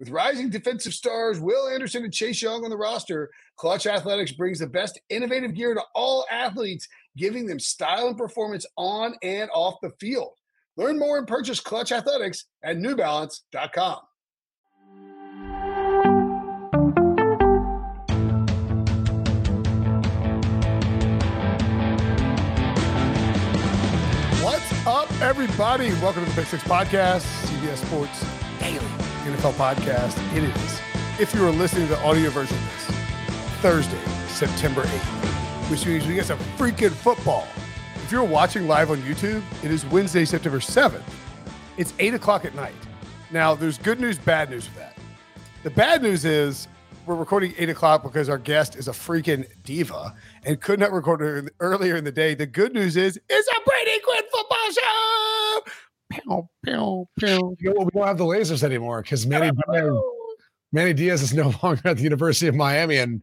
With 0.00 0.08
rising 0.08 0.48
defensive 0.48 0.94
stars 0.94 1.40
Will 1.40 1.68
Anderson 1.68 2.04
and 2.04 2.12
Chase 2.12 2.40
Young 2.40 2.64
on 2.64 2.70
the 2.70 2.76
roster, 2.76 3.30
Klutch 3.56 3.86
Athletics 3.86 4.32
brings 4.32 4.58
the 4.58 4.66
best 4.66 4.98
innovative 5.10 5.54
gear 5.54 5.74
to 5.74 5.82
all 5.94 6.24
athletes, 6.30 6.88
giving 7.18 7.46
them 7.46 7.58
style 7.58 8.08
and 8.08 8.16
performance 8.16 8.64
on 8.78 9.14
and 9.22 9.50
off 9.52 9.74
the 9.82 9.90
field. 10.00 10.32
Learn 10.78 10.98
more 10.98 11.18
and 11.18 11.26
purchase 11.26 11.60
Klutch 11.60 11.92
Athletics 11.92 12.46
at 12.64 12.78
newbalance.com. 12.78 13.98
What's 24.42 24.86
up, 24.86 25.12
everybody? 25.20 25.90
Welcome 26.00 26.24
to 26.24 26.30
the 26.30 26.36
Pick 26.36 26.46
Six 26.46 26.62
Podcast, 26.62 27.20
CBS 27.44 27.84
Sports 27.84 28.24
Daily 28.58 29.09
NFL 29.20 29.52
Podcast. 29.52 30.16
It 30.34 30.44
is, 30.44 30.80
if 31.20 31.34
you 31.34 31.46
are 31.46 31.50
listening 31.50 31.86
to 31.88 31.94
the 31.94 32.00
audio 32.00 32.30
version 32.30 32.56
of 32.56 32.64
this, 32.64 32.96
Thursday, 33.60 34.00
September 34.28 34.82
8th, 34.82 35.70
which 35.70 35.84
means 35.84 36.06
we 36.06 36.14
get 36.14 36.24
some 36.24 36.38
freaking 36.56 36.90
football. 36.90 37.46
If 37.96 38.10
you're 38.10 38.24
watching 38.24 38.66
live 38.66 38.90
on 38.90 38.98
YouTube, 39.02 39.42
it 39.62 39.70
is 39.70 39.84
Wednesday, 39.86 40.24
September 40.24 40.58
7th. 40.58 41.02
It's 41.76 41.92
8 41.98 42.14
o'clock 42.14 42.44
at 42.46 42.54
night. 42.54 42.74
Now, 43.30 43.54
there's 43.54 43.76
good 43.76 44.00
news, 44.00 44.18
bad 44.18 44.48
news 44.48 44.64
with 44.64 44.78
that. 44.78 44.96
The 45.62 45.70
bad 45.70 46.02
news 46.02 46.24
is 46.24 46.66
we're 47.04 47.14
recording 47.14 47.52
8 47.58 47.68
o'clock 47.68 48.02
because 48.02 48.30
our 48.30 48.38
guest 48.38 48.74
is 48.76 48.88
a 48.88 48.92
freaking 48.92 49.46
diva 49.64 50.14
and 50.44 50.60
could 50.60 50.80
not 50.80 50.92
record 50.92 51.50
earlier 51.60 51.96
in 51.96 52.04
the 52.04 52.12
day. 52.12 52.34
The 52.34 52.46
good 52.46 52.72
news 52.72 52.96
is 52.96 53.20
it's 53.28 53.48
a 53.48 53.60
Brady 53.66 54.00
Quinn 54.02 54.22
football 54.32 54.72
show. 54.72 55.29
Pew, 56.10 56.48
pew, 56.64 57.06
pew. 57.18 57.56
You 57.60 57.74
know, 57.74 57.80
we 57.84 57.90
don't 57.94 58.06
have 58.06 58.18
the 58.18 58.24
lasers 58.24 58.62
anymore 58.62 59.02
because 59.02 59.26
Manny 59.26 59.50
Diaz, 59.72 59.92
Manny 60.72 60.92
Diaz 60.92 61.22
is 61.22 61.32
no 61.32 61.52
longer 61.62 61.80
at 61.84 61.96
the 61.96 62.02
University 62.02 62.48
of 62.48 62.54
Miami, 62.54 62.96
and 62.96 63.22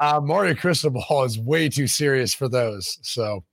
uh, 0.00 0.20
Mario 0.22 0.54
Cristobal 0.54 1.24
is 1.24 1.38
way 1.38 1.68
too 1.68 1.86
serious 1.86 2.32
for 2.34 2.48
those. 2.48 2.98
So, 3.02 3.44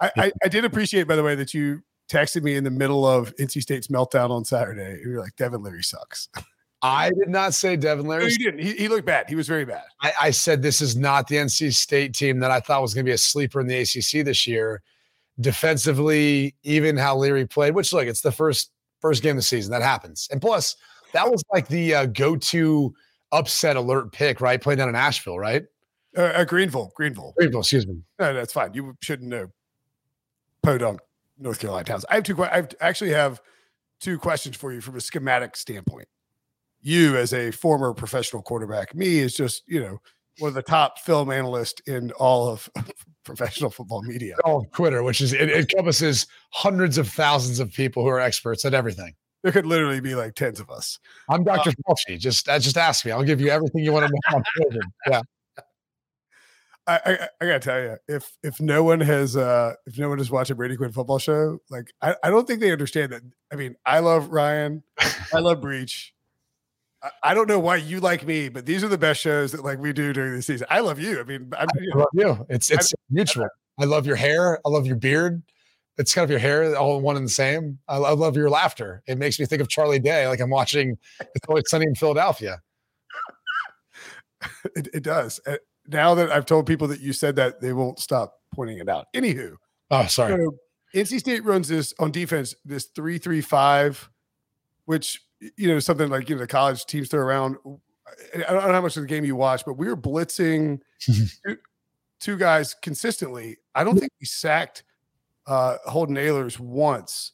I, 0.00 0.10
I, 0.16 0.32
I 0.44 0.48
did 0.48 0.64
appreciate, 0.64 1.08
by 1.08 1.16
the 1.16 1.22
way, 1.22 1.34
that 1.34 1.52
you 1.54 1.82
texted 2.10 2.42
me 2.42 2.56
in 2.56 2.64
the 2.64 2.70
middle 2.70 3.06
of 3.06 3.34
NC 3.36 3.62
State's 3.62 3.88
meltdown 3.88 4.30
on 4.30 4.44
Saturday. 4.44 5.00
You're 5.02 5.20
like, 5.20 5.34
Devin 5.36 5.62
Leary 5.62 5.82
sucks. 5.82 6.28
I 6.84 7.10
did 7.10 7.28
not 7.28 7.54
say 7.54 7.76
Devin 7.76 8.06
No, 8.06 8.10
Leary. 8.10 8.32
you 8.32 8.38
didn't. 8.38 8.58
He, 8.60 8.72
he 8.72 8.88
looked 8.88 9.06
bad. 9.06 9.28
He 9.28 9.36
was 9.36 9.46
very 9.46 9.64
bad. 9.64 9.84
I, 10.00 10.12
I 10.20 10.30
said 10.32 10.62
this 10.62 10.80
is 10.80 10.96
not 10.96 11.28
the 11.28 11.36
NC 11.36 11.72
State 11.74 12.12
team 12.12 12.40
that 12.40 12.50
I 12.50 12.58
thought 12.58 12.82
was 12.82 12.92
going 12.92 13.04
to 13.04 13.08
be 13.10 13.14
a 13.14 13.18
sleeper 13.18 13.60
in 13.60 13.68
the 13.68 13.78
ACC 13.78 14.24
this 14.24 14.48
year. 14.48 14.82
Defensively, 15.42 16.54
even 16.62 16.96
how 16.96 17.16
Leary 17.16 17.46
played, 17.46 17.74
which 17.74 17.92
look, 17.92 18.06
it's 18.06 18.22
the 18.22 18.32
first 18.32 18.70
first 19.00 19.22
game 19.22 19.32
of 19.32 19.36
the 19.36 19.42
season 19.42 19.72
that 19.72 19.82
happens, 19.82 20.28
and 20.30 20.40
plus 20.40 20.76
that 21.12 21.30
was 21.30 21.42
like 21.52 21.68
the 21.68 21.94
uh, 21.94 22.06
go 22.06 22.36
to 22.36 22.94
upset 23.32 23.76
alert 23.76 24.12
pick, 24.12 24.40
right? 24.40 24.60
Playing 24.60 24.78
down 24.78 24.88
in 24.88 24.94
Asheville, 24.94 25.38
right? 25.38 25.64
Uh, 26.16 26.22
uh, 26.22 26.44
Greenville, 26.44 26.92
Greenville. 26.94 27.32
Greenville, 27.36 27.60
excuse 27.60 27.86
me. 27.86 28.02
No, 28.18 28.34
that's 28.34 28.52
fine. 28.52 28.74
You 28.74 28.96
shouldn't 29.00 29.30
know 29.30 29.48
Podunk, 30.62 31.00
North 31.38 31.58
Carolina 31.58 31.84
towns. 31.84 32.04
I 32.10 32.16
have 32.16 32.24
two. 32.24 32.42
I 32.44 32.66
actually 32.80 33.10
have 33.10 33.40
two 34.00 34.18
questions 34.18 34.56
for 34.56 34.72
you 34.72 34.80
from 34.80 34.96
a 34.96 35.00
schematic 35.00 35.56
standpoint. 35.56 36.08
You, 36.80 37.16
as 37.16 37.32
a 37.32 37.50
former 37.50 37.94
professional 37.94 38.42
quarterback, 38.42 38.94
me 38.94 39.18
is 39.18 39.34
just 39.34 39.62
you 39.66 39.80
know 39.80 40.00
one 40.38 40.48
of 40.48 40.54
the 40.54 40.62
top 40.62 40.98
film 40.98 41.30
analysts 41.30 41.80
in 41.86 42.10
all 42.12 42.48
of 42.48 42.68
professional 43.24 43.70
football 43.70 44.02
media. 44.02 44.36
Oh, 44.44 44.64
quitter, 44.72 45.02
which 45.02 45.20
is 45.20 45.32
it 45.32 45.50
it 45.50 45.56
encompasses 45.72 46.26
hundreds 46.50 46.98
of 46.98 47.08
thousands 47.08 47.60
of 47.60 47.72
people 47.72 48.02
who 48.02 48.08
are 48.08 48.20
experts 48.20 48.64
at 48.64 48.74
everything. 48.74 49.14
There 49.42 49.52
could 49.52 49.66
literally 49.66 50.00
be 50.00 50.14
like 50.14 50.34
tens 50.34 50.60
of 50.60 50.70
us. 50.70 50.98
I'm 51.28 51.42
Dr. 51.42 51.72
Fauci. 51.88 52.18
Just 52.18 52.48
uh, 52.48 52.58
just 52.58 52.76
ask 52.76 53.04
me. 53.04 53.10
I'll 53.10 53.24
give 53.24 53.40
you 53.40 53.48
everything 53.48 53.84
you 53.84 53.92
want 53.92 54.06
to 54.06 54.12
know. 54.12 54.36
on 54.36 54.44
COVID. 54.58 54.80
Yeah. 55.10 55.22
I, 56.84 57.00
I, 57.06 57.28
I 57.40 57.46
gotta 57.46 57.60
tell 57.60 57.80
you, 57.80 57.96
if 58.08 58.36
if 58.42 58.60
no 58.60 58.82
one 58.82 59.00
has 59.00 59.36
uh 59.36 59.74
if 59.86 59.96
no 59.98 60.08
one 60.08 60.18
has 60.18 60.32
watched 60.32 60.50
a 60.50 60.54
Brady 60.56 60.76
Quinn 60.76 60.90
football 60.90 61.18
show, 61.18 61.58
like 61.70 61.92
I, 62.02 62.16
I 62.24 62.30
don't 62.30 62.46
think 62.46 62.58
they 62.60 62.72
understand 62.72 63.12
that. 63.12 63.22
I 63.52 63.56
mean, 63.56 63.76
I 63.86 64.00
love 64.00 64.30
Ryan, 64.30 64.82
I 65.32 65.38
love 65.38 65.60
Breech. 65.60 66.12
I, 67.22 67.34
don't 67.34 67.48
know 67.48 67.58
why 67.58 67.76
you 67.76 68.00
like 68.00 68.26
me, 68.26 68.48
but 68.48 68.66
these 68.66 68.84
are 68.84 68.88
the 68.88 68.98
best 68.98 69.20
shows 69.20 69.52
that 69.52 69.64
like 69.64 69.78
we 69.78 69.92
do 69.92 70.12
during 70.12 70.34
the 70.36 70.42
season. 70.42 70.66
I 70.70 70.80
love 70.80 71.00
you. 71.00 71.20
I 71.20 71.24
mean, 71.24 71.52
I'm, 71.58 71.68
I 71.68 71.98
love 71.98 72.08
you. 72.14 72.46
It's 72.48 72.70
it's 72.70 72.94
mutual. 73.10 73.48
I 73.78 73.84
love 73.84 74.06
your 74.06 74.16
hair. 74.16 74.60
I 74.64 74.68
love 74.68 74.86
your 74.86 74.96
beard. 74.96 75.42
It's 75.98 76.14
kind 76.14 76.24
of 76.24 76.30
your 76.30 76.38
hair, 76.38 76.74
all 76.76 77.00
one 77.00 77.16
and 77.16 77.26
the 77.26 77.30
same. 77.30 77.78
I, 77.88 77.96
I 77.96 78.12
love 78.12 78.36
your 78.36 78.48
laughter. 78.50 79.02
It 79.06 79.18
makes 79.18 79.38
me 79.38 79.46
think 79.46 79.60
of 79.60 79.68
Charlie 79.68 79.98
Day, 79.98 80.26
like 80.28 80.40
I'm 80.40 80.50
watching 80.50 80.96
It's 81.20 81.46
Always 81.48 81.64
Sunny 81.68 81.86
in 81.86 81.94
Philadelphia. 81.94 82.62
it, 84.76 84.88
it 84.94 85.02
does. 85.02 85.40
Uh, 85.46 85.56
now 85.88 86.14
that 86.14 86.30
I've 86.30 86.46
told 86.46 86.66
people 86.66 86.88
that 86.88 87.00
you 87.00 87.12
said 87.12 87.36
that, 87.36 87.60
they 87.60 87.72
won't 87.72 87.98
stop 87.98 88.34
pointing 88.54 88.78
it 88.78 88.88
out. 88.88 89.06
Anywho, 89.14 89.56
Oh, 89.92 90.06
sorry. 90.06 90.42
So 90.42 90.56
NC 90.94 91.20
State 91.20 91.44
runs 91.44 91.68
this 91.68 91.92
on 91.98 92.10
defense, 92.10 92.54
this 92.64 92.86
three 92.86 93.18
three 93.18 93.42
five, 93.42 94.10
which 94.86 95.22
you 95.56 95.68
know 95.68 95.78
something 95.78 96.08
like 96.08 96.28
you 96.28 96.36
know 96.36 96.40
the 96.40 96.46
college 96.46 96.84
teams 96.86 97.08
throw 97.08 97.20
around. 97.20 97.56
I 98.34 98.52
don't 98.52 98.66
know 98.66 98.72
how 98.72 98.80
much 98.80 98.96
of 98.96 99.02
the 99.02 99.08
game 99.08 99.24
you 99.24 99.36
watch, 99.36 99.64
but 99.64 99.74
we 99.74 99.88
were 99.88 99.96
blitzing 99.96 100.80
two, 101.00 101.56
two 102.20 102.36
guys 102.36 102.74
consistently. 102.74 103.58
I 103.74 103.84
don't 103.84 103.98
think 103.98 104.12
we 104.20 104.26
sacked 104.26 104.84
uh, 105.46 105.78
Holton 105.84 106.16
Ahlers 106.16 106.58
once. 106.58 107.32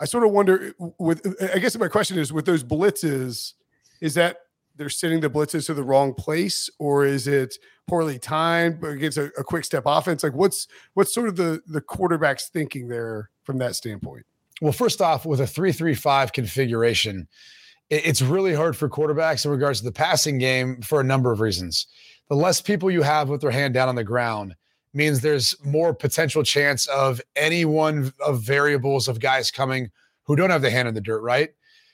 I 0.00 0.04
sort 0.04 0.24
of 0.24 0.30
wonder 0.30 0.72
with. 0.98 1.36
I 1.54 1.58
guess 1.58 1.76
my 1.76 1.88
question 1.88 2.18
is 2.18 2.32
with 2.32 2.46
those 2.46 2.64
blitzes, 2.64 3.54
is 4.00 4.14
that 4.14 4.38
they're 4.76 4.88
sending 4.88 5.20
the 5.20 5.28
blitzes 5.28 5.66
to 5.66 5.74
the 5.74 5.84
wrong 5.84 6.14
place, 6.14 6.70
or 6.78 7.04
is 7.04 7.26
it 7.26 7.54
poorly 7.86 8.18
timed 8.18 8.82
against 8.82 9.18
a, 9.18 9.24
a 9.38 9.44
quick 9.44 9.64
step 9.64 9.82
offense? 9.84 10.22
Like 10.22 10.34
what's 10.34 10.68
what's 10.94 11.12
sort 11.14 11.28
of 11.28 11.36
the 11.36 11.60
the 11.66 11.82
quarterback's 11.82 12.48
thinking 12.48 12.88
there 12.88 13.30
from 13.42 13.58
that 13.58 13.74
standpoint? 13.74 14.24
Well, 14.60 14.72
first 14.72 15.00
off, 15.00 15.24
with 15.24 15.40
a 15.40 15.46
three-three-five 15.46 16.32
configuration, 16.32 17.28
it's 17.88 18.22
really 18.22 18.54
hard 18.54 18.76
for 18.76 18.88
quarterbacks 18.88 19.44
in 19.44 19.50
regards 19.50 19.80
to 19.80 19.84
the 19.84 19.92
passing 19.92 20.38
game 20.38 20.80
for 20.82 21.00
a 21.00 21.04
number 21.04 21.32
of 21.32 21.40
reasons. 21.40 21.86
The 22.28 22.36
less 22.36 22.60
people 22.60 22.90
you 22.90 23.02
have 23.02 23.28
with 23.28 23.40
their 23.40 23.50
hand 23.50 23.74
down 23.74 23.88
on 23.88 23.96
the 23.96 24.04
ground 24.04 24.54
means 24.94 25.20
there's 25.20 25.56
more 25.64 25.94
potential 25.94 26.42
chance 26.42 26.86
of 26.88 27.20
any 27.36 27.64
one 27.64 28.12
of 28.24 28.42
variables 28.42 29.08
of 29.08 29.18
guys 29.18 29.50
coming 29.50 29.90
who 30.24 30.36
don't 30.36 30.50
have 30.50 30.62
the 30.62 30.70
hand 30.70 30.88
in 30.88 30.94
the 30.94 31.00
dirt, 31.00 31.22
right? 31.22 31.50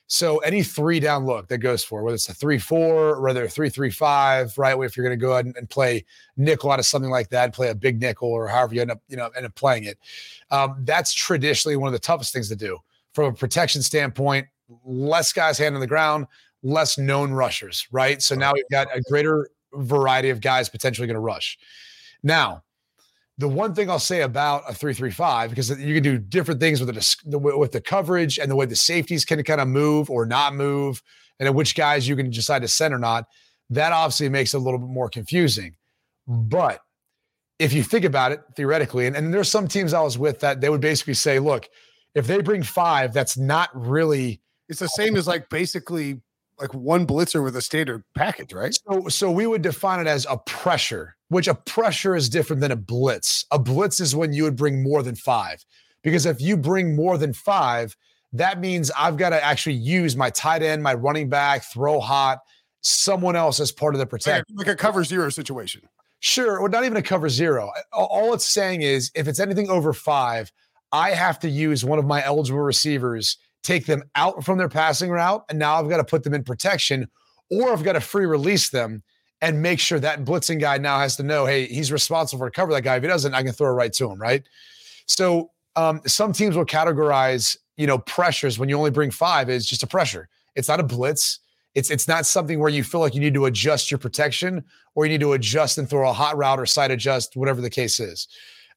So 0.09 0.39
any 0.39 0.63
three 0.63 1.01
down 1.01 1.27
look 1.27 1.49
that 1.49 1.59
goes 1.59 1.83
for 1.83 2.03
whether 2.03 2.15
it's 2.15 2.29
a 2.29 2.35
three 2.35 2.59
four, 2.59 3.21
whether 3.21 3.45
a 3.45 3.49
three 3.49 3.69
three 3.69 3.91
five, 3.91 4.57
right? 4.57 4.79
If 4.79 4.97
you're 4.97 5.05
going 5.05 5.19
to 5.19 5.21
go 5.21 5.33
ahead 5.33 5.47
and, 5.47 5.57
and 5.57 5.69
play 5.69 6.05
nickel 6.37 6.71
out 6.71 6.79
of 6.79 6.87
something 6.87 7.11
like 7.11 7.29
that, 7.31 7.53
play 7.53 7.71
a 7.71 7.75
big 7.75 8.01
nickel 8.01 8.29
or 8.29 8.47
however 8.47 8.75
you 8.75 8.83
end 8.83 8.93
up, 8.93 9.01
you 9.09 9.17
know, 9.17 9.29
end 9.37 9.47
up 9.47 9.55
playing 9.57 9.85
it. 9.85 9.99
Um, 10.51 10.77
that's 10.85 11.13
traditionally 11.13 11.77
one 11.77 11.89
of 11.89 11.93
the 11.93 11.99
toughest 11.99 12.33
things 12.33 12.49
to 12.49 12.57
do 12.57 12.79
from 13.15 13.27
a 13.27 13.33
protection 13.33 13.83
standpoint, 13.83 14.47
less 14.85 15.33
guys 15.33 15.59
hand 15.59 15.75
on 15.75 15.81
the 15.81 15.87
ground, 15.87 16.27
less 16.63 16.99
known 16.99 17.33
rushers, 17.33 17.89
right? 17.91 18.23
So 18.23 18.35
now 18.35 18.53
we've 18.53 18.69
got 18.71 18.89
a 18.95 19.01
greater 19.01 19.49
variety 19.73 20.31
of 20.31 20.41
guys 20.41 20.69
potentially 20.69 21.07
going 21.07 21.15
to 21.17 21.21
rush. 21.21 21.59
Now, 22.23 22.63
the 23.39 23.49
one 23.49 23.75
thing 23.75 23.91
I'll 23.91 23.99
say 23.99 24.23
about 24.23 24.63
a 24.69 24.75
three-three-five 24.75 25.51
because 25.51 25.71
you 25.79 25.95
can 25.95 26.03
do 26.03 26.19
different 26.19 26.61
things 26.61 26.81
with 26.81 26.95
the 26.95 27.39
with 27.39 27.73
the 27.73 27.81
coverage 27.81 28.39
and 28.39 28.51
the 28.51 28.57
way 28.57 28.67
the 28.67 28.77
safeties 28.77 29.25
can 29.25 29.43
kind 29.43 29.61
of 29.61 29.69
move 29.69 30.11
or 30.11 30.25
not 30.27 30.55
move, 30.55 31.03
and 31.39 31.55
which 31.55 31.75
guys 31.75 32.09
you 32.09 32.17
can 32.17 32.31
decide 32.31 32.63
to 32.63 32.69
send 32.69 32.95
or 32.95 32.99
not. 32.99 33.27
That 33.71 33.93
obviously 33.93 34.29
makes 34.29 34.55
it 34.55 34.59
a 34.59 34.61
little 34.61 34.79
bit 34.79 34.89
more 34.89 35.09
confusing. 35.09 35.77
But 36.27 36.81
if 37.59 37.73
you 37.73 37.83
think 37.83 38.05
about 38.05 38.33
it 38.33 38.41
theoretically, 38.55 39.07
and, 39.07 39.17
and 39.17 39.33
there's 39.33 39.49
some 39.49 39.69
teams 39.69 39.93
I 39.93 40.01
was 40.03 40.19
with 40.19 40.41
that 40.41 40.61
they 40.61 40.69
would 40.69 40.81
basically 40.81 41.15
say, 41.15 41.39
look, 41.39 41.69
if 42.15 42.27
they 42.27 42.41
bring 42.41 42.63
five, 42.63 43.13
that's 43.13 43.37
not 43.37 43.71
really. 43.75 44.41
It's 44.69 44.81
the 44.81 44.89
same 44.89 45.17
as 45.17 45.27
like 45.27 45.49
basically 45.49 46.21
like 46.59 46.73
one 46.75 47.07
blitzer 47.07 47.43
with 47.43 47.57
a 47.57 47.63
standard 47.63 48.03
package, 48.15 48.53
right? 48.53 48.75
So, 48.75 49.09
so 49.09 49.31
we 49.31 49.47
would 49.47 49.63
define 49.63 50.01
it 50.01 50.07
as 50.07 50.27
a 50.29 50.39
pressure, 50.39 51.16
which 51.29 51.49
a 51.49 51.55
pressure 51.55 52.15
is 52.15 52.29
different 52.29 52.61
than 52.61 52.73
a 52.73 52.77
blitz. 52.77 53.45
A 53.51 53.59
blitz 53.59 54.01
is 54.01 54.15
when 54.15 54.33
you 54.33 54.45
would 54.45 54.57
bring 54.57 54.83
more 54.83 55.03
than 55.03 55.17
five, 55.17 55.65
because 56.03 56.27
if 56.27 56.41
you 56.41 56.57
bring 56.57 56.95
more 56.95 57.19
than 57.19 57.33
five, 57.33 57.97
that 58.33 58.61
means 58.61 58.91
I've 58.97 59.17
got 59.17 59.31
to 59.31 59.45
actually 59.45 59.77
use 59.77 60.17
my 60.17 60.31
tight 60.31 60.63
end, 60.63 60.83
my 60.83 60.95
running 60.95 61.29
back, 61.29 61.65
throw 61.65 62.01
hot, 62.01 62.41
someone 62.81 63.37
else 63.37 63.61
as 63.61 63.73
part 63.73 63.95
of 63.95 63.99
the 63.99 64.07
protection, 64.07 64.57
like 64.57 64.69
a 64.69 64.77
cover 64.77 65.05
zero 65.05 65.31
situation. 65.31 65.83
Sure, 66.21 66.59
or 66.59 66.69
not 66.69 66.85
even 66.85 66.97
a 66.97 67.03
cover 67.03 67.29
zero. 67.29 67.71
All 67.93 68.33
it's 68.35 68.49
saying 68.49 68.83
is 68.83 69.11
if 69.15 69.29
it's 69.29 69.41
anything 69.41 69.69
over 69.69 69.93
five, 69.93 70.51
I 70.93 71.11
have 71.11 71.39
to 71.41 71.49
use 71.49 71.85
one 71.85 71.99
of 71.99 72.07
my 72.07 72.25
eligible 72.25 72.61
receivers 72.61 73.37
take 73.63 73.87
them 73.87 74.03
out 74.15 74.45
from 74.45 74.59
their 74.59 74.69
passing 74.69 75.11
route, 75.11 75.45
and 75.49 75.59
now 75.59 75.75
I've 75.75 75.89
got 75.89 75.97
to 75.97 76.05
put 76.05 76.23
them 76.23 76.35
in 76.35 76.45
protection, 76.45 77.09
or 77.51 77.73
I've 77.73 77.83
got 77.83 77.95
to 77.95 78.01
free 78.01 78.27
release 78.27 78.71
them 78.71 79.03
and 79.43 79.61
make 79.61 79.79
sure 79.79 80.01
that 80.01 80.25
blitzing 80.25 80.61
guy 80.61 80.79
now 80.79 80.99
has 80.99 81.17
to 81.17 81.23
know, 81.23 81.45
hey, 81.47 81.67
he's 81.67 81.93
responsible 81.93 82.39
for 82.39 82.51
cover 82.51 82.73
that 82.73 82.83
guy. 82.83 82.97
If 82.97 83.03
he 83.03 83.09
doesn't, 83.09 83.35
I 83.35 83.43
can 83.43 83.53
throw 83.53 83.69
it 83.69 83.75
right 83.75 83.93
to 83.95 84.11
him, 84.11 84.21
right? 84.21 84.43
So 85.07 85.51
um, 85.77 86.01
some 86.07 86.33
teams 86.33 86.57
will 86.57 86.65
categorize, 86.65 87.57
you 87.77 87.87
know, 87.87 87.99
pressures 87.99 88.59
when 88.59 88.69
you 88.69 88.77
only 88.77 88.91
bring 88.91 89.11
five 89.11 89.51
is 89.51 89.67
just 89.67 89.83
a 89.83 89.87
pressure. 89.87 90.29
It's 90.55 90.69
not 90.69 90.81
a 90.81 90.83
blitz. 90.83 91.41
It's 91.75 91.91
it's 91.91 92.09
not 92.09 92.25
something 92.25 92.59
where 92.59 92.71
you 92.71 92.83
feel 92.83 93.01
like 93.01 93.15
you 93.15 93.21
need 93.21 93.35
to 93.35 93.45
adjust 93.45 93.91
your 93.91 93.99
protection 93.99 94.65
or 94.95 95.05
you 95.05 95.11
need 95.11 95.21
to 95.21 95.35
adjust 95.35 95.77
and 95.77 95.89
throw 95.89 96.09
a 96.09 96.13
hot 96.13 96.39
route 96.39 96.59
or 96.59 96.65
side 96.65 96.91
adjust, 96.91 97.37
whatever 97.37 97.61
the 97.61 97.69
case 97.69 98.01
is. 98.01 98.29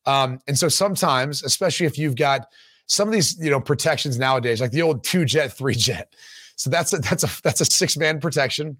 Um, 0.06 0.40
and 0.48 0.60
so 0.60 0.68
sometimes, 0.68 1.44
especially 1.44 1.86
if 1.86 1.98
you've 1.98 2.16
got 2.16 2.48
some 2.88 3.08
of 3.08 3.14
these, 3.14 3.38
you 3.40 3.50
know, 3.50 3.62
protections 3.62 4.20
nowadays, 4.20 4.60
like 4.60 4.72
the 4.72 4.82
old 4.82 5.06
two 5.06 5.24
jet, 5.24 5.54
three 5.54 5.76
jet. 5.76 6.14
So 6.58 6.70
that's 6.70 6.92
a 6.92 6.98
that's 6.98 7.24
a 7.24 7.30
that's 7.42 7.62
a 7.62 7.66
six 7.66 7.96
man 7.96 8.20
protection. 8.20 8.76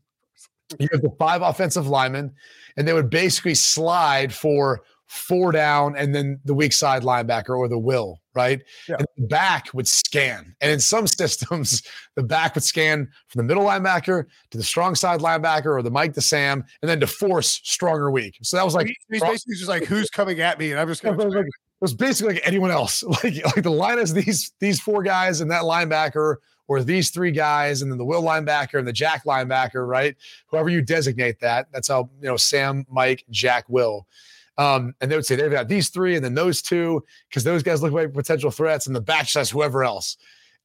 You 0.78 0.88
have 0.92 1.02
the 1.02 1.12
five 1.18 1.42
offensive 1.42 1.88
linemen, 1.88 2.34
and 2.78 2.88
they 2.88 2.94
would 2.94 3.10
basically 3.10 3.56
slide 3.56 4.34
for 4.34 4.84
four 5.10 5.52
down 5.52 5.96
and 5.98 6.14
then 6.14 6.40
the 6.46 6.54
weak 6.54 6.72
side 6.72 7.02
linebacker 7.02 7.58
or 7.58 7.68
the 7.68 7.80
will, 7.80 8.20
right? 8.36 8.62
Yeah. 8.88 8.98
And 9.00 9.08
the 9.18 9.26
back 9.26 9.74
would 9.74 9.88
scan. 9.88 10.56
And 10.62 10.72
in 10.72 10.80
some 10.80 11.08
systems, 11.08 11.82
the 12.16 12.22
back 12.22 12.54
would 12.54 12.64
scan 12.64 13.10
from 13.28 13.40
the 13.40 13.44
middle 13.44 13.64
linebacker 13.64 14.26
to 14.52 14.58
the 14.58 14.64
strong 14.64 14.94
side 14.94 15.20
linebacker 15.20 15.76
or 15.76 15.82
the 15.82 15.90
Mike 15.90 16.14
to 16.14 16.22
Sam, 16.22 16.64
and 16.82 16.90
then 16.90 17.00
to 17.00 17.08
force 17.08 17.60
stronger 17.64 18.12
weak. 18.12 18.38
So 18.44 18.58
that 18.58 18.64
was 18.64 18.76
like 18.76 18.88
he's 19.10 19.22
basically 19.22 19.56
just 19.56 19.70
like 19.70 19.86
who's 19.86 20.10
coming 20.10 20.40
at 20.42 20.60
me, 20.60 20.72
and 20.72 20.80
I'm 20.80 20.88
just 20.88 21.02
to 21.04 21.12
it 21.12 21.46
was 21.82 21.96
basically 21.96 22.36
like 22.36 22.44
anyone 22.46 22.72
else. 22.72 23.04
Like 23.24 23.44
like 23.46 23.64
the 23.64 23.72
line 23.72 24.00
is 24.00 24.14
these 24.14 24.52
these 24.60 24.80
four 24.80 25.02
guys 25.02 25.42
and 25.42 25.50
that 25.50 25.64
linebacker, 25.64 26.36
or 26.70 26.84
these 26.84 27.10
three 27.10 27.32
guys, 27.32 27.82
and 27.82 27.92
then 27.92 27.98
the 27.98 28.06
Will 28.06 28.22
linebacker 28.22 28.78
and 28.78 28.88
the 28.88 28.94
Jack 28.94 29.26
linebacker, 29.26 29.86
right? 29.88 30.16
Whoever 30.48 30.70
you 30.70 30.84
designate 30.84 31.40
that. 31.40 31.68
That's 31.74 31.88
how 31.88 32.12
you 32.22 32.28
know 32.28 32.38
Sam, 32.38 32.86
Mike, 32.90 33.26
Jack, 33.32 33.66
Will. 33.68 34.08
Um, 34.60 34.94
and 35.02 35.12
they 35.12 35.16
would 35.16 35.26
say 35.26 35.36
they've 35.36 35.52
got 35.52 35.68
these 35.68 35.90
three 35.90 36.16
and 36.16 36.24
then 36.24 36.36
those 36.36 36.62
two 36.62 37.04
because 37.28 37.44
those 37.44 37.64
guys 37.64 37.82
look 37.82 37.92
like 37.92 38.14
potential 38.14 38.52
threats, 38.52 38.86
and 38.86 38.96
the 38.96 39.02
back 39.02 39.28
says 39.28 39.50
whoever 39.50 39.84
else. 39.84 40.16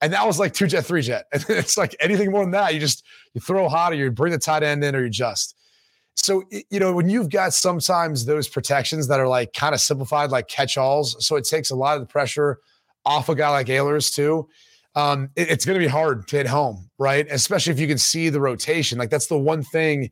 And 0.03 0.13
that 0.13 0.27
was 0.27 0.39
like 0.39 0.53
two 0.53 0.67
jet, 0.67 0.85
three 0.85 1.01
jet. 1.01 1.25
And 1.33 1.45
it's 1.49 1.79
like 1.79 1.97
anything 1.99 2.31
more 2.31 2.43
than 2.43 2.51
that, 2.51 2.75
you 2.75 2.81
just 2.81 3.03
you 3.33 3.41
throw 3.41 3.69
hot 3.69 3.93
or 3.93 3.97
you 3.97 4.11
bring 4.11 4.33
the 4.33 4.39
tight 4.39 4.63
end 4.63 4.85
in 4.85 4.95
or 4.95 5.05
you 5.05 5.11
just. 5.11 5.57
So, 6.17 6.45
you 6.71 6.79
know, 6.79 6.93
when 6.93 7.09
you've 7.09 7.31
got 7.31 7.55
sometimes 7.55 8.27
those 8.27 8.47
protections 8.47 9.09
that 9.09 9.19
are 9.19 9.27
like 9.27 9.53
kind 9.55 9.75
of 9.75 9.81
simplified, 9.81 10.31
like 10.31 10.49
catch 10.49 10.77
alls, 10.77 11.17
so 11.27 11.37
it 11.37 11.45
takes 11.45 11.71
a 11.71 11.75
lot 11.75 11.97
of 11.97 12.03
the 12.03 12.07
pressure 12.07 12.59
off 13.07 13.29
a 13.29 13.35
guy 13.35 13.49
like 13.49 13.67
Ahlers 13.69 14.15
too. 14.15 14.49
Um, 14.95 15.31
it, 15.37 15.51
it's 15.51 15.65
going 15.65 15.79
to 15.79 15.85
be 15.85 15.91
hard 15.91 16.29
to 16.29 16.37
hit 16.37 16.47
home, 16.47 16.89
right? 16.99 17.27
Especially 17.31 17.73
if 17.73 17.81
you 17.81 17.89
can 17.89 17.99
see 17.99 18.29
the 18.29 18.41
rotation. 18.41 18.99
Like 18.99 19.11
that's 19.11 19.27
the 19.27 19.39
one 19.39 19.63
thing 19.63 20.11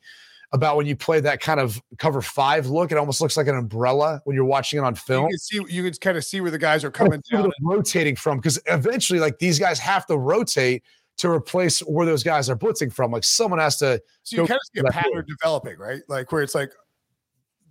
about 0.53 0.77
when 0.77 0.87
you 0.87 0.95
play 0.95 1.21
that 1.21 1.41
kind 1.41 1.61
of 1.61 1.81
cover 1.99 2.21
five 2.21 2.67
look. 2.67 2.93
It 2.93 2.99
almost 2.99 3.21
looks 3.21 3.37
like 3.37 3.47
an 3.47 3.57
umbrella 3.57 4.21
when 4.25 4.37
you're 4.37 4.45
watching 4.45 4.79
it 4.79 4.83
on 4.83 4.95
film. 4.95 5.25
You 5.25 5.31
can 5.31 5.39
see, 5.39 5.75
you 5.75 5.83
can 5.83 5.93
kind 5.95 6.19
of 6.19 6.25
see 6.25 6.41
where 6.41 6.51
the 6.51 6.59
guys 6.59 6.85
are 6.85 6.91
coming 6.91 7.23
down, 7.31 7.51
rotating 7.63 8.17
from, 8.17 8.39
because 8.39 8.61
eventually, 8.67 9.19
like 9.19 9.39
these 9.39 9.59
guys 9.59 9.79
have 9.79 10.07
to 10.07 10.19
rotate 10.19 10.83
to 11.19 11.31
replace 11.31 11.81
where 11.81 12.07
those 12.07 12.23
guys 12.23 12.51
are 12.51 12.57
blitzing 12.57 12.93
from. 12.93 13.11
Like 13.11 13.25
someone 13.25 13.61
has 13.61 13.77
to. 13.79 14.03
So 14.25 14.43
you 14.43 14.47
kind 14.47 14.59
of 14.59 14.61
see 14.75 14.81
a 14.81 14.91
pattern 14.91 15.25
developing, 15.27 15.79
right? 15.79 16.03
Like 16.09 16.33
where 16.33 16.43
it's 16.43 16.55
like 16.55 16.73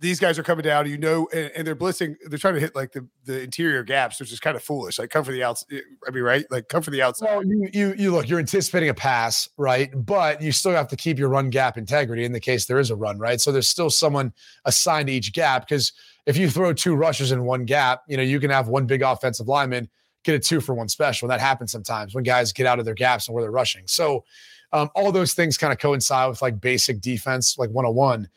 these 0.02 0.18
guys 0.18 0.36
are 0.36 0.42
coming 0.42 0.64
down, 0.64 0.90
you 0.90 0.98
know, 0.98 1.28
and, 1.32 1.50
and, 1.56 1.66
they're 1.66 1.76
blitzing. 1.76 2.16
They're 2.26 2.38
trying 2.38 2.54
to 2.54 2.60
hit 2.60 2.74
like 2.74 2.90
the, 2.90 3.06
the 3.24 3.40
interior 3.40 3.84
gaps, 3.84 4.18
which 4.18 4.32
is 4.32 4.40
kind 4.40 4.56
of 4.56 4.62
foolish. 4.62 4.98
Like 4.98 5.10
come 5.10 5.22
for 5.24 5.30
the 5.30 5.44
outside. 5.44 5.80
I 6.06 6.10
mean, 6.10 6.24
right? 6.24 6.44
Like 6.50 6.68
come 6.68 6.82
for 6.82 6.90
the 6.90 7.00
outside. 7.00 7.30
Well, 7.30 7.46
you, 7.46 7.68
you 7.72 7.94
you 7.96 8.10
look, 8.10 8.28
you're 8.28 8.40
anticipating 8.40 8.88
a 8.88 8.94
pass, 8.94 9.48
right? 9.56 9.90
But 9.94 10.42
you 10.42 10.50
still 10.50 10.72
have 10.72 10.88
to 10.88 10.96
keep 10.96 11.20
your 11.20 11.28
run 11.28 11.50
gap 11.50 11.78
integrity 11.78 12.24
in 12.24 12.32
the 12.32 12.40
case 12.40 12.66
there 12.66 12.80
is 12.80 12.90
a 12.90 12.96
run, 12.96 13.18
right? 13.18 13.40
So 13.40 13.52
there's 13.52 13.68
still 13.68 13.90
someone 13.90 14.32
assigned 14.64 15.06
to 15.06 15.12
each 15.12 15.32
gap 15.32 15.68
because 15.68 15.92
if 16.26 16.36
you 16.36 16.50
throw 16.50 16.72
two 16.72 16.96
rushers 16.96 17.30
in 17.30 17.44
one 17.44 17.64
gap, 17.64 18.02
you 18.08 18.16
know, 18.16 18.24
you 18.24 18.40
can 18.40 18.50
have 18.50 18.66
one 18.66 18.86
big 18.86 19.02
offensive 19.02 19.46
lineman 19.46 19.88
get 20.24 20.34
a 20.34 20.38
two 20.38 20.60
for 20.60 20.74
one 20.74 20.88
special. 20.88 21.26
And 21.26 21.32
that 21.32 21.44
happens 21.44 21.72
sometimes 21.72 22.14
when 22.14 22.24
guys 22.24 22.52
get 22.52 22.66
out 22.66 22.78
of 22.78 22.84
their 22.84 22.94
gaps 22.94 23.26
and 23.26 23.34
where 23.34 23.42
they're 23.42 23.50
rushing. 23.50 23.82
So 23.86 24.24
um, 24.72 24.90
all 24.94 25.12
those 25.12 25.34
things 25.34 25.58
kind 25.58 25.72
of 25.72 25.78
coincide 25.78 26.28
with 26.28 26.42
like 26.42 26.60
basic 26.60 27.00
defense, 27.00 27.58
like 27.58 27.70
101. 27.70 28.28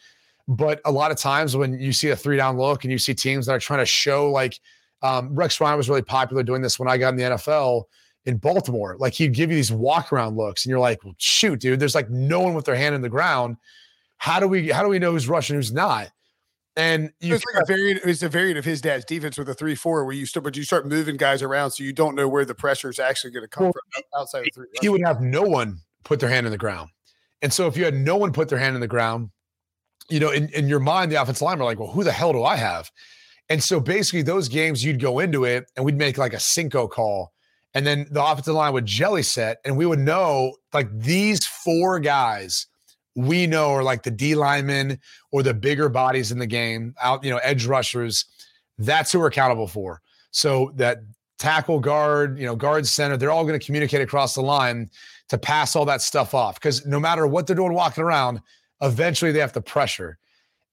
But 0.48 0.80
a 0.86 0.92
lot 0.92 1.12
of 1.12 1.18
times 1.18 1.56
when 1.58 1.80
you 1.80 1.92
see 1.92 2.10
a 2.10 2.16
three 2.16 2.38
down 2.38 2.58
look 2.58 2.84
and 2.84 2.92
you 2.92 3.00
see 3.00 3.14
teams 3.14 3.48
that 3.48 3.54
are 3.54 3.60
trying 3.60 3.80
to 3.80 3.86
show 3.86 4.30
like 4.32 4.60
um, 5.02 5.36
Rex 5.36 5.60
Ryan 5.60 5.78
was 5.78 5.90
really 5.90 6.02
popular 6.02 6.44
doing 6.44 6.62
this 6.62 6.80
when 6.80 6.88
I 6.88 6.98
got 6.98 7.10
in 7.10 7.16
the 7.16 7.24
NFL 7.24 7.84
in 8.26 8.38
Baltimore. 8.38 8.96
Like 9.00 9.14
he'd 9.14 9.34
give 9.34 9.50
you 9.50 9.56
these 9.56 9.72
walk 9.72 10.14
around 10.14 10.38
looks 10.38 10.66
and 10.66 10.70
you're 10.70 10.80
like, 10.80 11.04
well, 11.04 11.16
shoot, 11.18 11.60
dude, 11.60 11.80
there's 11.80 11.96
like 11.96 12.10
no 12.10 12.40
one 12.42 12.54
with 12.54 12.66
their 12.66 12.76
hand 12.76 12.96
in 12.96 13.02
the 13.02 13.10
ground. 13.10 13.58
How 14.18 14.40
do 14.40 14.48
we 14.48 14.70
how 14.70 14.84
do 14.84 14.90
we 14.90 15.00
know 15.00 15.12
who's 15.12 15.28
rushing, 15.28 15.56
who's 15.56 15.74
not? 15.74 16.12
And 16.78 17.12
you 17.22 17.36
it's 17.36 17.46
like 17.54 17.64
a 17.64 17.66
variant. 17.66 18.02
It's 18.04 18.24
a 18.24 18.30
variant 18.30 18.58
of 18.58 18.66
his 18.66 18.82
dad's 18.82 19.06
defense 19.06 19.38
with 19.38 19.48
a 19.48 19.54
three 19.54 19.76
four, 19.76 20.04
where 20.04 20.14
you 20.14 20.26
start, 20.26 20.44
but 20.44 20.58
you 20.58 20.64
start 20.64 20.86
moving 20.86 21.16
guys 21.16 21.42
around, 21.42 21.72
so 21.72 21.84
you 21.84 21.94
don't 21.94 22.16
know 22.16 22.28
where 22.28 22.44
the 22.44 22.56
pressure 22.56 22.90
is 22.90 23.00
actually 23.00 23.32
going 23.32 23.44
to 23.44 23.48
come 23.48 23.66
well, 23.66 23.74
from 23.74 24.04
outside 24.20 24.40
of 24.40 24.54
three. 24.54 24.66
He 24.82 24.90
would 24.90 25.02
have 25.06 25.22
no 25.22 25.42
one 25.42 25.80
put 26.04 26.20
their 26.20 26.30
hand 26.30 26.46
in 26.46 26.52
the 26.52 26.58
ground, 26.58 26.90
and 27.42 27.54
so 27.54 27.68
if 27.68 27.78
you 27.78 27.86
had 27.86 27.94
no 27.94 28.18
one 28.18 28.34
put 28.34 28.50
their 28.50 28.60
hand 28.60 28.76
in 28.76 28.82
the 28.82 28.88
ground, 28.88 29.30
you 30.10 30.20
know, 30.20 30.32
in, 30.32 30.50
in 30.50 30.68
your 30.68 30.80
mind, 30.80 31.12
the 31.12 31.22
offensive 31.22 31.42
line 31.42 31.60
are 31.60 31.66
like, 31.66 31.80
well, 31.80 31.92
who 31.92 32.04
the 32.04 32.12
hell 32.12 32.34
do 32.34 32.44
I 32.44 32.56
have? 32.56 32.92
And 33.50 33.64
so 33.64 33.80
basically, 33.80 34.22
those 34.22 34.48
games 34.50 34.84
you'd 34.84 35.00
go 35.00 35.20
into 35.20 35.44
it, 35.46 35.66
and 35.76 35.86
we'd 35.86 35.98
make 35.98 36.18
like 36.18 36.34
a 36.34 36.40
Cinco 36.40 36.88
call, 36.88 37.32
and 37.74 37.86
then 37.86 38.08
the 38.12 38.24
offensive 38.24 38.56
line 38.56 38.74
would 38.74 38.86
jelly 38.86 39.24
set, 39.24 39.58
and 39.66 39.78
we 39.78 39.86
would 39.86 40.00
know 40.00 40.56
like 40.74 40.88
these 40.98 41.46
four 41.46 42.00
guys 42.00 42.68
we 43.16 43.48
know 43.48 43.72
are 43.72 43.84
like 43.84 44.04
the 44.04 44.12
D 44.12 44.36
linemen 44.36 45.00
or 45.32 45.42
the 45.42 45.54
bigger 45.54 45.90
bodies 45.90 46.32
in 46.32 46.40
the 46.40 46.48
game, 46.48 46.94
out, 47.02 47.24
you 47.24 47.30
know, 47.30 47.38
edge 47.38 47.66
rushers. 47.66 48.26
That's 48.78 49.12
who 49.12 49.20
we're 49.20 49.28
accountable 49.28 49.68
for. 49.68 50.02
So 50.32 50.74
that 50.76 51.00
tackle 51.40 51.80
guard, 51.80 52.38
you 52.38 52.46
know, 52.46 52.56
guard 52.56 52.86
center, 52.86 53.16
they're 53.16 53.32
all 53.32 53.46
going 53.46 53.58
to 53.58 53.66
communicate 53.66 54.02
across 54.02 54.36
the 54.36 54.42
line 54.42 54.90
to 55.30 55.38
pass 55.38 55.76
all 55.76 55.86
that 55.86 56.02
stuff 56.02 56.34
off. 56.34 56.56
Because 56.56 56.86
no 56.86 57.00
matter 57.00 57.26
what 57.26 57.48
they're 57.48 57.56
doing 57.56 57.74
walking 57.74 58.04
around, 58.04 58.42
eventually 58.82 59.32
they 59.32 59.40
have 59.40 59.54
to 59.54 59.62
pressure. 59.62 60.18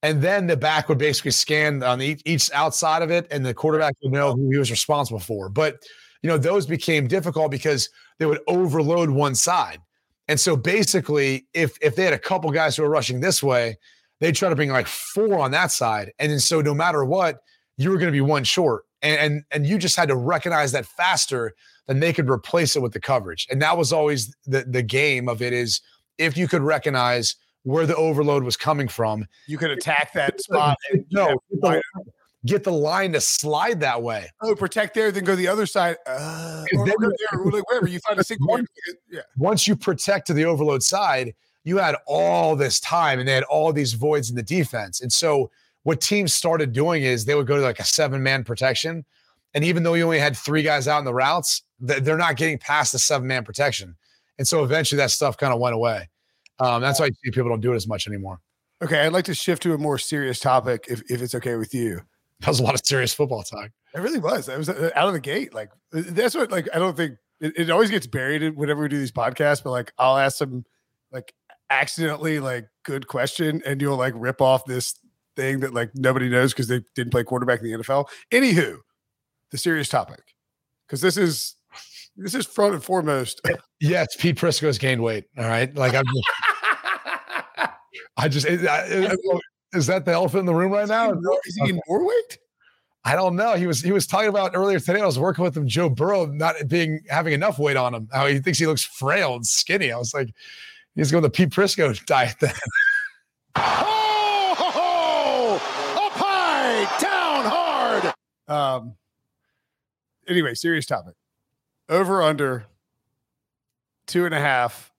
And 0.03 0.21
then 0.21 0.49
the 0.49 0.57
back 0.57 0.89
would 0.89 0.99
basically 0.99 1.31
scan 1.31 1.83
on 1.83 2.03
each, 2.03 2.23
each 2.25 2.51
outside 2.53 3.03
of 3.03 3.11
it, 3.11 3.27
and 3.31 3.47
the 3.47 3.55
quarterback 3.55 3.95
would 4.03 4.13
know 4.13 4.33
who 4.33 4.51
he 4.51 4.59
was 4.59 4.71
responsible 4.71 5.21
for. 5.21 5.49
But 5.49 5.83
you 6.23 6.29
know, 6.29 6.39
those 6.39 6.67
became 6.67 7.09
difficult 7.09 7.51
because 7.51 7.89
they 8.19 8.27
would 8.27 8.41
overload 8.47 9.11
one 9.11 9.35
side. 9.35 9.81
And 10.29 10.39
so 10.39 10.57
basically, 10.57 11.47
if 11.53 11.77
if 11.83 11.97
they 11.97 12.05
had 12.05 12.13
a 12.13 12.19
couple 12.19 12.51
guys 12.51 12.77
who 12.77 12.83
were 12.83 12.91
rushing 12.91 13.21
this 13.21 13.43
way, 13.43 13.77
they'd 14.21 14.35
try 14.35 14.49
to 14.49 14.57
bring 14.57 14.71
like 14.71 14.87
four 14.87 15.39
on 15.41 15.51
that 15.51 15.73
side. 15.73 16.13
And 16.19 16.31
then 16.31 16.41
so 16.41 16.61
no 16.61 16.75
matter 16.75 17.05
what, 17.05 17.41
you 17.77 17.91
were 17.91 17.97
going 17.97 18.07
to 18.07 18.13
be 18.13 18.21
one 18.21 18.45
short. 18.45 18.85
And, 19.03 19.19
and 19.19 19.45
and 19.51 19.67
you 19.67 19.79
just 19.79 19.97
had 19.97 20.09
to 20.09 20.17
recognize 20.17 20.73
that 20.73 20.87
faster 20.87 21.55
than 21.87 21.99
they 21.99 22.13
could 22.13 22.31
replace 22.31 22.77
it 22.77 22.83
with 22.83 22.93
the 22.93 23.01
coverage. 23.01 23.49
And 23.51 23.61
that 23.63 23.77
was 23.77 23.93
always 23.93 24.35
the 24.47 24.65
the 24.65 24.83
game 24.83 25.29
of 25.29 25.43
it 25.43 25.53
is 25.53 25.81
if 26.19 26.37
you 26.37 26.47
could 26.47 26.63
recognize 26.63 27.35
where 27.65 27.87
the 27.87 27.97
overload 27.97 28.43
was 28.45 28.57
coming 28.57 28.89
from, 28.89 29.27
you 29.47 29.57
could 29.59 29.71
attack 29.71 30.13
that 30.15 30.41
spot. 30.41 30.77
And, 30.93 31.05
no, 31.13 31.39
get 32.45 32.65
the 32.65 32.73
line 32.73 33.13
to 33.13 33.21
slide 33.21 33.79
that 33.81 34.03
way. 34.03 34.29
Oh, 34.41 34.55
protect 34.55 34.95
there, 34.95 35.13
then 35.13 35.25
go 35.25 35.37
the 35.37 35.47
other 35.49 35.67
side. 35.67 35.97
Uh, 36.07 36.65
or, 36.77 36.87
then- 36.87 36.95
or 37.01 37.13
there, 37.31 37.41
or 37.41 37.51
like 37.53 37.69
wherever 37.69 37.87
you 37.89 38.01
find 38.01 38.19
a 38.19 38.25
single. 38.25 38.49
One- 38.49 38.67
Yeah. 39.11 39.21
Once 39.37 39.69
you 39.69 39.77
protect 39.77 40.27
to 40.29 40.35
the 40.35 40.45
overload 40.45 40.83
side, 40.83 41.35
you 41.65 41.79
had 41.79 41.95
all 42.07 42.57
this 42.57 42.81
time 42.81 43.21
and 43.21 43.29
they 43.29 43.33
had 43.35 43.45
all 43.45 43.73
these 43.73 43.93
voids 43.93 44.29
in 44.31 44.35
the 44.37 44.43
defense. 44.43 45.01
And 45.01 45.13
so 45.13 45.51
what 45.85 46.01
teams 46.01 46.35
started 46.35 46.73
doing 46.73 47.05
is 47.05 47.25
they 47.25 47.37
would 47.37 47.47
go 47.47 47.57
to 47.57 47.63
like 47.63 47.79
a 47.79 47.85
seven 47.85 48.21
man 48.23 48.43
protection. 48.43 49.05
And 49.55 49.63
even 49.65 49.85
though 49.85 49.95
you 49.95 50.03
only 50.05 50.19
had 50.19 50.37
three 50.37 50.63
guys 50.63 50.89
out 50.89 50.99
in 50.99 51.05
the 51.05 51.15
routes, 51.15 51.63
they're 51.79 52.17
not 52.19 52.37
getting 52.37 52.59
past 52.59 52.91
the 52.93 52.99
seven 52.99 53.29
man 53.29 53.45
protection. 53.45 53.95
And 54.39 54.49
so 54.49 54.65
eventually 54.65 54.97
that 54.97 55.11
stuff 55.13 55.37
kind 55.37 55.53
of 55.53 55.61
went 55.61 55.75
away. 55.77 56.09
Um, 56.59 56.83
that's 56.83 57.01
why 57.01 57.07
you 57.07 57.13
see 57.25 57.31
people 57.31 57.49
don't 57.49 57.61
do 57.61 57.73
it 57.73 57.77
as 57.77 57.87
much 57.87 58.07
anymore. 58.07 58.41
Okay, 58.83 59.01
I'd 59.01 59.13
like 59.13 59.25
to 59.27 59.35
shift 59.35 59.63
to 59.63 59.75
a 59.75 59.79
more 59.79 59.99
serious 59.99 60.41
topic, 60.41 60.87
if 60.89 61.03
if 61.11 61.23
it's 61.23 61.35
okay 61.35 61.57
with 61.57 61.75
you. 61.75 62.01
That 62.41 62.49
was 62.49 62.61
a 62.61 62.65
lot 62.65 62.75
of 62.75 62.81
serious 62.85 63.15
football 63.15 63.43
talk. 63.43 63.71
It 63.95 64.01
really 64.01 64.19
was. 64.19 64.49
It 64.49 64.59
was 64.59 64.69
uh, 64.69 64.91
out 64.97 65.07
of 65.07 65.15
the 65.15 65.21
gate. 65.21 65.55
Like 65.55 65.71
uh, 65.95 66.03
that's 66.09 66.35
what. 66.35 66.51
Like 66.51 66.69
I 66.75 66.79
don't 66.79 66.97
think 66.97 67.17
it, 67.41 67.53
it 67.57 67.71
always 67.71 67.91
gets 67.91 68.07
buried 68.07 68.43
in 68.43 68.55
whenever 68.55 68.83
we 68.83 68.89
do 68.89 68.99
these 68.99 69.13
podcasts. 69.13 69.63
But 69.63 69.71
like 69.71 69.93
I'll 69.99 70.19
ask 70.19 70.39
some 70.39 70.65
like 71.13 71.33
accidentally 71.71 72.41
like 72.41 72.67
good 72.83 73.07
question, 73.07 73.63
and 73.65 73.81
you'll 73.81 73.97
like 73.97 74.15
rip 74.17 74.41
off 74.41 74.65
this 74.65 74.99
thing 75.37 75.61
that 75.61 75.73
like 75.73 75.91
nobody 75.95 76.29
knows 76.29 76.53
because 76.53 76.69
they 76.69 76.83
didn't 76.95 77.13
play 77.13 77.25
quarterback 77.25 77.61
in 77.61 77.67
the 77.67 77.79
NFL. 77.79 78.07
Anywho, 78.33 78.79
the 79.51 79.59
serious 79.59 79.89
topic 79.89 80.35
because 80.87 81.01
this 81.01 81.17
is 81.17 81.57
this 82.17 82.35
is 82.35 82.47
front 82.47 82.75
and 82.75 82.83
foremost. 82.85 83.41
Yes, 83.81 84.15
Pete 84.17 84.37
Prisco's 84.37 84.79
gained 84.79 85.03
weight. 85.03 85.25
All 85.39 85.45
right. 85.49 85.75
Like 85.75 85.95
I'm 85.95 86.05
just, 86.05 86.29
I 88.17 88.29
just, 88.29 88.47
I- 88.47 88.57
I- 89.07 89.13
I- 89.13 89.41
is 89.75 89.87
that 89.87 90.05
the 90.05 90.13
elephant 90.13 90.41
in 90.41 90.47
the 90.47 90.55
room 90.55 90.73
right 90.73 90.87
now? 90.87 91.13
is 91.47 91.57
he 91.65 91.71
in 91.71 91.81
more 91.89 92.07
weight? 92.07 92.39
I 93.05 93.17
don't 93.17 93.35
know. 93.37 93.55
He 93.55 93.67
was 93.67 93.81
he 93.81 93.91
was 93.91 94.07
talking 94.07 94.29
about 94.29 94.53
earlier 94.55 94.79
today. 94.79 95.01
I 95.01 95.07
was 95.07 95.19
working 95.19 95.43
with 95.43 95.57
him, 95.57 95.67
Joe 95.67 95.89
Burrow, 95.89 96.27
not 96.27 96.55
being 96.69 97.01
having 97.09 97.33
enough 97.33 97.59
weight 97.59 97.77
on 97.79 97.95
him. 97.95 98.09
How 98.13 98.27
he 98.27 98.39
thinks 98.39 98.59
he 98.61 98.67
looks 98.67 98.85
frail 98.85 99.35
and 99.35 99.45
skinny. 99.47 99.91
I 99.91 99.97
was 99.97 100.13
like, 100.15 100.29
he's 100.95 101.11
going 101.11 101.23
the 101.23 101.31
Pete 101.31 101.49
Prisco 101.51 101.99
diet 102.05 102.37
then. 102.41 102.53
Ho, 103.57 104.55
ho, 104.55 104.71
ho! 104.71 105.55
Up 106.07 106.13
high, 106.13 106.85
down 107.01 107.45
hard. 107.51 108.15
Um. 108.47 108.95
Anyway, 110.29 110.55
serious 110.55 110.87
topic. 110.87 111.15
Over 111.89 112.23
under 112.23 112.67
two 114.07 114.25
and 114.25 114.35
a 114.35 114.41
half 114.41 114.93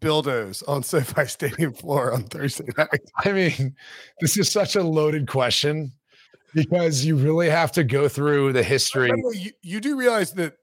buildos 0.00 0.62
on 0.68 0.82
SoFi 0.82 1.26
Stadium 1.26 1.72
floor 1.72 2.12
on 2.12 2.24
Thursday 2.24 2.68
night. 2.76 3.00
I 3.24 3.32
mean, 3.32 3.76
this 4.20 4.36
is 4.38 4.50
such 4.50 4.76
a 4.76 4.82
loaded 4.82 5.28
question 5.28 5.92
because 6.54 7.04
you 7.04 7.16
really 7.16 7.48
have 7.48 7.72
to 7.72 7.84
go 7.84 8.08
through 8.08 8.52
the 8.52 8.62
history. 8.62 9.10
You, 9.32 9.50
you 9.62 9.80
do 9.80 9.96
realize 9.96 10.32
that 10.32 10.54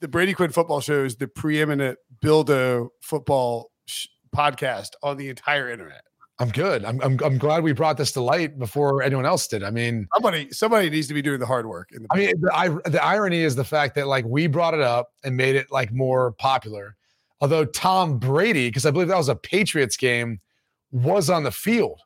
the 0.00 0.08
Brady 0.08 0.32
Quinn 0.32 0.50
Football 0.50 0.80
Show 0.80 1.04
is 1.04 1.16
the 1.16 1.26
preeminent 1.26 1.98
buildo 2.22 2.88
football 3.00 3.70
sh- 3.86 4.06
podcast 4.34 4.90
on 5.02 5.16
the 5.16 5.28
entire 5.28 5.68
internet. 5.70 6.02
I'm 6.40 6.50
good. 6.50 6.84
I'm, 6.84 7.00
I'm 7.02 7.18
I'm 7.24 7.36
glad 7.36 7.64
we 7.64 7.72
brought 7.72 7.96
this 7.96 8.12
to 8.12 8.20
light 8.20 8.58
before 8.58 9.02
anyone 9.02 9.26
else 9.26 9.48
did. 9.48 9.64
I 9.64 9.70
mean, 9.70 10.06
Somebody, 10.14 10.52
somebody 10.52 10.88
needs 10.88 11.08
to 11.08 11.14
be 11.14 11.20
doing 11.20 11.40
the 11.40 11.46
hard 11.46 11.66
work. 11.66 11.90
In 11.92 12.02
the 12.02 12.08
I 12.12 12.16
mean, 12.16 12.40
the, 12.40 12.56
I, 12.56 12.68
the 12.68 13.04
irony 13.04 13.40
is 13.40 13.56
the 13.56 13.64
fact 13.64 13.96
that 13.96 14.06
like 14.06 14.24
we 14.24 14.46
brought 14.46 14.74
it 14.74 14.80
up 14.80 15.12
and 15.24 15.36
made 15.36 15.56
it 15.56 15.72
like 15.72 15.92
more 15.92 16.32
popular. 16.32 16.96
Although 17.40 17.64
Tom 17.64 18.18
Brady, 18.18 18.68
because 18.68 18.86
I 18.86 18.92
believe 18.92 19.08
that 19.08 19.16
was 19.16 19.28
a 19.28 19.34
Patriots 19.34 19.96
game, 19.96 20.40
was 20.92 21.28
on 21.28 21.42
the 21.42 21.50
field. 21.50 22.00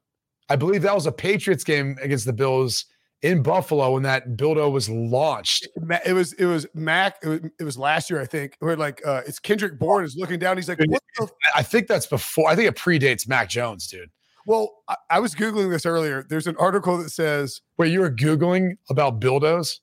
I 0.49 0.57
believe 0.57 0.83
that 0.83 0.95
was 0.95 1.07
a 1.07 1.13
Patriots 1.13 1.65
game 1.65 1.97
against 2.01 2.25
the 2.25 2.33
Bills 2.33 2.87
in 3.23 3.43
Buffalo 3.43 3.93
when 3.93 4.03
that 4.03 4.37
Bildo 4.37 4.71
was 4.73 4.89
launched. 4.89 5.69
It 6.07 6.13
was 6.13 6.33
it 6.35 6.47
was 6.47 6.67
Mac. 6.75 7.17
It 7.23 7.29
was, 7.29 7.41
it 7.61 7.65
was 7.65 7.79
last 7.79 8.11
year, 8.11 8.21
I 8.21 8.27
think. 8.27 8.57
Where 8.61 8.77
like 8.77 9.01
uh, 9.07 9.23
it's 9.27 9.39
Kendrick 9.39 9.79
Bourne 9.79 10.05
is 10.05 10.17
looking 10.17 10.39
down. 10.39 10.57
He's 10.57 10.69
like, 10.69 10.81
"What 10.87 11.03
the?" 11.19 11.25
F-? 11.25 11.33
I 11.55 11.63
think 11.63 11.87
that's 11.87 12.07
before. 12.07 12.49
I 12.49 12.57
think 12.57 12.69
it 12.69 12.77
predates 12.77 13.29
Mac 13.29 13.49
Jones, 13.49 13.87
dude. 13.87 14.11
Well, 14.47 14.71
I, 14.89 14.97
I 15.11 15.21
was 15.21 15.35
googling 15.35 15.71
this 15.71 15.87
earlier. 15.87 16.25
There's 16.29 16.47
an 16.47 16.57
article 16.59 16.99
that 16.99 17.11
says 17.11 17.61
Wait, 17.79 17.93
you 17.93 18.01
were 18.01 18.11
googling 18.11 18.77
about 18.91 19.21
Bildos? 19.21 19.79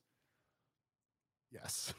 yes. 1.51 1.93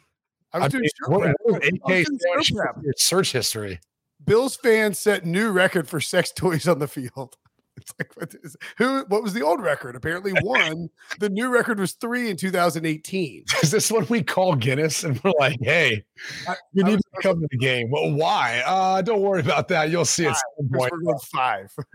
I 0.53 0.59
was 0.59 0.65
I 0.65 0.69
doing 0.69 0.83
mean, 0.83 0.91
what- 1.07 1.21
what 1.21 1.29
I 1.29 1.35
was 1.45 1.63
was 1.85 2.07
AK 2.11 2.51
search- 2.51 2.53
search 2.99 3.33
history. 3.33 3.81
Bills 4.25 4.57
fans 4.57 4.99
set 4.99 5.25
new 5.25 5.51
record 5.51 5.89
for 5.89 6.01
sex 6.01 6.33
toys 6.37 6.67
on 6.69 6.79
the 6.79 6.89
field. 6.89 7.37
It's 7.77 7.95
like 7.99 8.13
what 8.15 8.35
is 8.43 8.57
who? 8.77 9.05
What 9.09 9.23
was 9.23 9.33
the 9.33 9.41
old 9.43 9.63
record? 9.63 9.97
Apparently 9.97 10.33
one. 10.43 10.91
the 11.19 11.31
new 11.31 11.49
record 11.49 11.79
was 11.79 11.93
three 11.93 12.29
in 12.29 12.37
2018. 12.37 13.45
Is 13.63 13.71
this 13.71 13.91
what 13.91 14.11
we 14.11 14.23
call 14.23 14.55
Guinness? 14.55 15.03
And 15.03 15.19
we're 15.23 15.33
like, 15.39 15.57
hey, 15.63 16.03
I- 16.47 16.57
you 16.75 16.85
I 16.85 16.89
need 16.89 16.95
was- 16.97 17.03
to 17.15 17.23
come 17.23 17.41
to 17.41 17.49
the 17.51 17.57
game. 17.57 17.89
Well, 17.91 18.13
why? 18.13 18.63
Uh, 18.67 19.01
don't 19.01 19.23
worry 19.23 19.41
about 19.41 19.69
that. 19.69 19.89
You'll 19.89 20.05
see 20.05 20.27
at 20.27 20.37
some 20.59 20.69
point. 20.69 20.93
we're 20.93 21.01
going 21.01 21.19
five. 21.33 21.73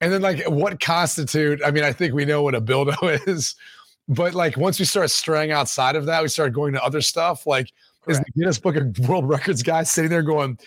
And 0.00 0.12
then, 0.12 0.22
like, 0.22 0.44
what 0.46 0.80
constitute? 0.80 1.60
I 1.64 1.70
mean, 1.70 1.84
I 1.84 1.92
think 1.92 2.14
we 2.14 2.24
know 2.24 2.42
what 2.42 2.54
a 2.54 2.60
buildo 2.60 3.20
is, 3.28 3.56
but 4.08 4.34
like, 4.34 4.56
once 4.56 4.78
we 4.78 4.84
start 4.84 5.10
straying 5.10 5.50
outside 5.50 5.96
of 5.96 6.06
that, 6.06 6.22
we 6.22 6.28
start 6.28 6.52
going 6.52 6.72
to 6.74 6.82
other 6.82 7.00
stuff. 7.00 7.46
Like, 7.46 7.72
is 8.06 8.18
the 8.18 8.32
Guinness 8.36 8.58
Book 8.58 8.76
of 8.76 8.98
World 9.08 9.28
Records 9.28 9.62
guy 9.62 9.82
sitting 9.82 10.10
there 10.10 10.22
going, 10.22 10.58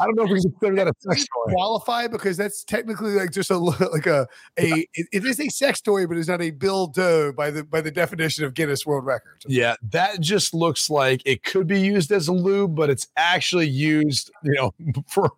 I 0.00 0.06
don't 0.06 0.16
know 0.16 0.24
if 0.24 0.30
we 0.30 0.40
can 0.40 0.50
consider 0.52 0.76
that 0.76 0.88
a 0.88 0.94
sex 1.00 1.26
toy. 1.26 1.52
qualify 1.52 2.06
because 2.06 2.36
that's 2.36 2.64
technically 2.64 3.12
like 3.12 3.32
just 3.32 3.50
a 3.50 3.58
like 3.58 4.06
a 4.06 4.26
a 4.58 4.86
it, 4.94 5.08
it 5.12 5.24
is 5.26 5.38
a 5.40 5.48
sex 5.48 5.80
toy, 5.80 6.06
but 6.06 6.16
it's 6.16 6.28
not 6.28 6.40
a 6.40 6.50
dough 6.50 7.32
by 7.32 7.50
the 7.50 7.64
by 7.64 7.80
the 7.80 7.90
definition 7.90 8.44
of 8.44 8.54
Guinness 8.54 8.86
World 8.86 9.04
Records. 9.04 9.44
Yeah, 9.46 9.76
that 9.90 10.20
just 10.20 10.54
looks 10.54 10.88
like 10.88 11.22
it 11.26 11.42
could 11.44 11.66
be 11.66 11.80
used 11.80 12.10
as 12.12 12.28
a 12.28 12.32
lube, 12.32 12.74
but 12.74 12.88
it's 12.88 13.08
actually 13.16 13.68
used, 13.68 14.30
you 14.42 14.52
know, 14.52 14.74
for 15.06 15.30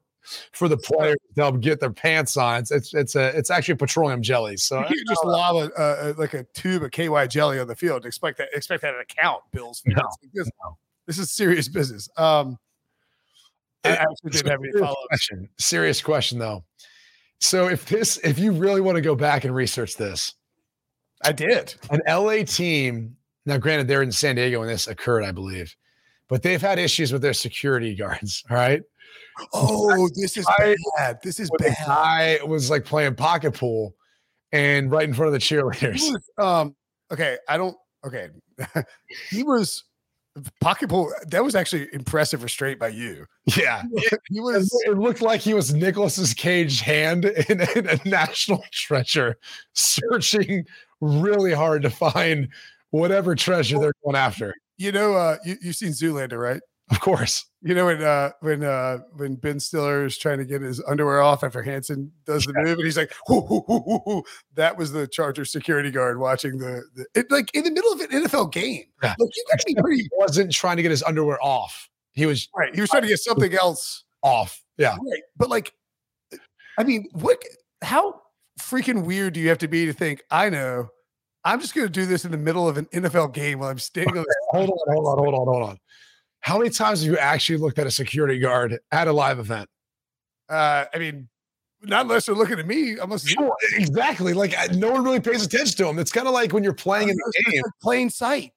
for 0.53 0.69
the 0.69 0.77
players 0.77 1.17
to 1.35 1.43
help 1.43 1.61
get 1.61 1.81
their 1.81 1.93
pants 1.93 2.37
on. 2.37 2.61
It's 2.61 2.71
it's 2.71 2.95
it's 2.95 3.15
a 3.17 3.37
it's 3.37 3.51
actually 3.51 3.75
petroleum 3.77 4.23
jelly. 4.23 4.57
So 4.57 4.79
You 4.81 4.85
can't 4.87 5.09
just 5.09 5.25
lob 5.25 5.57
a, 5.57 5.75
uh, 5.81 6.15
like 6.17 6.35
a 6.35 6.45
tube 6.55 6.83
of 6.83 6.91
KY 6.91 7.27
jelly 7.29 7.59
on 7.59 7.67
the 7.67 7.77
field 7.77 8.07
expect 8.07 8.39
that 8.39 8.49
expect 8.55 8.83
that 8.83 8.93
to 8.93 9.15
count. 9.15 9.43
Bills. 9.53 9.83
No, 9.87 10.03
this, 10.33 10.49
this 11.07 11.19
is 11.19 11.31
serious 11.33 11.69
business. 11.69 12.09
Um, 12.17 12.59
I 13.85 13.91
actually 13.91 14.31
didn't 14.31 14.49
have 14.51 14.61
any 14.61 14.71
serious 14.71 14.81
follow 14.81 14.93
up. 14.93 15.09
question. 15.09 15.49
Serious 15.59 16.03
question 16.03 16.39
though. 16.39 16.65
So 17.41 17.69
if 17.69 17.87
this, 17.87 18.19
if 18.23 18.39
you 18.39 18.53
really 18.53 18.81
want 18.81 18.95
to 18.95 19.01
go 19.03 19.17
back 19.17 19.45
and 19.45 19.53
research 19.53 19.97
this, 19.97 20.35
I 21.25 21.33
did. 21.33 21.75
an 21.91 22.01
LA 22.07 22.45
team. 22.45 23.17
Now, 23.47 23.59
granted, 23.59 23.89
they're 23.89 24.03
in 24.03 24.13
San 24.13 24.37
Diego 24.37 24.61
when 24.61 24.69
this 24.69 24.87
occurred, 24.87 25.25
I 25.25 25.33
believe, 25.33 25.75
but 26.29 26.43
they've 26.43 26.61
had 26.63 26.79
issues 26.79 27.13
with 27.13 27.21
their 27.23 27.33
security 27.33 27.95
guards. 27.97 28.45
All 28.49 28.57
right, 28.57 28.83
Oh, 29.53 30.09
this 30.15 30.37
is 30.37 30.47
I- 30.47 30.77
bad. 30.97 31.19
This 31.23 31.41
is 31.41 31.51
bad. 31.59 31.77
I 31.89 32.39
was 32.47 32.71
like 32.71 32.85
playing 32.85 33.15
pocket 33.15 33.53
pool, 33.55 33.95
and 34.53 34.91
right 34.91 35.09
in 35.09 35.15
front 35.15 35.29
of 35.29 35.33
the 35.33 35.39
cheerleaders. 35.39 36.01
was, 36.13 36.31
um, 36.39 36.77
okay, 37.13 37.39
I 37.49 37.57
don't. 37.57 37.77
Okay, 38.07 38.29
he 39.31 39.43
was 39.43 39.85
pocket 40.61 40.89
pull. 40.89 41.13
That 41.29 41.45
was 41.45 41.55
actually 41.55 41.89
impressive 41.93 42.43
restraint 42.43 42.79
by 42.79 42.89
you. 42.89 43.27
Yeah, 43.57 43.83
He 44.29 44.39
It 44.39 44.43
was. 44.43 44.71
it 44.87 44.97
looked 44.99 45.21
like 45.23 45.41
he 45.41 45.55
was 45.55 45.73
Nicholas's 45.75 46.35
caged 46.35 46.83
hand 46.83 47.25
in, 47.27 47.61
in 47.77 47.87
a 47.89 47.99
national 48.09 48.65
treasure, 48.73 49.37
searching 49.75 50.65
really 51.01 51.53
hard 51.53 51.83
to 51.83 51.91
find 51.91 52.49
whatever 52.91 53.35
treasure 53.35 53.79
they're 53.79 53.93
going 54.05 54.17
after. 54.17 54.55
You 54.79 54.91
know, 54.93 55.15
uh, 55.15 55.37
you 55.45 55.57
you've 55.63 55.77
seen 55.77 55.91
Zoolander, 55.91 56.39
right? 56.39 56.61
Of 56.91 57.01
course. 57.01 57.47
You 57.63 57.75
know 57.75 57.87
when 57.87 58.03
uh 58.03 58.31
when 58.41 58.65
uh 58.65 58.99
when 59.15 59.37
Ben 59.37 59.61
Stiller 59.61 60.05
is 60.05 60.19
trying 60.19 60.39
to 60.39 60.45
get 60.45 60.63
his 60.63 60.83
underwear 60.87 61.23
off 61.23 61.45
after 61.45 61.63
Hanson 61.63 62.11
does 62.27 62.45
the 62.45 62.53
move 62.55 62.79
and 62.79 62.85
he's 62.85 62.97
like, 62.97 63.13
"Hoo, 63.29 63.41
hoo, 63.41 63.65
hoo, 63.67 63.81
hoo, 63.87 64.01
hoo." 64.05 64.25
that 64.55 64.77
was 64.77 64.93
the 64.93 65.07
Charger 65.07 65.45
security 65.45 65.91
guard 65.91 66.19
watching 66.19 66.59
the, 66.59 66.83
the 66.95 67.07
it, 67.15 67.31
like 67.31 67.55
in 67.55 67.65
the 67.65 67.71
middle 67.71 67.93
of 67.93 68.01
an 68.01 68.09
NFL 68.09 68.53
game. 68.53 68.85
Yeah. 69.03 69.15
Like 69.19 69.31
you 69.37 69.45
gotta 69.51 69.65
be 69.67 69.75
pretty 69.77 70.03
He 70.03 70.11
wasn't 70.19 70.53
trying 70.53 70.77
to 70.77 70.83
get 70.83 70.91
his 70.91 71.03
underwear 71.03 71.43
off. 71.43 71.89
He 72.13 72.27
was 72.27 72.49
right. 72.57 72.75
He 72.75 72.81
was 72.81 72.91
trying 72.91 73.03
to 73.03 73.09
get 73.09 73.21
something 73.21 73.55
else 73.55 74.05
off. 74.23 74.63
Yeah. 74.77 74.97
right. 74.97 75.23
But 75.37 75.49
like 75.49 75.73
I 76.79 76.85
mean, 76.85 77.09
what 77.13 77.43
how 77.83 78.23
freaking 78.61 79.05
weird 79.05 79.35
do 79.35 79.41
you 79.41 79.49
have 79.49 79.59
to 79.59 79.69
be 79.69 79.87
to 79.87 79.93
think, 79.93 80.23
I 80.31 80.51
know 80.51 80.89
I'm 81.45 81.61
just 81.61 81.75
gonna 81.75 81.89
do 81.89 82.07
this 82.07 82.25
in 82.25 82.31
the 82.31 82.39
middle 82.39 82.69
of 82.69 82.77
an 82.77 82.87
NFL 82.87 83.35
game 83.35 83.59
while 83.59 83.71
I'm 83.71 83.79
standing 83.79 84.17
on 84.17 84.25
the 84.25 84.37
Hold 84.51 84.71
on, 84.71 84.95
hold 84.95 85.07
on, 85.07 85.19
hold 85.19 85.35
on, 85.35 85.47
hold 85.47 85.71
on. 85.71 85.79
How 86.43 86.59
many 86.59 86.71
times 86.71 87.03
have 87.03 87.11
you 87.11 87.19
actually 87.19 87.59
looked 87.59 87.79
at 87.79 87.87
a 87.87 87.91
security 87.91 88.39
guard 88.39 88.79
at 88.91 89.09
a 89.09 89.13
live 89.13 89.39
event? 89.39 89.69
uh 90.49 90.85
I 90.93 90.99
mean, 90.99 91.29
not 91.83 92.03
unless 92.03 92.27
they're 92.27 92.35
looking 92.35 92.59
at 92.59 92.67
me, 92.67 92.99
unless 92.99 93.27
Sure, 93.27 93.57
exactly. 93.75 94.35
Like 94.35 94.55
no 94.73 94.91
one 94.93 95.03
really 95.05 95.21
pays 95.21 95.45
attention 95.45 95.77
to 95.79 95.85
them. 95.85 95.99
It's 95.99 96.13
kind 96.13 96.27
of 96.27 96.35
like 96.35 96.53
when 96.53 96.63
you're 96.63 96.75
playing 96.75 97.09
in 97.09 97.17
the 97.17 97.45
game. 97.51 97.63
plain 97.81 98.11
sight. 98.11 98.53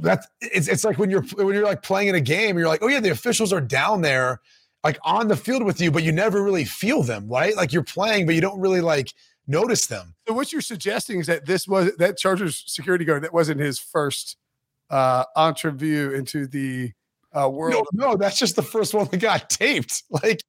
That's 0.00 0.26
it's 0.40 0.68
it's 0.68 0.84
like 0.84 0.98
when 0.98 1.10
you're 1.10 1.22
when 1.34 1.54
you're 1.54 1.64
like 1.64 1.82
playing 1.82 2.08
in 2.08 2.14
a 2.14 2.20
game, 2.20 2.56
you're 2.56 2.68
like, 2.68 2.82
oh 2.82 2.88
yeah, 2.88 3.00
the 3.00 3.10
officials 3.10 3.52
are 3.52 3.60
down 3.60 4.00
there, 4.00 4.40
like 4.84 4.98
on 5.02 5.28
the 5.28 5.36
field 5.36 5.62
with 5.64 5.80
you, 5.80 5.90
but 5.90 6.02
you 6.02 6.12
never 6.12 6.42
really 6.42 6.64
feel 6.64 7.02
them, 7.02 7.28
right? 7.28 7.54
Like 7.56 7.72
you're 7.72 7.82
playing, 7.82 8.24
but 8.26 8.34
you 8.34 8.40
don't 8.40 8.58
really 8.58 8.80
like 8.80 9.12
notice 9.46 9.86
them. 9.86 10.14
So 10.26 10.32
what 10.32 10.50
you're 10.52 10.62
suggesting 10.62 11.20
is 11.20 11.26
that 11.26 11.44
this 11.44 11.68
was 11.68 11.94
that 11.96 12.16
Chargers 12.16 12.62
security 12.66 13.04
guard 13.04 13.22
that 13.22 13.34
wasn't 13.34 13.60
his 13.60 13.78
first 13.78 14.36
uh 14.88 15.24
entrevue 15.36 16.14
into 16.16 16.46
the 16.46 16.92
uh 17.34 17.48
world. 17.48 17.86
No, 17.92 18.10
no, 18.10 18.16
that's 18.16 18.38
just 18.38 18.56
the 18.56 18.62
first 18.62 18.94
one 18.94 19.08
that 19.10 19.18
got 19.18 19.50
taped. 19.50 20.02
Like 20.22 20.42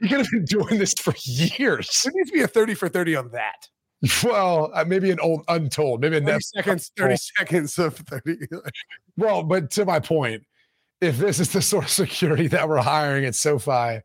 you 0.00 0.08
could 0.08 0.18
have 0.18 0.30
been 0.30 0.44
doing 0.44 0.78
this 0.78 0.94
for 0.94 1.14
years. 1.24 2.02
There 2.04 2.12
needs 2.14 2.30
to 2.30 2.34
be 2.34 2.42
a 2.42 2.48
30 2.48 2.74
for 2.74 2.88
30 2.88 3.16
on 3.16 3.30
that. 3.30 3.68
Well, 4.24 4.70
uh, 4.72 4.84
maybe 4.86 5.10
an 5.10 5.20
old 5.20 5.44
untold, 5.48 6.00
maybe 6.00 6.16
a 6.16 6.20
30 6.20 6.32
net 6.32 6.42
seconds, 6.42 6.92
30 6.96 7.16
seconds 7.16 7.78
of 7.78 7.96
30. 7.96 8.38
Well, 9.16 9.42
but 9.42 9.70
to 9.72 9.84
my 9.84 10.00
point, 10.00 10.44
if 11.02 11.18
this 11.18 11.40
is 11.40 11.52
the 11.52 11.60
sort 11.60 11.84
of 11.84 11.90
security 11.90 12.46
that 12.48 12.66
we're 12.66 12.78
hiring 12.78 13.26
at 13.26 13.34
SoFi, 13.34 14.00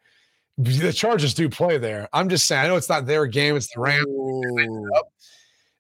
the 0.57 0.91
Chargers 0.93 1.33
do 1.33 1.47
play 1.49 1.77
there. 1.77 2.09
I'm 2.11 2.27
just 2.27 2.47
saying, 2.47 2.65
I 2.65 2.67
know 2.67 2.75
it's 2.75 2.89
not 2.89 3.05
their 3.05 3.25
game, 3.25 3.55
it's 3.55 3.73
the 3.73 3.79
Rams. 3.79 4.05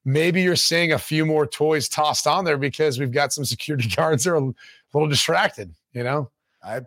Maybe 0.05 0.41
you're 0.41 0.55
seeing 0.55 0.91
a 0.91 0.99
few 0.99 1.25
more 1.25 1.47
toys 1.47 1.89
tossed 1.89 2.27
on 2.27 2.45
there 2.45 2.57
because 2.57 2.99
we've 2.99 3.11
got 3.11 3.33
some 3.33 3.43
security 3.43 3.89
guards 3.89 4.23
that 4.23 4.31
are 4.31 4.35
a 4.35 4.53
little 4.93 5.09
distracted, 5.09 5.73
you 5.93 6.03
know? 6.03 6.29
I 6.65 6.81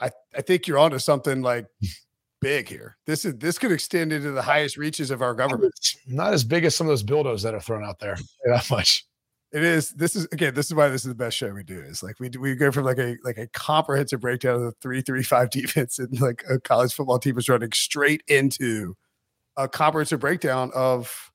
I 0.00 0.10
I 0.36 0.40
think 0.42 0.66
you're 0.66 0.78
onto 0.78 0.98
something 0.98 1.42
like 1.42 1.66
big 2.40 2.68
here. 2.68 2.96
This 3.06 3.24
is 3.24 3.36
this 3.36 3.58
could 3.58 3.72
extend 3.72 4.12
into 4.12 4.32
the 4.32 4.42
highest 4.42 4.76
reaches 4.76 5.10
of 5.10 5.22
our 5.22 5.34
government. 5.34 5.74
Not 6.06 6.34
as 6.34 6.44
big 6.44 6.64
as 6.64 6.74
some 6.74 6.86
of 6.86 6.90
those 6.90 7.02
buildos 7.02 7.42
that 7.42 7.54
are 7.54 7.60
thrown 7.60 7.84
out 7.84 7.98
there. 7.98 8.16
That 8.44 8.68
much. 8.70 9.06
It 9.52 9.62
is. 9.62 9.90
This 9.90 10.16
is 10.16 10.26
again. 10.32 10.54
This 10.54 10.66
is 10.66 10.74
why 10.74 10.88
this 10.88 11.02
is 11.02 11.08
the 11.08 11.14
best 11.14 11.36
show 11.36 11.52
we 11.52 11.62
do. 11.62 11.78
Is 11.78 12.02
like 12.02 12.18
we 12.18 12.30
we 12.40 12.54
go 12.54 12.72
from 12.72 12.84
like 12.84 12.98
a 12.98 13.16
like 13.22 13.36
a 13.36 13.46
comprehensive 13.48 14.20
breakdown 14.20 14.56
of 14.56 14.62
the 14.62 14.72
three 14.80 15.02
three 15.02 15.22
five 15.22 15.50
defense 15.50 15.98
and 15.98 16.20
like 16.20 16.42
a 16.48 16.58
college 16.58 16.94
football 16.94 17.18
team 17.18 17.36
is 17.38 17.48
running 17.48 17.72
straight 17.72 18.22
into 18.28 18.96
a 19.56 19.68
comprehensive 19.68 20.20
breakdown 20.20 20.70
of 20.74 21.30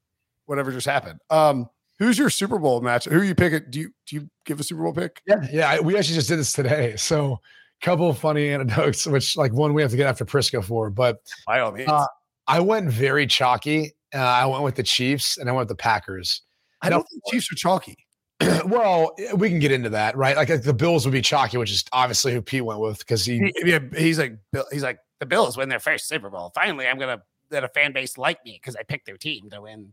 whatever 0.48 0.72
just 0.72 0.88
happened. 0.88 1.20
Um, 1.30 1.70
who's 2.00 2.18
your 2.18 2.32
Super 2.32 2.58
Bowl 2.58 2.82
match? 2.82 3.06
Who 3.06 3.20
are 3.20 3.24
you 3.24 3.36
picking? 3.36 3.70
Do 3.70 3.80
you 3.82 3.92
do 4.08 4.16
you 4.16 4.30
give 4.46 4.60
a 4.60 4.64
Super 4.64 4.82
Bowl 4.82 4.94
pick? 4.94 5.22
Yeah, 5.28 5.48
yeah. 5.52 5.70
I, 5.70 5.80
we 5.80 5.96
actually 5.96 6.16
just 6.16 6.28
did 6.28 6.40
this 6.40 6.54
today. 6.54 6.96
So, 6.98 7.40
couple 7.82 8.10
of 8.10 8.18
funny 8.18 8.50
anecdotes, 8.50 9.06
which 9.08 9.38
like 9.38 9.54
one 9.54 9.74
we 9.74 9.82
have 9.82 9.92
to 9.92 9.98
get 9.98 10.08
after 10.08 10.26
Prisco 10.26 10.64
for, 10.64 10.90
but 10.90 11.20
By 11.46 11.60
all 11.60 11.72
means. 11.72 11.90
Uh, 11.90 12.06
I 12.48 12.60
went 12.60 12.90
very 12.90 13.28
chalky. 13.28 13.92
Uh, 14.14 14.20
I 14.20 14.46
went 14.46 14.64
with 14.64 14.76
the 14.76 14.84
Chiefs 14.84 15.38
and 15.38 15.50
I 15.50 15.52
went 15.54 15.68
with 15.68 15.78
the 15.78 15.82
Packers. 15.82 16.42
I 16.82 16.90
don't 16.90 17.06
think 17.10 17.22
Chiefs 17.30 17.52
are 17.52 17.56
chalky. 17.56 17.96
well, 18.66 19.16
we 19.36 19.50
can 19.50 19.60
get 19.60 19.72
into 19.72 19.90
that, 19.90 20.16
right? 20.16 20.36
Like, 20.38 20.50
like 20.50 20.62
the 20.62 20.74
Bills 20.74 21.06
would 21.06 21.12
be 21.12 21.22
chalky, 21.22 21.58
which 21.58 21.72
is 21.72 21.84
obviously 21.92 22.32
who 22.34 22.42
Pete 22.42 22.64
went 22.64 22.80
with 22.80 23.00
because 23.00 23.26
he, 23.26 23.40
He- 23.40 23.72
yeah, 23.72 23.80
he's 23.98 24.20
like 24.20 24.38
Bill- 24.52 24.68
he's 24.72 24.84
like 24.84 25.00
the 25.20 25.26
Bills 25.26 25.58
win 25.58 25.70
their 25.70 25.80
first 25.80 26.08
Super 26.08 26.30
Bowl. 26.30 26.52
Finally, 26.54 26.88
I'm 26.88 27.00
gonna 27.00 27.22
let 27.50 27.64
a 27.64 27.68
fan 27.70 27.94
base 27.94 28.18
like 28.18 28.44
me 28.46 28.60
because 28.62 28.76
I 28.76 28.84
picked 28.84 29.08
their 29.08 29.18
team 29.18 29.50
to 29.50 29.62
win. 29.62 29.92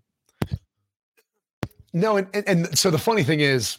no, 1.93 2.17
and, 2.17 2.29
and 2.35 2.47
and 2.47 2.79
so 2.79 2.91
the 2.91 2.99
funny 2.99 3.23
thing 3.25 3.41
is, 3.41 3.79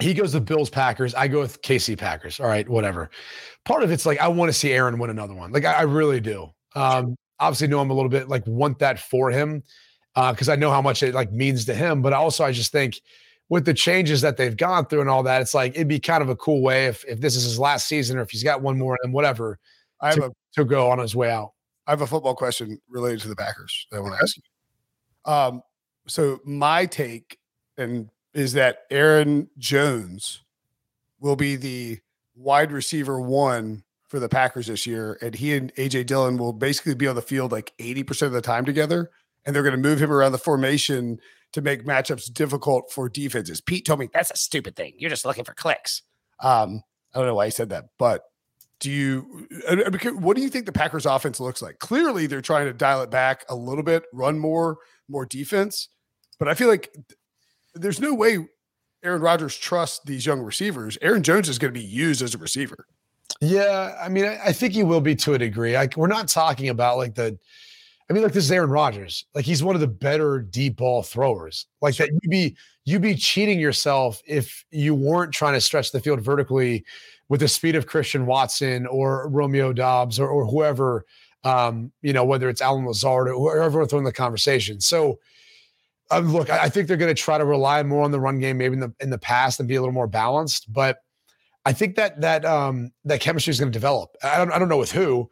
he 0.00 0.14
goes 0.14 0.34
with 0.34 0.46
Bills 0.46 0.70
Packers. 0.70 1.14
I 1.14 1.28
go 1.28 1.40
with 1.40 1.62
KC 1.62 1.98
Packers. 1.98 2.40
All 2.40 2.46
right, 2.46 2.68
whatever. 2.68 3.10
Part 3.64 3.82
of 3.82 3.90
it's 3.90 4.06
like 4.06 4.20
I 4.20 4.28
want 4.28 4.48
to 4.50 4.52
see 4.52 4.72
Aaron 4.72 4.98
win 4.98 5.10
another 5.10 5.34
one. 5.34 5.52
Like 5.52 5.64
I, 5.64 5.72
I 5.72 5.82
really 5.82 6.20
do. 6.20 6.50
Um, 6.74 7.16
obviously, 7.40 7.68
know 7.68 7.80
him 7.80 7.90
a 7.90 7.94
little 7.94 8.10
bit. 8.10 8.28
Like 8.28 8.46
want 8.46 8.78
that 8.80 8.98
for 8.98 9.30
him 9.30 9.62
because 10.14 10.48
I 10.48 10.56
know 10.56 10.70
how 10.70 10.82
much 10.82 11.02
it 11.02 11.14
like 11.14 11.32
means 11.32 11.64
to 11.66 11.74
him. 11.74 12.02
But 12.02 12.12
also, 12.12 12.44
I 12.44 12.52
just 12.52 12.72
think 12.72 13.00
with 13.48 13.64
the 13.64 13.74
changes 13.74 14.20
that 14.22 14.36
they've 14.36 14.56
gone 14.56 14.86
through 14.86 15.00
and 15.00 15.10
all 15.10 15.22
that, 15.22 15.40
it's 15.42 15.54
like 15.54 15.74
it'd 15.74 15.88
be 15.88 16.00
kind 16.00 16.22
of 16.22 16.28
a 16.28 16.36
cool 16.36 16.62
way 16.62 16.86
if 16.86 17.04
if 17.06 17.20
this 17.20 17.36
is 17.36 17.44
his 17.44 17.58
last 17.58 17.86
season 17.86 18.18
or 18.18 18.22
if 18.22 18.30
he's 18.30 18.44
got 18.44 18.60
one 18.60 18.78
more 18.78 18.98
and 19.02 19.12
whatever 19.12 19.58
I 20.00 20.10
have 20.10 20.18
a 20.18 20.32
to 20.54 20.64
go 20.64 20.90
on 20.90 20.98
his 20.98 21.14
way 21.14 21.30
out. 21.30 21.52
I 21.86 21.92
have 21.92 22.02
a 22.02 22.06
football 22.06 22.34
question 22.34 22.80
related 22.88 23.20
to 23.20 23.28
the 23.28 23.36
Packers 23.36 23.86
that 23.90 23.98
I 23.98 24.00
want 24.00 24.14
to 24.14 24.22
ask 24.22 24.36
you. 24.36 25.32
Um, 25.32 25.62
so 26.08 26.40
my 26.44 26.86
take 26.86 27.38
and 27.78 28.08
is 28.36 28.52
that 28.52 28.80
Aaron 28.90 29.48
Jones 29.58 30.42
will 31.20 31.36
be 31.36 31.56
the 31.56 31.98
wide 32.36 32.70
receiver 32.70 33.20
one 33.20 33.82
for 34.08 34.20
the 34.20 34.28
Packers 34.28 34.66
this 34.66 34.86
year, 34.86 35.18
and 35.22 35.34
he 35.34 35.54
and 35.54 35.74
AJ 35.74 36.06
Dillon 36.06 36.36
will 36.36 36.52
basically 36.52 36.94
be 36.94 37.08
on 37.08 37.16
the 37.16 37.22
field 37.22 37.50
like 37.50 37.72
eighty 37.78 38.02
percent 38.02 38.28
of 38.28 38.34
the 38.34 38.42
time 38.42 38.64
together, 38.64 39.10
and 39.44 39.56
they're 39.56 39.62
going 39.62 39.74
to 39.74 39.80
move 39.80 40.00
him 40.00 40.12
around 40.12 40.32
the 40.32 40.38
formation 40.38 41.18
to 41.52 41.62
make 41.62 41.84
matchups 41.84 42.32
difficult 42.32 42.92
for 42.92 43.08
defenses. 43.08 43.60
Pete 43.60 43.86
told 43.86 43.98
me 44.00 44.08
That's 44.12 44.30
a 44.30 44.36
stupid 44.36 44.76
thing. 44.76 44.92
You're 44.98 45.10
just 45.10 45.24
looking 45.24 45.44
for 45.44 45.54
clicks. 45.54 46.02
um, 46.40 46.82
I 47.14 47.18
don't 47.18 47.26
know 47.26 47.34
why 47.34 47.46
he 47.46 47.50
said 47.50 47.70
that, 47.70 47.86
but 47.98 48.24
do 48.78 48.90
you? 48.90 49.48
What 50.12 50.36
do 50.36 50.42
you 50.42 50.50
think 50.50 50.66
the 50.66 50.72
Packers' 50.72 51.06
offense 51.06 51.40
looks 51.40 51.62
like? 51.62 51.78
Clearly, 51.78 52.26
they're 52.26 52.42
trying 52.42 52.66
to 52.66 52.74
dial 52.74 53.00
it 53.00 53.10
back 53.10 53.46
a 53.48 53.56
little 53.56 53.82
bit, 53.82 54.04
run 54.12 54.38
more, 54.38 54.76
more 55.08 55.24
defense. 55.24 55.88
But 56.38 56.48
I 56.48 56.54
feel 56.54 56.68
like 56.68 56.94
there's 57.76 58.00
no 58.00 58.14
way 58.14 58.38
Aaron 59.02 59.22
Rodgers 59.22 59.56
trusts 59.56 60.00
these 60.04 60.26
young 60.26 60.40
receivers. 60.40 60.98
Aaron 61.00 61.22
Jones 61.22 61.48
is 61.48 61.58
going 61.58 61.72
to 61.72 61.78
be 61.78 61.84
used 61.84 62.22
as 62.22 62.34
a 62.34 62.38
receiver. 62.38 62.86
Yeah, 63.40 63.96
I 64.00 64.08
mean, 64.08 64.24
I, 64.24 64.38
I 64.46 64.52
think 64.52 64.72
he 64.72 64.82
will 64.82 65.00
be 65.00 65.14
to 65.16 65.34
a 65.34 65.38
degree. 65.38 65.74
Like, 65.74 65.96
we're 65.96 66.06
not 66.06 66.28
talking 66.28 66.68
about 66.68 66.96
like 66.96 67.14
the. 67.14 67.38
I 68.08 68.12
mean, 68.12 68.22
like 68.22 68.32
this 68.32 68.44
is 68.44 68.52
Aaron 68.52 68.70
Rodgers. 68.70 69.24
Like 69.34 69.44
he's 69.44 69.64
one 69.64 69.74
of 69.74 69.80
the 69.80 69.88
better 69.88 70.40
deep 70.40 70.76
ball 70.76 71.02
throwers. 71.02 71.66
Like 71.82 71.96
that, 71.96 72.08
you'd 72.10 72.30
be 72.30 72.56
you'd 72.84 73.02
be 73.02 73.16
cheating 73.16 73.58
yourself 73.58 74.22
if 74.24 74.64
you 74.70 74.94
weren't 74.94 75.32
trying 75.32 75.54
to 75.54 75.60
stretch 75.60 75.90
the 75.90 75.98
field 75.98 76.20
vertically 76.20 76.84
with 77.28 77.40
the 77.40 77.48
speed 77.48 77.74
of 77.74 77.88
Christian 77.88 78.24
Watson 78.24 78.86
or 78.86 79.28
Romeo 79.28 79.72
Doubs 79.72 80.20
or, 80.20 80.28
or 80.28 80.46
whoever. 80.46 81.04
Um, 81.42 81.92
you 82.00 82.12
know, 82.12 82.24
whether 82.24 82.48
it's 82.48 82.62
Allen 82.62 82.86
Lazard 82.86 83.28
or 83.28 83.34
whoever 83.34 83.84
throwing 83.86 84.04
the 84.04 84.12
conversation. 84.12 84.80
So, 84.80 85.18
uh, 86.10 86.20
look, 86.20 86.50
I, 86.50 86.64
I 86.64 86.68
think 86.68 86.88
they're 86.88 86.96
going 86.96 87.14
to 87.14 87.20
try 87.20 87.38
to 87.38 87.44
rely 87.44 87.82
more 87.82 88.04
on 88.04 88.10
the 88.10 88.20
run 88.20 88.38
game, 88.38 88.58
maybe 88.58 88.74
in 88.74 88.80
the 88.80 88.94
in 89.00 89.10
the 89.10 89.18
past, 89.18 89.58
and 89.58 89.68
be 89.68 89.74
a 89.74 89.80
little 89.80 89.94
more 89.94 90.06
balanced. 90.06 90.72
But 90.72 90.98
I 91.64 91.72
think 91.72 91.96
that 91.96 92.20
that 92.20 92.44
um 92.44 92.92
that 93.04 93.20
chemistry 93.20 93.50
is 93.50 93.58
going 93.58 93.72
to 93.72 93.76
develop. 93.76 94.10
I 94.22 94.38
don't 94.38 94.52
I 94.52 94.58
don't 94.58 94.68
know 94.68 94.78
with 94.78 94.92
who, 94.92 95.28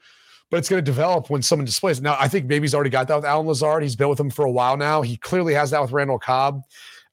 but 0.51 0.59
it's 0.59 0.69
going 0.69 0.85
to 0.85 0.91
develop 0.91 1.31
when 1.31 1.43
someone 1.43 1.65
displays. 1.65 1.99
it. 1.99 2.03
Now 2.03 2.17
I 2.19 2.29
think 2.29 2.47
maybe 2.47 2.65
he's 2.65 2.75
already 2.75 2.91
got 2.91 3.07
that 3.09 3.17
with 3.17 3.25
Allen 3.25 3.47
Lazard. 3.47 3.83
He's 3.83 3.97
been 3.97 4.09
with 4.09 4.19
him 4.19 4.31
for 4.31 4.45
a 4.45 4.51
while 4.51 4.77
now. 4.77 5.03
He 5.03 5.17
clearly 5.17 5.55
has 5.55 5.71
that 5.71 5.81
with 5.81 5.93
Randall 5.93 6.19
Cobb. 6.19 6.63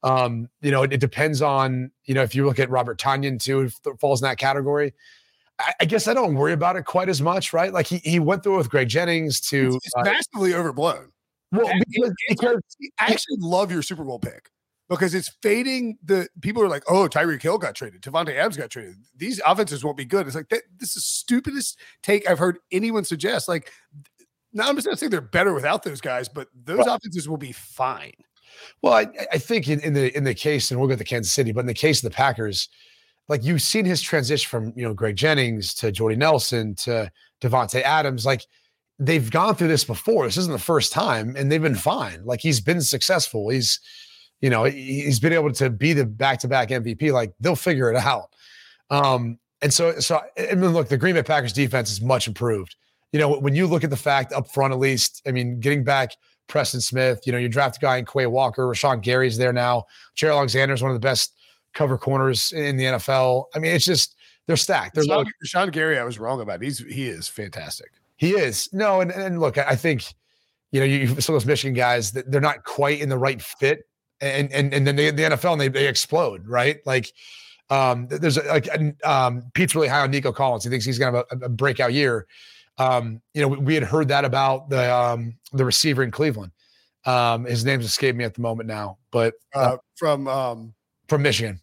Um, 0.02 0.48
you 0.60 0.72
know, 0.72 0.82
it, 0.82 0.94
it 0.94 1.00
depends 1.00 1.40
on 1.40 1.92
you 2.04 2.14
know 2.14 2.22
if 2.22 2.34
you 2.34 2.44
look 2.44 2.58
at 2.58 2.68
Robert 2.68 2.98
Tonyan 2.98 3.40
too, 3.40 3.60
if 3.60 3.78
it 3.86 4.00
falls 4.00 4.20
in 4.20 4.28
that 4.28 4.38
category. 4.38 4.92
I, 5.60 5.74
I 5.82 5.84
guess 5.84 6.08
I 6.08 6.14
don't 6.14 6.34
worry 6.34 6.54
about 6.54 6.74
it 6.74 6.84
quite 6.84 7.08
as 7.08 7.22
much, 7.22 7.52
right? 7.52 7.72
Like 7.72 7.86
he 7.86 7.98
he 7.98 8.18
went 8.18 8.42
through 8.42 8.54
it 8.54 8.58
with 8.58 8.70
Greg 8.70 8.88
Jennings 8.88 9.40
to 9.42 9.76
It's, 9.76 9.86
it's 9.86 9.94
uh, 9.96 10.02
massively 10.02 10.54
overblown. 10.54 11.12
Well 11.52 11.70
because, 11.90 12.14
because 12.28 12.60
I 12.98 13.12
actually 13.12 13.36
love 13.38 13.70
your 13.70 13.82
Super 13.82 14.04
Bowl 14.04 14.18
pick 14.18 14.50
because 14.88 15.14
it's 15.14 15.30
fading. 15.42 15.98
The 16.04 16.28
people 16.40 16.62
are 16.62 16.68
like, 16.68 16.82
"Oh, 16.88 17.08
Tyreek 17.08 17.42
Hill 17.42 17.58
got 17.58 17.74
traded. 17.74 18.02
Davante 18.02 18.36
Adams 18.36 18.56
got 18.56 18.70
traded. 18.70 18.96
These 19.16 19.40
offenses 19.44 19.84
won't 19.84 19.96
be 19.96 20.04
good." 20.04 20.26
It's 20.26 20.36
like 20.36 20.48
that, 20.50 20.62
this 20.78 20.90
is 20.90 20.94
the 20.96 21.00
stupidest 21.00 21.78
take 22.02 22.28
I've 22.28 22.38
heard 22.38 22.58
anyone 22.70 23.04
suggest. 23.04 23.48
Like, 23.48 23.70
now 24.52 24.68
I'm 24.68 24.76
just 24.76 24.86
not 24.86 24.98
saying 24.98 25.10
they're 25.10 25.20
better 25.20 25.54
without 25.54 25.82
those 25.82 26.00
guys, 26.00 26.28
but 26.28 26.48
those 26.54 26.86
offenses 26.86 27.28
will 27.28 27.38
be 27.38 27.52
fine. 27.52 28.12
Well, 28.82 28.94
I, 28.94 29.06
I 29.32 29.38
think 29.38 29.68
in, 29.68 29.80
in 29.80 29.94
the 29.94 30.14
in 30.16 30.24
the 30.24 30.34
case, 30.34 30.70
and 30.70 30.78
we'll 30.78 30.88
get 30.88 30.98
to 30.98 31.04
Kansas 31.04 31.32
City, 31.32 31.52
but 31.52 31.60
in 31.60 31.66
the 31.66 31.74
case 31.74 32.02
of 32.02 32.10
the 32.10 32.14
Packers, 32.14 32.68
like 33.28 33.44
you've 33.44 33.62
seen 33.62 33.84
his 33.84 34.02
transition 34.02 34.48
from 34.48 34.72
you 34.76 34.84
know 34.84 34.94
Greg 34.94 35.16
Jennings 35.16 35.74
to 35.74 35.90
Jordy 35.92 36.16
Nelson 36.16 36.74
to 36.76 37.10
Davante 37.40 37.82
Adams, 37.82 38.26
like 38.26 38.44
they've 38.98 39.30
gone 39.30 39.54
through 39.54 39.68
this 39.68 39.84
before. 39.84 40.26
This 40.26 40.36
isn't 40.36 40.52
the 40.52 40.58
first 40.58 40.92
time, 40.92 41.34
and 41.36 41.50
they've 41.50 41.62
been 41.62 41.74
fine. 41.74 42.24
Like 42.24 42.40
he's 42.40 42.60
been 42.60 42.80
successful. 42.80 43.48
He's 43.48 43.80
you 44.40 44.50
know 44.50 44.64
he- 44.64 45.02
he's 45.02 45.20
been 45.20 45.32
able 45.32 45.52
to 45.52 45.70
be 45.70 45.92
the 45.92 46.04
back 46.06 46.38
to 46.40 46.48
back 46.48 46.68
MVP. 46.70 47.12
Like 47.12 47.32
they'll 47.40 47.56
figure 47.56 47.90
it 47.90 47.96
out. 47.96 48.30
Um, 48.90 49.38
and 49.62 49.72
so 49.72 49.98
so 50.00 50.20
I 50.50 50.54
mean, 50.54 50.72
look, 50.72 50.88
the 50.88 50.98
Green 50.98 51.14
Bay 51.14 51.22
Packers 51.22 51.52
defense 51.52 51.90
is 51.90 52.00
much 52.00 52.26
improved. 52.28 52.76
You 53.12 53.20
know, 53.20 53.38
when 53.38 53.54
you 53.54 53.66
look 53.66 53.84
at 53.84 53.90
the 53.90 53.96
fact 53.96 54.32
up 54.32 54.50
front, 54.50 54.72
at 54.72 54.78
least, 54.78 55.22
I 55.26 55.32
mean, 55.32 55.60
getting 55.60 55.84
back 55.84 56.12
Preston 56.48 56.80
Smith, 56.80 57.20
you 57.26 57.32
know, 57.32 57.38
you 57.38 57.48
draft 57.48 57.76
a 57.76 57.80
guy 57.80 57.98
in 57.98 58.06
Quay 58.06 58.26
Walker, 58.26 58.66
Rashan 58.66 59.02
Gary's 59.02 59.36
there 59.36 59.52
now. 59.52 59.84
Jaire 60.16 60.30
Alexander 60.36 60.74
is 60.74 60.82
one 60.82 60.90
of 60.90 60.94
the 60.94 61.00
best 61.06 61.34
cover 61.74 61.98
corners 61.98 62.52
in 62.52 62.76
the 62.76 62.84
NFL. 62.84 63.44
I 63.54 63.58
mean, 63.58 63.72
it's 63.72 63.84
just 63.84 64.16
they're 64.46 64.56
stacked. 64.56 64.94
They're. 64.94 65.04
Sean 65.44 65.70
Gary, 65.70 65.98
I 65.98 66.04
was 66.04 66.18
wrong 66.18 66.40
about. 66.40 66.62
He's 66.62 66.78
he 66.78 67.06
is 67.08 67.28
fantastic. 67.28 67.90
He 68.22 68.36
is 68.36 68.68
no, 68.72 69.00
and 69.00 69.10
and 69.10 69.40
look, 69.40 69.58
I 69.58 69.74
think 69.74 70.04
you 70.70 70.78
know, 70.78 70.86
you 70.86 71.08
some 71.20 71.34
of 71.34 71.42
those 71.42 71.44
Michigan 71.44 71.74
guys 71.74 72.12
that 72.12 72.30
they're 72.30 72.40
not 72.40 72.62
quite 72.62 73.00
in 73.00 73.08
the 73.08 73.18
right 73.18 73.42
fit, 73.42 73.80
and 74.20 74.52
and 74.52 74.72
and 74.72 74.86
then 74.86 74.94
they 74.94 75.10
the 75.10 75.22
NFL 75.24 75.50
and 75.50 75.60
they 75.60 75.66
they 75.66 75.88
explode, 75.88 76.46
right? 76.46 76.78
Like, 76.86 77.12
um, 77.68 78.06
there's 78.06 78.36
a- 78.36 78.44
like 78.44 78.68
um, 79.04 79.42
Pete's 79.54 79.74
really 79.74 79.88
high 79.88 80.02
on 80.02 80.12
Nico 80.12 80.30
Collins. 80.30 80.62
He 80.62 80.70
thinks 80.70 80.84
he's 80.84 81.00
gonna 81.00 81.16
have 81.16 81.42
a, 81.42 81.46
a 81.46 81.48
breakout 81.48 81.94
year. 81.94 82.28
Um, 82.78 83.20
you 83.34 83.42
know, 83.42 83.48
we, 83.48 83.56
we 83.56 83.74
had 83.74 83.82
heard 83.82 84.06
that 84.06 84.24
about 84.24 84.70
the 84.70 84.94
um 84.94 85.34
the 85.52 85.64
receiver 85.64 86.04
in 86.04 86.12
Cleveland. 86.12 86.52
Um, 87.04 87.44
his 87.44 87.64
name's 87.64 87.84
escaped 87.86 88.16
me 88.16 88.22
at 88.22 88.34
the 88.34 88.40
moment 88.40 88.68
now, 88.68 88.98
but 89.10 89.34
uh, 89.52 89.58
Uh, 89.58 89.76
from 89.96 90.28
um, 90.28 90.74
from 91.08 91.22
Michigan. 91.22 91.60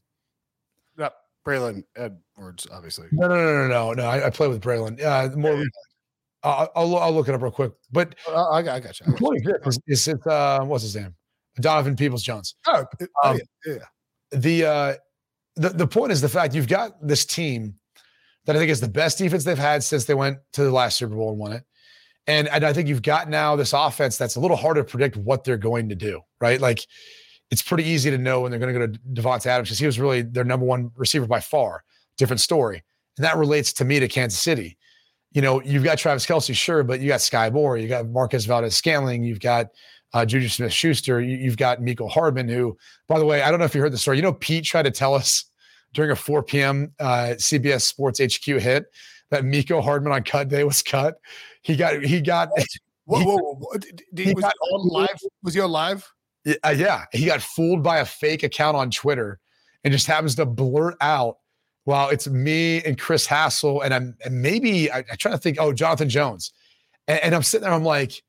Braylon 1.47 1.83
Edwards, 1.95 2.67
obviously. 2.71 3.07
No, 3.13 3.27
no, 3.29 3.35
no, 3.35 3.53
no, 3.53 3.67
no, 3.67 3.93
no. 3.93 4.05
I, 4.05 4.27
I 4.27 4.29
play 4.29 4.49
with 4.49 4.61
Braylon. 4.61 5.01
Uh, 5.01 5.35
more 5.37 5.55
I'll, 6.43 6.69
I'll, 6.75 6.97
I'll 6.97 7.13
look 7.13 7.27
it 7.27 7.35
up 7.35 7.41
real 7.41 7.51
quick. 7.51 7.73
But 7.91 8.15
Uh, 8.27 8.49
I, 8.49 8.61
got, 8.61 8.75
I 8.75 8.79
got 8.79 8.99
you. 8.99 9.05
I 9.07 9.11
got 9.11 9.65
you. 9.65 9.71
is, 9.87 10.07
it, 10.07 10.25
uh, 10.27 10.61
what's 10.63 10.83
his 10.83 10.95
name? 10.95 11.15
Donovan 11.59 11.95
Peoples 11.95 12.23
Jones. 12.23 12.55
Oh, 12.67 12.85
oh, 13.01 13.29
Um, 13.29 13.39
yeah, 13.65 13.73
yeah. 13.73 14.39
the 14.39 14.65
uh 14.65 14.95
the, 15.55 15.69
the 15.69 15.87
point 15.87 16.11
is 16.13 16.21
the 16.21 16.29
fact 16.29 16.55
you've 16.55 16.69
got 16.69 17.05
this 17.05 17.25
team 17.25 17.73
that 18.45 18.55
I 18.55 18.59
think 18.59 18.71
is 18.71 18.79
the 18.79 18.87
best 18.87 19.17
defense 19.17 19.43
they've 19.43 19.57
had 19.57 19.83
since 19.83 20.05
they 20.05 20.13
went 20.13 20.37
to 20.53 20.63
the 20.63 20.71
last 20.71 20.97
Super 20.97 21.15
Bowl 21.15 21.31
and 21.31 21.37
won 21.39 21.51
it. 21.51 21.63
And, 22.27 22.47
and 22.47 22.63
I 22.63 22.71
think 22.71 22.87
you've 22.87 23.01
got 23.01 23.27
now 23.29 23.55
this 23.57 23.73
offense 23.73 24.17
that's 24.17 24.37
a 24.37 24.39
little 24.39 24.55
hard 24.55 24.77
to 24.77 24.83
predict 24.85 25.17
what 25.17 25.43
they're 25.43 25.57
going 25.57 25.89
to 25.89 25.95
do, 25.95 26.21
right? 26.39 26.61
Like 26.61 26.85
it's 27.51 27.61
pretty 27.61 27.83
easy 27.83 28.09
to 28.09 28.17
know 28.17 28.41
when 28.41 28.51
they're 28.51 28.59
going 28.59 28.73
to 28.73 28.79
go 28.79 28.93
to 28.93 28.99
Davante 29.21 29.47
Adams 29.47 29.67
because 29.67 29.79
he 29.79 29.85
was 29.85 29.99
really 29.99 30.21
their 30.21 30.45
number 30.45 30.65
one 30.65 30.91
receiver 30.95 31.27
by 31.27 31.41
far. 31.41 31.83
Different 32.17 32.39
story. 32.39 32.83
And 33.17 33.25
that 33.25 33.35
relates 33.35 33.73
to 33.73 33.85
me 33.85 33.99
to 33.99 34.07
Kansas 34.07 34.39
City. 34.39 34.77
You 35.31 35.41
know, 35.41 35.61
you've 35.61 35.83
got 35.83 35.97
Travis 35.99 36.25
Kelce, 36.25 36.55
sure, 36.55 36.83
but 36.83 36.99
you 37.01 37.07
got 37.07 37.21
Sky 37.21 37.49
Moore, 37.49 37.77
you 37.77 37.87
got 37.87 38.07
Marquez 38.09 38.45
Valdes-Scantling, 38.45 39.23
you've 39.23 39.39
got 39.39 39.67
uh, 40.13 40.25
Juju 40.25 40.47
Smith 40.49 40.73
Schuster, 40.73 41.21
you, 41.21 41.37
you've 41.37 41.57
got 41.57 41.81
Mecole 41.81 42.09
Hardman, 42.09 42.49
who, 42.49 42.75
by 43.07 43.19
the 43.19 43.25
way, 43.25 43.43
I 43.43 43.51
don't 43.51 43.59
know 43.59 43.65
if 43.65 43.75
you 43.75 43.81
heard 43.81 43.93
the 43.93 43.97
story. 43.99 44.17
You 44.17 44.23
know, 44.23 44.33
Pete 44.33 44.65
tried 44.65 44.83
to 44.83 44.91
tell 44.91 45.13
us 45.13 45.45
during 45.93 46.11
a 46.11 46.15
4 46.15 46.41
p.m. 46.43 46.91
Uh, 46.99 47.35
CBS 47.37 47.81
Sports 47.81 48.19
HQ 48.19 48.43
hit 48.45 48.85
that 49.29 49.43
Mecole 49.43 49.83
Hardman 49.83 50.11
on 50.13 50.23
cut 50.23 50.47
day 50.47 50.63
was 50.63 50.81
cut. 50.81 51.19
He 51.61 51.75
got, 51.75 52.01
he 52.03 52.21
got, 52.21 52.49
Whoa, 53.05 53.19
he- 53.19 53.25
whoa, 53.25 53.37
whoa, 53.37 53.55
whoa. 53.55 53.77
Did- 53.77 54.27
he 54.27 54.33
was 54.33 54.43
got- 54.43 54.53
he 54.61 54.75
on 54.75 54.87
live? 54.87 55.19
Was 55.43 55.53
he 55.53 55.59
on 55.59 55.71
live? 55.71 56.11
uh, 56.63 56.69
yeah, 56.75 57.05
he 57.11 57.25
got 57.25 57.41
fooled 57.41 57.83
by 57.83 57.99
a 57.99 58.05
fake 58.05 58.41
account 58.43 58.75
on 58.77 58.89
Twitter 58.89 59.39
and 59.83 59.91
just 59.91 60.07
happens 60.07 60.35
to 60.35 60.45
blurt 60.45 60.95
out, 61.01 61.37
"Wow, 61.89 62.09
it's 62.09 62.27
me 62.27 62.83
and 62.83 62.99
Chris 62.99 63.25
Hassel 63.25 63.81
and 63.81 63.95
I'm 63.95 64.15
and 64.23 64.43
maybe 64.43 64.91
I, 64.91 64.99
I 64.99 65.15
try 65.15 65.31
to 65.31 65.39
think, 65.39 65.57
oh, 65.59 65.73
Jonathan 65.73 66.07
Jones," 66.07 66.53
and, 67.07 67.19
and 67.23 67.33
I'm 67.33 67.41
sitting 67.41 67.63
there, 67.63 67.73
I'm 67.73 67.83
like, 67.83 68.21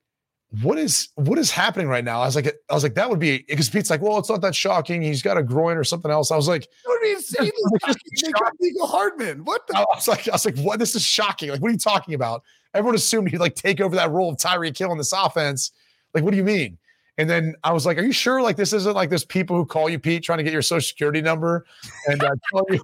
"What 0.62 0.78
is 0.78 1.08
what 1.16 1.38
is 1.38 1.50
happening 1.50 1.86
right 1.86 2.02
now?" 2.02 2.22
I 2.22 2.24
was 2.24 2.36
like, 2.36 2.46
I 2.70 2.74
was 2.74 2.82
like, 2.82 2.94
that 2.94 3.10
would 3.10 3.18
be 3.18 3.44
because 3.46 3.68
Pete's 3.68 3.90
like, 3.90 4.00
"Well, 4.00 4.16
it's 4.16 4.30
not 4.30 4.40
that 4.40 4.54
shocking. 4.54 5.02
He's 5.02 5.20
got 5.20 5.36
a 5.36 5.42
groin 5.42 5.76
or 5.76 5.84
something 5.84 6.10
else." 6.10 6.30
I 6.30 6.36
was 6.36 6.48
like, 6.48 6.62
That 6.62 6.88
would 6.88 7.02
be 7.02 7.10
insane. 7.12 7.50
It's 7.54 8.22
They 8.22 8.32
got 8.32 8.52
Mecole 8.62 8.88
Hardman. 8.88 9.44
What 9.44 9.66
the? 9.66 9.76
I 9.76 9.84
was 9.94 10.08
like, 10.08 10.26
I 10.26 10.32
was 10.32 10.46
like, 10.46 10.58
what? 10.58 10.78
This 10.78 10.94
is 10.94 11.02
shocking. 11.02 11.50
Like, 11.50 11.60
what 11.60 11.68
are 11.68 11.72
you 11.72 11.78
talking 11.78 12.14
about? 12.14 12.42
Everyone 12.72 12.94
assumed 12.94 13.30
he'd 13.30 13.40
like 13.40 13.56
take 13.56 13.82
over 13.82 13.94
that 13.96 14.10
role 14.10 14.30
of 14.30 14.38
Tyreek 14.38 14.78
Hill 14.78 14.90
in 14.90 14.96
this 14.96 15.12
offense. 15.12 15.72
Like, 16.14 16.24
what 16.24 16.30
do 16.30 16.38
you 16.38 16.44
mean? 16.44 16.78
And 17.18 17.28
then 17.28 17.54
I 17.62 17.74
was 17.74 17.84
like, 17.84 17.98
are 17.98 18.02
you 18.02 18.12
sure? 18.12 18.40
Like, 18.40 18.56
this 18.56 18.72
isn't 18.72 18.94
like 18.94 19.10
there's 19.10 19.26
people 19.26 19.54
who 19.54 19.66
call 19.66 19.90
you 19.90 19.98
Pete 19.98 20.22
trying 20.22 20.38
to 20.38 20.44
get 20.44 20.54
your 20.54 20.62
social 20.62 20.88
security 20.88 21.20
number 21.20 21.66
and 22.06 22.24
uh, 22.24 22.30
tell 22.50 22.64
you 22.70 22.80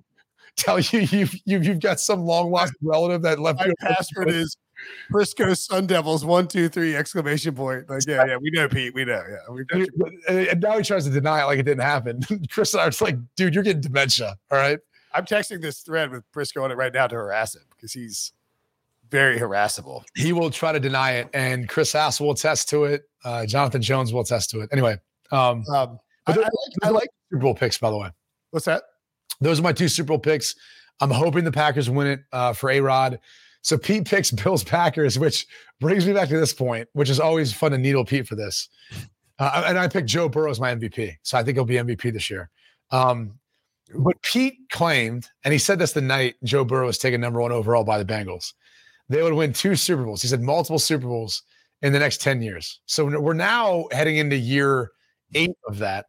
tell 0.57 0.81
you 0.81 1.01
you've 1.01 1.35
you've, 1.45 1.64
you've 1.64 1.81
got 1.81 2.01
some 2.01 2.21
long 2.25 2.51
lost 2.51 2.75
relative 2.83 3.23
that 3.23 3.38
left 3.38 3.61
My 3.61 3.66
you. 3.66 3.75
password 3.81 4.31
is 4.31 4.57
Prisco 5.12 5.57
Sun 5.57 5.87
Devils 5.87 6.25
one 6.25 6.49
two 6.49 6.69
three 6.69 6.95
exclamation 6.97 7.55
point. 7.55 7.88
Like 7.88 8.07
yeah, 8.07 8.25
yeah, 8.27 8.37
we 8.37 8.51
know 8.53 8.69
Pete. 8.69 8.95
We 8.95 9.05
know. 9.05 9.23
Yeah. 9.29 9.79
And 10.29 10.49
and 10.49 10.61
now 10.61 10.77
he 10.79 10.83
tries 10.85 11.05
to 11.05 11.11
deny 11.11 11.42
it 11.42 11.45
like 11.47 11.59
it 11.59 11.62
didn't 11.64 11.83
happen. 11.83 12.21
Chris 12.51 12.75
and 12.75 12.83
I 12.83 12.87
was 12.87 13.01
like, 13.01 13.16
dude, 13.37 13.55
you're 13.55 13.64
getting 13.64 13.81
dementia. 13.81 14.37
All 14.51 14.59
right. 14.59 14.79
I'm 15.14 15.25
texting 15.25 15.62
this 15.62 15.81
thread 15.81 16.11
with 16.11 16.31
Prisco 16.33 16.62
on 16.62 16.71
it 16.71 16.75
right 16.75 16.92
now 16.92 17.07
to 17.07 17.14
harass 17.14 17.55
him 17.55 17.62
because 17.75 17.92
he's 17.95 18.33
very 19.11 19.38
harassable. 19.38 20.05
He 20.14 20.33
will 20.35 20.51
try 20.51 20.73
to 20.73 20.81
deny 20.81 21.12
it, 21.12 21.29
and 21.33 21.69
Chris 21.69 21.92
Hass 21.92 22.21
will 22.21 22.33
attest 22.33 22.69
to 22.71 22.85
it. 22.85 23.05
Uh, 23.25 23.47
Jonathan 23.47 23.81
Jones 23.81 24.12
will 24.12 24.21
attest 24.21 24.51
to 24.51 24.61
it. 24.61 24.69
Anyway, 24.73 24.99
um, 25.33 25.64
Um, 25.73 25.99
I, 26.27 26.33
I 26.33 26.35
like. 26.35 26.49
I 26.83 26.88
like. 26.90 27.09
Super 27.31 27.42
Bowl 27.42 27.55
picks, 27.55 27.79
by 27.79 27.90
the 27.90 27.97
way. 27.97 28.11
What's 28.51 28.66
that? 28.66 28.83
Those 29.40 29.61
are 29.61 29.62
my 29.62 29.72
two 29.72 29.88
Super 29.88 30.09
Bowl 30.09 30.18
picks. 30.18 30.55
I'm 31.01 31.11
hoping 31.11 31.44
the 31.44 31.53
Packers 31.53 31.90
win 31.90 32.07
it 32.07 32.20
uh, 32.33 32.53
for 32.53 32.70
A 32.70 32.81
Rod. 32.81 33.20
So 33.62 33.77
Pete 33.77 34.07
picks 34.07 34.31
Bills 34.42 34.64
Packers, 34.64 35.18
which 35.18 35.46
brings 35.81 36.07
me 36.07 36.12
back 36.12 36.29
to 36.29 36.38
this 36.38 36.53
point, 36.53 36.88
which 36.92 37.11
is 37.11 37.20
always 37.20 37.53
fun 37.53 37.72
to 37.72 37.79
needle 37.79 38.05
Pete 38.05 38.27
for 38.27 38.37
this. 38.37 38.68
Uh, 39.38 39.64
and 39.66 39.79
I 39.79 39.88
picked 39.88 40.09
Joe 40.09 40.29
Burrow 40.29 40.51
as 40.51 40.61
my 40.61 40.75
MVP. 40.75 41.16
So 41.22 41.37
I 41.37 41.42
think 41.42 41.57
he'll 41.57 41.64
be 41.64 41.75
MVP 41.75 42.12
this 42.12 42.31
year. 42.31 42.49
Um, 42.90 43.38
but 43.94 44.20
Pete 44.22 44.59
claimed, 44.70 45.29
and 45.44 45.53
he 45.53 45.59
said 45.59 45.79
this 45.79 45.92
the 45.92 46.01
night 46.01 46.37
Joe 46.42 46.64
Burrow 46.64 46.87
was 46.87 46.99
taken 46.99 47.20
number 47.20 47.40
one 47.40 47.53
overall 47.53 47.85
by 47.85 48.03
the 48.03 48.05
Bengals, 48.05 48.55
they 49.09 49.22
would 49.22 49.35
win 49.35 49.53
two 49.53 49.77
Super 49.77 50.05
Bowls. 50.05 50.22
He 50.22 50.29
said 50.29 50.42
multiple 50.42 50.79
Super 50.79 51.07
Bowls 51.07 51.42
in 51.83 51.92
the 51.92 51.99
next 51.99 52.20
10 52.20 52.42
years. 52.42 52.81
So 52.87 53.05
we're 53.05 53.35
now 53.35 53.87
heading 53.92 54.16
into 54.16 54.37
year 54.37 54.90
eight 55.35 55.57
of 55.68 55.79
that. 55.79 56.07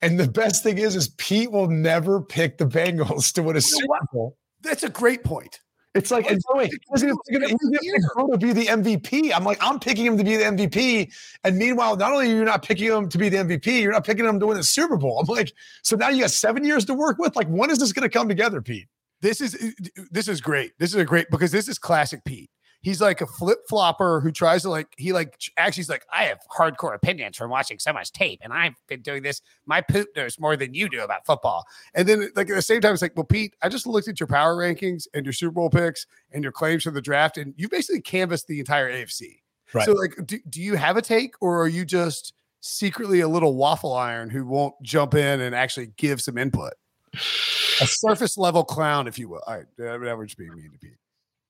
And 0.00 0.18
the 0.18 0.28
best 0.28 0.62
thing 0.62 0.78
is, 0.78 0.94
is 0.94 1.08
Pete 1.18 1.50
will 1.50 1.68
never 1.68 2.20
pick 2.20 2.58
the 2.58 2.66
Bengals 2.66 3.32
to 3.32 3.42
win 3.42 3.56
a 3.56 3.60
Super 3.60 3.98
Bowl. 4.12 4.36
That's 4.62 4.82
a 4.82 4.88
great 4.88 5.24
point. 5.24 5.60
It's 5.94 6.10
like, 6.10 6.30
and 6.30 6.38
by 6.52 6.66
he's 6.66 7.02
gonna, 7.02 7.14
he's 7.26 7.38
gonna, 7.38 7.48
he's 7.48 7.56
gonna 7.56 7.76
Every 7.76 7.92
pick 7.92 8.02
Burrow 8.14 8.28
to 8.28 8.38
be 8.38 8.52
the 8.52 8.66
MVP. 8.66 9.32
I'm 9.34 9.42
like, 9.42 9.58
I'm 9.60 9.80
picking 9.80 10.04
him 10.04 10.16
to 10.18 10.22
be 10.22 10.36
the 10.36 10.44
MVP. 10.44 11.12
And 11.44 11.56
meanwhile, 11.56 11.96
not 11.96 12.12
only 12.12 12.30
are 12.30 12.36
you 12.36 12.44
not 12.44 12.62
picking 12.62 12.86
him 12.86 13.08
to 13.08 13.18
be 13.18 13.28
the 13.28 13.38
MVP, 13.38 13.82
you're 13.82 13.92
not 13.92 14.04
picking 14.04 14.24
him 14.24 14.38
to 14.38 14.46
win 14.46 14.56
the 14.56 14.62
Super 14.62 14.96
Bowl. 14.96 15.18
I'm 15.18 15.26
like, 15.26 15.52
so 15.82 15.96
now 15.96 16.10
you 16.10 16.20
got 16.20 16.30
seven 16.30 16.64
years 16.64 16.84
to 16.86 16.94
work 16.94 17.18
with. 17.18 17.34
Like, 17.34 17.48
when 17.48 17.70
is 17.70 17.78
this 17.78 17.92
going 17.92 18.08
to 18.08 18.16
come 18.16 18.28
together, 18.28 18.60
Pete? 18.60 18.86
This 19.20 19.40
is 19.40 19.74
this 20.12 20.28
is 20.28 20.40
great. 20.40 20.72
This 20.78 20.90
is 20.90 20.96
a 21.00 21.04
great 21.04 21.26
because 21.30 21.50
this 21.50 21.68
is 21.68 21.78
classic 21.78 22.22
Pete. 22.24 22.50
He's 22.80 23.00
like 23.00 23.20
a 23.20 23.26
flip 23.26 23.58
flopper 23.68 24.20
who 24.20 24.30
tries 24.30 24.62
to 24.62 24.70
like 24.70 24.86
he 24.96 25.12
like 25.12 25.36
actually 25.56 25.80
he's 25.80 25.88
like 25.88 26.04
I 26.12 26.24
have 26.24 26.38
hardcore 26.56 26.94
opinions 26.94 27.36
from 27.36 27.50
watching 27.50 27.78
so 27.78 27.92
much 27.92 28.12
tape, 28.12 28.40
and 28.42 28.52
I've 28.52 28.74
been 28.86 29.02
doing 29.02 29.22
this. 29.22 29.42
My 29.66 29.80
poop 29.80 30.08
knows 30.14 30.38
more 30.38 30.56
than 30.56 30.74
you 30.74 30.88
do 30.88 31.02
about 31.02 31.26
football. 31.26 31.66
and 31.94 32.08
then 32.08 32.30
like 32.36 32.48
at 32.48 32.54
the 32.54 32.62
same 32.62 32.80
time 32.80 32.92
it's 32.92 33.02
like 33.02 33.16
well 33.16 33.24
Pete 33.24 33.54
I 33.62 33.68
just 33.68 33.86
looked 33.86 34.06
at 34.08 34.20
your 34.20 34.28
power 34.28 34.56
rankings 34.56 35.06
and 35.12 35.26
your 35.26 35.32
Super 35.32 35.52
Bowl 35.52 35.70
picks 35.70 36.06
and 36.30 36.42
your 36.42 36.52
claims 36.52 36.84
for 36.84 36.92
the 36.92 37.02
draft 37.02 37.36
and 37.36 37.52
you 37.56 37.68
basically 37.68 38.00
canvassed 38.00 38.46
the 38.46 38.60
entire 38.60 38.90
AFC. 38.92 39.40
Right. 39.74 39.84
So 39.84 39.92
like 39.92 40.14
do, 40.24 40.38
do 40.48 40.62
you 40.62 40.76
have 40.76 40.96
a 40.96 41.02
take 41.02 41.34
or 41.40 41.60
are 41.62 41.68
you 41.68 41.84
just 41.84 42.32
secretly 42.60 43.20
a 43.20 43.28
little 43.28 43.56
waffle 43.56 43.92
iron 43.92 44.30
who 44.30 44.46
won't 44.46 44.74
jump 44.82 45.14
in 45.14 45.40
and 45.40 45.54
actually 45.54 45.88
give 45.96 46.20
some 46.20 46.38
input? 46.38 46.74
A 47.80 47.86
surface 47.86 48.36
level 48.36 48.64
clown, 48.64 49.06
if 49.06 49.18
you 49.18 49.28
will. 49.28 49.42
All 49.46 49.56
right, 49.56 49.66
that 49.78 50.18
was 50.18 50.28
just 50.28 50.38
being 50.38 50.54
mean 50.54 50.70
to 50.72 50.78
Pete. 50.78 50.96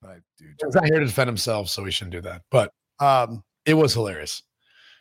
But 0.00 0.10
I 0.10 0.14
do. 0.38 0.44
He's 0.64 0.74
not 0.74 0.84
here 0.86 1.00
to 1.00 1.06
defend 1.06 1.28
himself, 1.28 1.68
so 1.68 1.82
we 1.82 1.90
shouldn't 1.90 2.12
do 2.12 2.20
that. 2.22 2.42
But 2.50 2.72
Um, 3.00 3.42
it 3.64 3.74
was 3.74 3.94
hilarious. 3.94 4.42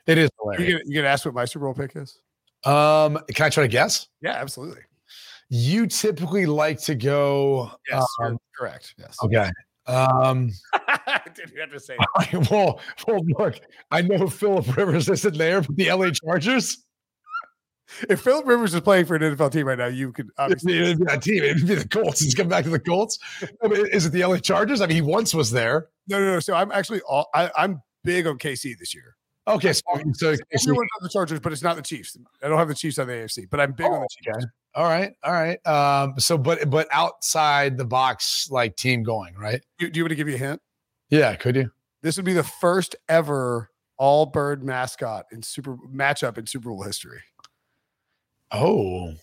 It 0.08 0.18
is 0.18 0.30
you 0.40 0.44
hilarious. 0.52 0.72
gonna, 0.74 0.84
you 0.86 0.96
gonna 0.96 1.08
ask 1.08 1.26
what 1.26 1.34
my 1.34 1.46
Super 1.46 1.66
Bowl 1.66 1.74
pick 1.74 1.96
is? 1.96 2.18
Um, 2.66 3.20
can 3.34 3.46
I 3.46 3.50
try 3.50 3.64
to 3.64 3.68
guess? 3.68 4.08
Yeah, 4.22 4.34
absolutely. 4.34 4.82
You 5.50 5.88
typically 5.88 6.46
like 6.46 6.82
to 6.84 6.96
go. 6.96 7.72
Yes, 7.90 8.06
um, 8.22 8.38
correct. 8.58 8.96
Yes. 8.98 9.18
okay. 9.24 9.50
Um, 9.86 10.52
I 10.74 11.22
didn't 11.34 11.58
have 11.58 11.72
to 11.72 11.80
say. 11.80 11.96
that. 12.18 12.48
well, 12.52 12.82
well, 13.08 13.22
look, 13.40 13.60
I 13.92 14.02
know 14.02 14.28
Philip 14.28 14.76
Rivers 14.76 15.08
isn't 15.08 15.38
there, 15.38 15.62
but 15.62 15.76
the 15.78 15.92
LA 15.94 16.10
Chargers. 16.10 16.84
If 18.10 18.22
Philip 18.22 18.46
Rivers 18.46 18.74
is 18.74 18.82
playing 18.82 19.06
for 19.06 19.16
an 19.16 19.22
NFL 19.22 19.52
team 19.52 19.68
right 19.68 19.78
now, 19.78 19.88
you 19.88 20.12
could 20.12 20.30
obviously. 20.38 20.78
It'd 20.78 21.00
be 21.00 21.06
that 21.06 21.22
team. 21.24 21.44
It'd 21.44 21.68
be 21.68 21.76
the 21.76 21.88
Colts. 21.88 22.20
He's 22.22 22.36
coming 22.36 22.50
back 22.50 22.64
to 22.66 22.70
the 22.70 22.80
Colts. 22.80 23.18
I 23.64 23.68
mean, 23.68 23.86
Is 23.88 24.06
it 24.06 24.12
the 24.12 24.26
LA 24.26 24.38
Chargers? 24.38 24.82
I 24.82 24.88
mean, 24.88 24.96
he 24.96 25.02
once 25.02 25.34
was 25.34 25.52
there. 25.52 25.88
No, 26.08 26.20
no, 26.20 26.34
no. 26.34 26.40
So 26.40 26.54
I'm 26.54 26.72
actually 26.72 27.02
all, 27.02 27.30
I, 27.34 27.50
I'm 27.58 27.82
big 28.04 28.28
on 28.28 28.38
KC 28.38 28.78
this 28.78 28.94
year. 28.94 29.16
Okay, 29.48 29.72
so, 29.72 29.82
so, 30.14 30.28
Everyone's 30.32 30.90
on 31.00 31.04
the 31.04 31.10
Chargers, 31.10 31.40
but 31.40 31.54
it's 31.54 31.62
not 31.64 31.78
the 31.78 31.82
Chiefs. 31.82 32.18
I 32.44 32.50
don't 32.50 32.58
have 32.58 32.68
the 32.68 32.76
Chiefs 32.76 33.00
on 33.00 33.08
the 33.08 33.14
AFC, 33.14 33.50
but 33.50 33.62
I'm 33.62 33.72
big 33.72 33.86
on 33.86 33.94
Oh, 33.94 34.00
the 34.02 34.08
Chiefs. 34.12 34.38
okay. 34.38 34.46
all 34.76 34.84
right, 34.84 35.14
all 35.24 35.32
right. 35.32 35.66
Um, 35.66 36.16
so, 36.20 36.38
but 36.38 36.70
but 36.70 36.90
outside 36.92 37.78
the 37.78 37.86
box, 37.86 38.50
like 38.52 38.76
team 38.76 39.04
going, 39.04 39.36
right? 39.36 39.62
Do, 39.80 39.90
do 39.90 39.98
you 40.00 40.04
want 40.04 40.10
to 40.10 40.16
give 40.18 40.28
you 40.28 40.36
a 40.36 40.38
hint? 40.38 40.62
Yeah, 41.10 41.34
could 41.36 41.56
you? 41.56 41.72
This 42.02 42.18
would 42.18 42.26
be 42.26 42.34
the 42.34 42.44
first 42.44 42.98
ever 43.08 43.72
all 43.98 44.26
bird 44.26 44.66
mascot 44.66 45.26
in 45.32 45.42
super 45.42 45.78
matchup 45.94 46.38
in 46.38 46.46
Super 46.46 46.68
Bowl 46.70 46.84
history. 46.84 47.22
Oh, 48.52 49.14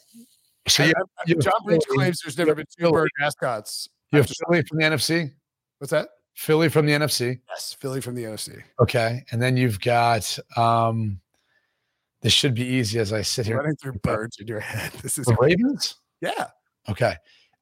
so 0.68 0.84
I- 0.84 0.86
you, 0.88 0.92
I- 0.98 1.22
you 1.26 1.34
have 1.36 1.44
John 1.44 1.52
Breech 1.64 1.82
claims 1.88 2.20
there's 2.24 2.38
never 2.38 2.54
been 2.54 2.66
two 2.78 2.90
bird 2.90 3.10
mascots. 3.18 3.88
you 4.12 4.18
have 4.18 4.28
Philly 4.48 4.62
from 4.62 4.78
the 4.78 4.84
NFC. 4.84 5.32
What's 5.78 5.90
that? 5.90 6.08
Philly 6.34 6.68
from 6.68 6.86
the 6.86 6.92
NFC. 6.92 7.40
Yes, 7.48 7.76
Philly 7.80 8.00
from 8.00 8.14
the 8.14 8.24
NFC. 8.24 8.62
Okay, 8.80 9.24
and 9.30 9.40
then 9.40 9.56
you've 9.56 9.80
got. 9.80 10.38
um 10.56 11.20
This 12.22 12.32
should 12.32 12.54
be 12.54 12.64
easy 12.64 12.98
as 12.98 13.12
I 13.12 13.22
sit 13.22 13.46
here. 13.46 13.56
Running 13.58 13.76
through 13.76 13.94
birds 14.02 14.38
in 14.40 14.46
your 14.46 14.60
head. 14.72 14.92
This 15.02 15.18
is 15.18 15.26
The 15.26 15.36
Ravens. 15.40 15.96
yeah. 16.20 16.48
Okay. 16.88 17.14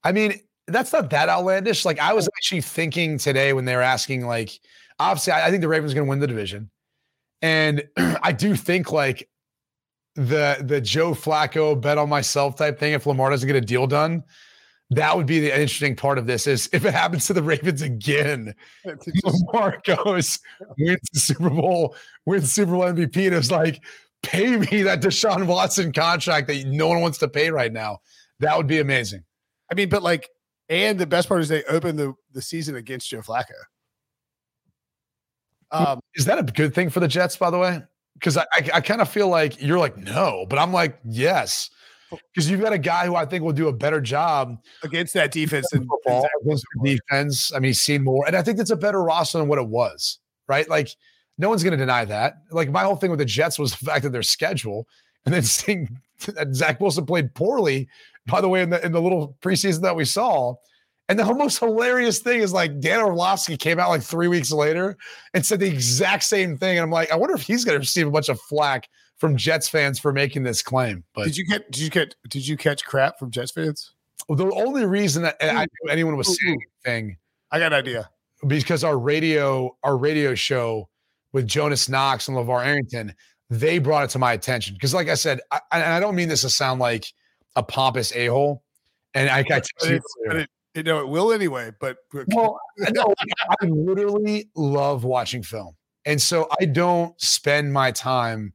I 0.04 0.10
mean, 0.12 0.40
that's 0.68 0.92
not 0.92 1.10
that 1.10 1.28
outlandish. 1.28 1.84
Like 1.84 1.98
I 2.00 2.12
was 2.12 2.28
actually 2.36 2.60
thinking 2.62 3.18
today 3.18 3.52
when 3.52 3.64
they 3.66 3.76
were 3.76 3.82
asking, 3.82 4.26
like, 4.26 4.58
obviously, 4.98 5.32
I, 5.32 5.46
I 5.46 5.50
think 5.50 5.60
the 5.60 5.68
Ravens 5.68 5.92
are 5.92 5.94
going 5.96 6.06
to 6.06 6.10
win 6.10 6.18
the 6.20 6.26
division, 6.26 6.70
and 7.42 7.84
I 8.22 8.32
do 8.32 8.54
think 8.56 8.90
like 8.92 9.28
the 10.14 10.58
the 10.60 10.80
Joe 10.80 11.12
Flacco 11.12 11.80
bet 11.80 11.98
on 11.98 12.08
myself 12.08 12.56
type 12.56 12.78
thing. 12.78 12.92
If 12.92 13.06
Lamar 13.06 13.30
doesn't 13.30 13.46
get 13.46 13.56
a 13.56 13.60
deal 13.60 13.86
done, 13.86 14.22
that 14.90 15.16
would 15.16 15.26
be 15.26 15.40
the 15.40 15.52
interesting 15.52 15.96
part 15.96 16.18
of 16.18 16.26
this. 16.26 16.46
Is 16.46 16.68
if 16.72 16.84
it 16.84 16.94
happens 16.94 17.26
to 17.26 17.32
the 17.32 17.42
Ravens 17.42 17.82
again, 17.82 18.54
Lamar 19.24 19.80
goes 19.84 20.38
wins 20.78 21.08
the 21.12 21.20
Super 21.20 21.50
Bowl, 21.50 21.96
wins 22.26 22.52
Super 22.52 22.72
Bowl 22.72 22.82
MVP, 22.82 23.26
and 23.26 23.34
it's 23.34 23.50
like, 23.50 23.82
pay 24.22 24.56
me 24.56 24.82
that 24.82 25.00
Deshaun 25.00 25.46
Watson 25.46 25.92
contract 25.92 26.48
that 26.48 26.66
no 26.66 26.88
one 26.88 27.00
wants 27.00 27.18
to 27.18 27.28
pay 27.28 27.50
right 27.50 27.72
now. 27.72 27.98
That 28.40 28.56
would 28.56 28.66
be 28.66 28.80
amazing. 28.80 29.24
I 29.70 29.74
mean, 29.74 29.88
but 29.88 30.02
like, 30.02 30.28
and 30.68 30.98
the 30.98 31.06
best 31.06 31.28
part 31.28 31.40
is 31.40 31.48
they 31.48 31.64
open 31.64 31.96
the 31.96 32.14
the 32.32 32.42
season 32.42 32.76
against 32.76 33.08
Joe 33.08 33.20
Flacco. 33.20 33.52
Um, 35.70 36.00
Is 36.14 36.26
that 36.26 36.38
a 36.38 36.42
good 36.42 36.74
thing 36.74 36.90
for 36.90 37.00
the 37.00 37.08
Jets, 37.08 37.36
by 37.36 37.50
the 37.50 37.58
way? 37.58 37.82
Because 38.14 38.36
I, 38.36 38.44
I, 38.52 38.70
I 38.74 38.80
kind 38.80 39.00
of 39.00 39.08
feel 39.08 39.28
like 39.28 39.60
you're 39.60 39.78
like, 39.78 39.96
no, 39.96 40.46
but 40.48 40.58
I'm 40.58 40.72
like, 40.72 40.98
yes. 41.04 41.70
Because 42.10 42.50
you've 42.50 42.60
got 42.60 42.72
a 42.72 42.78
guy 42.78 43.06
who 43.06 43.16
I 43.16 43.24
think 43.24 43.42
will 43.42 43.52
do 43.52 43.68
a 43.68 43.72
better 43.72 44.00
job 44.00 44.58
against 44.82 45.14
that 45.14 45.32
defense 45.32 45.72
and 45.72 45.86
football 45.86 46.28
against 46.42 46.64
the 46.74 46.96
defense. 46.96 47.52
I 47.54 47.58
mean, 47.58 47.70
he's 47.70 47.80
seen 47.80 48.04
more, 48.04 48.24
and 48.26 48.36
I 48.36 48.42
think 48.42 48.58
that's 48.58 48.70
a 48.70 48.76
better 48.76 49.02
roster 49.02 49.38
than 49.38 49.48
what 49.48 49.58
it 49.58 49.66
was, 49.66 50.18
right? 50.46 50.68
Like, 50.68 50.88
no 51.38 51.48
one's 51.48 51.62
going 51.62 51.72
to 51.72 51.78
deny 51.78 52.04
that. 52.04 52.34
Like, 52.50 52.70
my 52.70 52.82
whole 52.82 52.96
thing 52.96 53.10
with 53.10 53.18
the 53.18 53.24
Jets 53.24 53.58
was 53.58 53.72
the 53.76 53.86
fact 53.86 54.02
that 54.02 54.12
their 54.12 54.22
schedule, 54.22 54.86
and 55.24 55.34
then 55.34 55.42
seeing 55.42 55.98
that 56.26 56.54
Zach 56.54 56.80
Wilson 56.80 57.06
played 57.06 57.34
poorly. 57.34 57.88
By 58.26 58.40
the 58.40 58.48
way, 58.48 58.62
in 58.62 58.70
the 58.70 58.84
in 58.84 58.92
the 58.92 59.02
little 59.02 59.36
preseason 59.40 59.82
that 59.82 59.96
we 59.96 60.04
saw, 60.04 60.54
and 61.20 61.28
the 61.28 61.34
most 61.34 61.58
hilarious 61.58 62.18
thing 62.20 62.40
is 62.40 62.52
like 62.52 62.80
Dan 62.80 63.00
Orlovsky 63.00 63.56
came 63.56 63.78
out 63.78 63.88
like 63.90 64.02
three 64.02 64.28
weeks 64.28 64.50
later 64.50 64.96
and 65.34 65.44
said 65.44 65.60
the 65.60 65.66
exact 65.68 66.22
same 66.24 66.56
thing, 66.56 66.78
and 66.78 66.84
I'm 66.84 66.90
like, 66.90 67.10
I 67.12 67.16
wonder 67.16 67.34
if 67.34 67.42
he's 67.42 67.64
going 67.64 67.74
to 67.74 67.78
receive 67.80 68.06
a 68.06 68.10
bunch 68.10 68.28
of 68.28 68.40
flack 68.40 68.88
from 69.18 69.36
Jets 69.36 69.68
fans 69.68 69.98
for 69.98 70.12
making 70.12 70.42
this 70.42 70.62
claim. 70.62 71.04
But 71.14 71.24
did 71.24 71.36
you 71.36 71.46
get 71.46 71.70
did 71.70 71.82
you 71.82 71.90
get 71.90 72.14
did 72.28 72.46
you 72.46 72.56
catch 72.56 72.84
crap 72.84 73.18
from 73.18 73.30
Jets 73.30 73.52
fans? 73.52 73.92
the 74.28 74.50
only 74.52 74.86
reason 74.86 75.22
that 75.24 75.36
I 75.40 75.66
knew 75.82 75.90
anyone 75.90 76.16
was 76.16 76.38
saying 76.40 76.58
anything 76.86 77.16
I 77.50 77.58
got 77.58 77.72
an 77.72 77.78
idea. 77.78 78.08
because 78.46 78.84
our 78.84 78.98
radio 78.98 79.76
our 79.82 79.96
radio 79.96 80.34
show 80.34 80.88
with 81.32 81.46
Jonas 81.46 81.88
Knox 81.88 82.28
and 82.28 82.36
LaVar 82.36 82.64
Arrington, 82.64 83.14
they 83.50 83.78
brought 83.78 84.04
it 84.04 84.10
to 84.10 84.18
my 84.18 84.32
attention. 84.32 84.74
Because, 84.74 84.94
like 84.94 85.08
I 85.08 85.14
said, 85.14 85.40
I, 85.50 85.60
and 85.72 85.82
I 85.82 85.98
don't 86.00 86.14
mean 86.14 86.28
this 86.28 86.42
to 86.42 86.50
sound 86.50 86.80
like 86.80 87.04
a 87.56 87.62
pompous 87.62 88.14
a 88.14 88.26
hole. 88.26 88.62
And 89.14 89.28
I, 89.28 89.38
I 89.38 89.42
But 89.42 89.50
it's- 89.82 90.00
but 90.26 90.36
it, 90.36 90.50
you 90.74 90.82
know, 90.82 91.00
it 91.00 91.08
will 91.08 91.32
anyway. 91.32 91.72
But 91.80 91.98
well, 92.28 92.58
no, 92.78 93.14
I 93.60 93.66
literally 93.66 94.50
love 94.54 95.04
watching 95.04 95.42
film. 95.42 95.76
And 96.04 96.20
so 96.20 96.48
I 96.60 96.64
don't 96.64 97.18
spend 97.20 97.72
my 97.72 97.92
time 97.92 98.52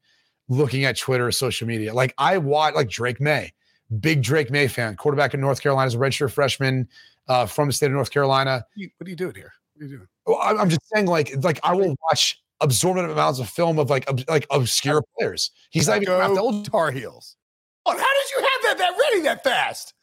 looking 0.50 0.86
at 0.86 0.98
Twitter 0.98 1.28
or 1.28 1.32
social 1.32 1.68
media. 1.68 1.94
Like 1.94 2.14
I 2.18 2.38
watch 2.38 2.76
like 2.76 2.90
Drake 2.90 3.22
Maye, 3.22 3.54
big 4.00 4.22
Drake 4.22 4.52
Maye 4.52 4.68
fan, 4.68 4.96
quarterback 4.96 5.34
in 5.34 5.42
North 5.42 5.62
Carolina, 5.62 5.88
is 5.88 5.96
a 5.96 5.98
redshirt 5.98 6.32
freshman 6.32 6.88
uh, 7.28 7.46
from 7.46 7.68
the 7.68 7.74
state 7.74 7.88
of 7.88 7.94
North 7.94 8.12
Carolina. 8.12 8.66
what 8.98 9.08
are 9.08 9.10
you 9.10 9.16
doing 9.16 9.36
here? 9.36 9.54
What 9.76 9.84
are 9.84 9.86
you 9.88 9.98
doing? 9.98 10.08
Well, 10.26 10.40
I'm 10.42 10.70
just 10.70 10.82
saying, 10.94 11.06
like, 11.08 11.32
like 11.44 11.60
I 11.64 11.74
will 11.74 11.96
watch 12.10 12.42
absorbent 12.60 13.10
amounts 13.10 13.40
of 13.40 13.48
film 13.50 13.80
of 13.80 13.90
like 13.90 14.10
ob- 14.10 14.28
like 14.28 14.46
obscure 14.52 15.04
players. 15.18 15.52
He's 15.70 15.88
not 15.88 15.98
even 15.98 16.08
Go 16.08 16.20
eligible. 16.20 16.64
Tar 16.64 16.92
Heels. 16.92 17.38
Oh, 17.86 17.92
how 17.92 17.98
did 17.98 18.30
you 18.36 18.42
have 18.42 18.62
that 18.64 18.78
that 18.80 18.98
ready 19.00 19.22
that 19.22 19.44
fast? 19.44 19.94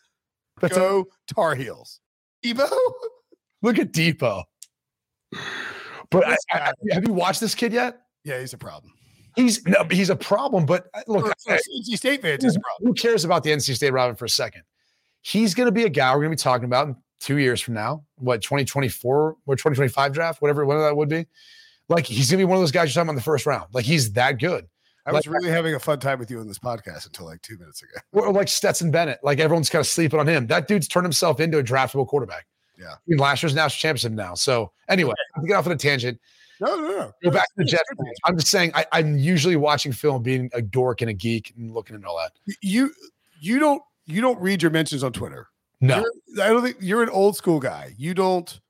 That's 0.61 0.77
a- 0.77 0.81
Go 0.81 1.09
Tar 1.27 1.55
Heels. 1.55 2.01
Evo. 2.45 2.69
Look 3.63 3.79
at 3.79 3.93
Depot. 3.93 4.45
But 6.11 6.27
I, 6.27 6.37
I- 6.53 6.73
have 6.93 7.05
you 7.07 7.13
watched 7.13 7.41
this 7.41 7.55
kid 7.55 7.73
yet? 7.73 8.01
Yeah, 8.25 8.41
he's 8.41 8.53
a 8.53 8.59
problem. 8.59 8.93
He's 9.37 9.67
no, 9.67 9.85
he's 9.91 10.11
a 10.11 10.17
problem. 10.17 10.65
But 10.65 10.87
uh, 10.95 11.01
look, 11.09 11.27
For- 11.27 11.35
for 11.45 11.53
NC 11.57 11.97
State 11.97 12.23
fans, 12.23 12.45
a 12.45 12.61
problem. 12.61 12.87
who 12.87 12.95
cares 12.95 13.25
about 13.25 13.43
the 13.43 13.51
NC 13.51 13.75
State 13.75 13.91
Robin 13.91 14.15
for 14.15 14.27
a 14.27 14.29
second? 14.29 14.63
He's 15.23 15.55
going 15.55 15.67
to 15.67 15.73
be 15.73 15.85
a 15.85 15.89
guy 15.89 16.13
we're 16.15 16.21
going 16.23 16.31
to 16.31 16.37
be 16.37 16.43
talking 16.43 16.67
about 16.67 16.89
in 16.89 16.97
two 17.21 17.39
years 17.39 17.61
from 17.61 17.75
now. 17.75 18.05
What 18.17 18.43
2024 18.43 19.37
or 19.47 19.57
2025 19.57 20.13
draft, 20.13 20.41
whatever, 20.43 20.65
whatever 20.67 20.85
that 20.85 20.97
would 20.97 21.09
be. 21.09 21.27
Like 21.89 22.07
he's 22.07 22.31
going 22.31 22.39
to 22.39 22.47
be 22.47 22.49
one 22.49 22.57
of 22.59 22.63
those 22.63 22.71
guys 22.71 22.95
you're 22.95 23.01
talking 23.03 23.09
about 23.09 23.13
in 23.13 23.17
the 23.17 23.23
first 23.23 23.45
round. 23.47 23.69
Like 23.75 23.85
he's 23.85 24.13
that 24.13 24.39
good. 24.39 24.67
I 25.07 25.13
was 25.13 25.27
really 25.27 25.51
having 25.51 25.75
a 25.75 25.79
fun 25.79 26.01
time 26.01 26.19
with 26.19 26.31
you 26.31 26.41
in 26.41 26.49
this 26.49 26.59
podcast 26.59 27.07
until 27.07 27.27
like 27.27 27.43
two 27.43 27.59
minutes 27.59 27.83
ago. 27.83 27.93
Or 28.13 28.33
like 28.33 28.49
Stetson 28.49 28.91
Bennett. 28.91 29.19
Like 29.23 29.39
everyone's 29.39 29.69
kind 29.69 29.81
of 29.81 29.87
sleeping 29.87 30.19
on 30.19 30.27
him. 30.27 30.47
That 30.47 30.67
dude's 30.67 30.89
turned 30.89 31.05
himself 31.05 31.41
into 31.41 31.59
a 31.59 31.63
draftable 31.63 32.07
quarterback. 32.07 32.47
Yeah. 32.79 32.93
I 32.93 32.97
mean, 33.07 33.19
last 33.19 33.43
year's 33.43 33.55
national 33.55 33.79
championship 33.81 34.13
now. 34.13 34.35
So 34.35 34.73
anyway, 34.89 35.15
to 35.41 35.47
get 35.47 35.55
off 35.55 35.67
on 35.67 35.73
a 35.73 35.77
tangent. 35.77 36.19
No, 36.61 36.77
no, 36.77 36.89
no. 36.89 37.13
Go 37.23 37.31
back 37.31 37.47
to 37.49 37.53
the 37.59 37.65
Jets. 37.65 37.85
I'm 38.25 38.37
just 38.37 38.49
saying 38.51 38.71
I, 38.75 38.87
I'm 38.93 39.19
usually 39.19 39.57
watching 39.57 39.93
film, 39.93 40.23
being 40.23 40.51
a 40.55 40.63
dork 40.63 41.01
and 41.01 41.11
a 41.11 41.13
geek 41.13 41.53
and 41.57 41.73
looking 41.73 41.97
at 41.97 42.05
all 42.05 42.17
that. 42.19 42.33
You 42.63 42.91
you 43.41 43.59
don't 43.59 43.83
you 44.07 44.21
don't 44.21 44.41
read 44.41 44.63
your 44.63 44.71
mentions 44.71 45.03
on 45.05 45.13
Twitter. 45.13 45.49
No, 45.81 45.97
You're- 45.99 46.43
I 46.43 46.49
don't 46.49 46.63
think 46.63 46.77
you're 46.81 47.03
an 47.03 47.11
old 47.11 47.37
school 47.37 47.61
guy. 47.61 47.95
You 47.99 48.15
don't 48.15 48.61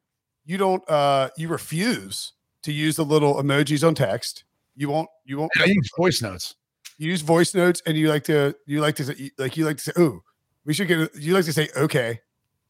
you 0.46 0.56
don't 0.56 0.82
uh 0.90 1.28
you 1.36 1.48
refuse 1.48 2.32
to 2.62 2.72
use 2.72 2.96
the 2.96 3.04
little 3.04 3.34
emojis 3.36 3.86
on 3.86 3.94
text. 3.94 4.44
You 4.76 4.88
won't 4.88 5.08
you 5.24 5.38
won't 5.38 5.52
I 5.60 5.64
use 5.66 5.90
voice 5.96 6.20
notes. 6.22 6.56
you 6.98 7.08
use 7.10 7.20
voice 7.22 7.54
notes 7.54 7.82
and 7.86 7.96
you 7.96 8.08
like 8.08 8.24
to 8.24 8.54
you 8.66 8.80
like 8.80 8.96
to 8.96 9.04
say 9.04 9.30
like 9.38 9.56
you 9.56 9.64
like 9.66 9.76
to 9.78 9.82
say 9.84 9.92
oh 9.96 10.20
we 10.64 10.74
should 10.74 10.88
get 10.88 10.98
a, 10.98 11.10
you 11.14 11.34
like 11.34 11.44
to 11.44 11.52
say 11.52 11.68
okay 11.76 12.20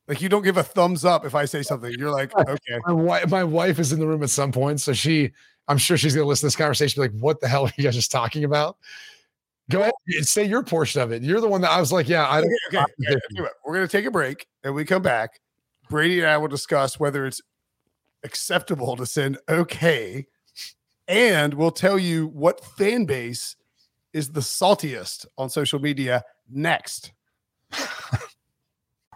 like 0.09 0.21
you 0.21 0.29
don't 0.29 0.43
give 0.43 0.57
a 0.59 0.63
thumbs 0.63 1.05
up 1.05 1.25
if 1.25 1.35
i 1.35 1.45
say 1.47 1.63
something 1.63 1.93
you're 1.99 2.11
like 2.11 2.37
okay 2.39 2.79
My 2.87 2.93
wife, 2.93 3.31
my 3.31 3.45
wife 3.45 3.79
is 3.79 3.93
in 3.93 4.01
the 4.01 4.07
room 4.07 4.23
at 4.23 4.31
some 4.31 4.53
point, 4.53 4.81
so 4.81 4.93
she, 4.93 5.33
I'm 5.69 5.79
sure 5.79 5.97
she's 5.97 6.15
going 6.15 6.25
to 6.25 6.29
listen 6.29 6.43
to 6.43 6.47
this 6.49 6.57
conversation. 6.57 7.03
Be 7.03 7.09
like, 7.09 7.21
what 7.23 7.41
the 7.41 7.49
hell 7.49 7.65
are 7.67 7.73
you 7.79 7.85
guys 7.85 7.95
just 7.95 8.13
talking 8.13 8.45
about? 8.45 8.77
Go 9.71 9.81
ahead, 9.81 9.95
and 10.09 10.27
say 10.27 10.45
your 10.45 10.63
portion 10.63 11.01
of 11.01 11.11
it. 11.11 11.23
You're 11.23 11.41
the 11.41 11.49
one 11.49 11.63
that 11.63 11.71
I 11.71 11.81
was 11.81 11.91
like, 11.91 12.07
yeah, 12.07 12.27
I 12.27 12.41
okay, 12.41 12.49
don't. 12.71 12.83
okay, 12.83 13.15
okay, 13.15 13.41
what, 13.41 13.53
we're 13.65 13.75
gonna 13.77 13.89
take 13.89 14.05
a 14.05 14.11
break 14.11 14.47
and 14.63 14.75
we 14.75 14.85
come 14.85 15.01
back 15.03 15.41
brady 15.89 16.19
and 16.21 16.29
i 16.29 16.37
will 16.37 16.49
discuss 16.49 16.99
whether 16.99 17.25
it's 17.27 17.41
acceptable 18.25 18.97
to 18.97 19.05
send 19.07 19.39
okay 19.49 20.27
and 21.09 21.55
we'll 21.55 21.71
tell 21.71 21.99
you 21.99 22.27
what 22.27 22.65
fan 22.65 23.05
base 23.05 23.57
is 24.13 24.31
the 24.31 24.41
saltiest 24.41 25.27
on 25.37 25.51
social 25.51 25.79
media 25.79 26.23
next 26.51 27.13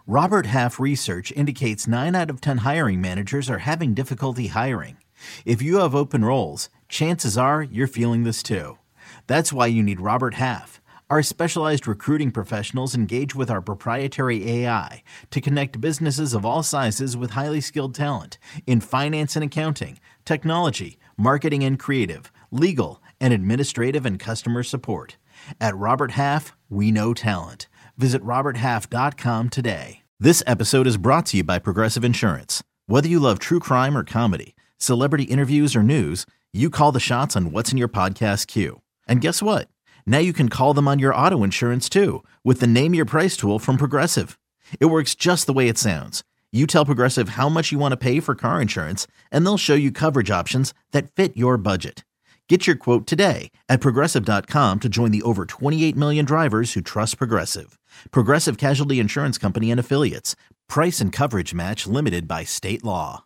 Robert 0.07 0.47
Half 0.47 0.79
research 0.79 1.31
indicates 1.33 1.87
9 1.87 2.15
out 2.15 2.31
of 2.31 2.41
10 2.41 2.57
hiring 2.57 2.99
managers 2.99 3.47
are 3.47 3.59
having 3.59 3.93
difficulty 3.93 4.47
hiring. 4.47 4.97
If 5.45 5.61
you 5.61 5.77
have 5.77 5.93
open 5.93 6.25
roles, 6.25 6.69
chances 6.87 7.37
are 7.37 7.61
you're 7.61 7.85
feeling 7.85 8.23
this 8.23 8.41
too. 8.41 8.79
That's 9.27 9.53
why 9.53 9.67
you 9.67 9.83
need 9.83 9.99
Robert 10.01 10.33
Half. 10.33 10.81
Our 11.11 11.21
specialized 11.21 11.87
recruiting 11.87 12.31
professionals 12.31 12.95
engage 12.95 13.35
with 13.35 13.51
our 13.51 13.61
proprietary 13.61 14.47
AI 14.49 15.03
to 15.29 15.41
connect 15.41 15.81
businesses 15.81 16.33
of 16.33 16.45
all 16.45 16.63
sizes 16.63 17.15
with 17.15 17.31
highly 17.31 17.61
skilled 17.61 17.93
talent 17.93 18.37
in 18.65 18.81
finance 18.81 19.35
and 19.35 19.45
accounting, 19.45 19.99
technology, 20.25 20.97
marketing 21.19 21.63
and 21.65 21.77
creative, 21.77 22.31
legal, 22.49 23.03
and 23.19 23.33
administrative 23.33 24.05
and 24.05 24.17
customer 24.17 24.63
support. 24.63 25.17
At 25.59 25.75
Robert 25.75 26.11
Half, 26.11 26.55
we 26.69 26.91
know 26.91 27.13
talent. 27.13 27.67
Visit 27.97 28.23
RobertHalf.com 28.23 29.49
today. 29.49 30.01
This 30.19 30.41
episode 30.47 30.87
is 30.87 30.97
brought 30.97 31.25
to 31.27 31.37
you 31.37 31.43
by 31.43 31.59
Progressive 31.59 32.05
Insurance. 32.05 32.63
Whether 32.87 33.09
you 33.09 33.19
love 33.19 33.39
true 33.39 33.59
crime 33.59 33.97
or 33.97 34.03
comedy, 34.03 34.55
celebrity 34.77 35.25
interviews 35.25 35.75
or 35.75 35.83
news, 35.83 36.25
you 36.53 36.69
call 36.69 36.91
the 36.91 36.99
shots 36.99 37.35
on 37.35 37.51
what's 37.51 37.71
in 37.71 37.77
your 37.77 37.89
podcast 37.89 38.47
queue. 38.47 38.81
And 39.07 39.21
guess 39.21 39.41
what? 39.41 39.67
Now 40.05 40.19
you 40.19 40.33
can 40.33 40.49
call 40.49 40.73
them 40.73 40.87
on 40.87 40.99
your 40.99 41.13
auto 41.13 41.43
insurance 41.43 41.89
too 41.89 42.23
with 42.43 42.61
the 42.61 42.67
Name 42.67 42.93
Your 42.93 43.05
Price 43.05 43.35
tool 43.35 43.59
from 43.59 43.77
Progressive. 43.77 44.39
It 44.79 44.85
works 44.85 45.15
just 45.15 45.45
the 45.45 45.53
way 45.53 45.67
it 45.67 45.77
sounds. 45.77 46.23
You 46.51 46.65
tell 46.65 46.83
Progressive 46.83 47.29
how 47.29 47.47
much 47.47 47.71
you 47.71 47.77
want 47.77 47.91
to 47.91 47.97
pay 47.97 48.19
for 48.19 48.33
car 48.33 48.59
insurance, 48.59 49.05
and 49.31 49.45
they'll 49.45 49.55
show 49.55 49.75
you 49.75 49.91
coverage 49.91 50.31
options 50.31 50.73
that 50.91 51.11
fit 51.11 51.37
your 51.37 51.57
budget. 51.57 52.03
Get 52.47 52.65
your 52.65 52.75
quote 52.75 53.05
today 53.05 53.51
at 53.69 53.79
progressive.com 53.79 54.79
to 54.79 54.89
join 54.89 55.11
the 55.11 55.21
over 55.21 55.45
28 55.45 55.95
million 55.95 56.25
drivers 56.25 56.73
who 56.73 56.81
trust 56.81 57.19
Progressive. 57.19 57.77
Progressive 58.09 58.57
Casualty 58.57 58.99
Insurance 58.99 59.37
Company 59.37 59.69
and 59.69 59.79
Affiliates. 59.79 60.35
Price 60.67 60.99
and 60.99 61.11
coverage 61.11 61.53
match 61.53 61.85
limited 61.85 62.27
by 62.27 62.45
state 62.45 62.83
law. 62.83 63.25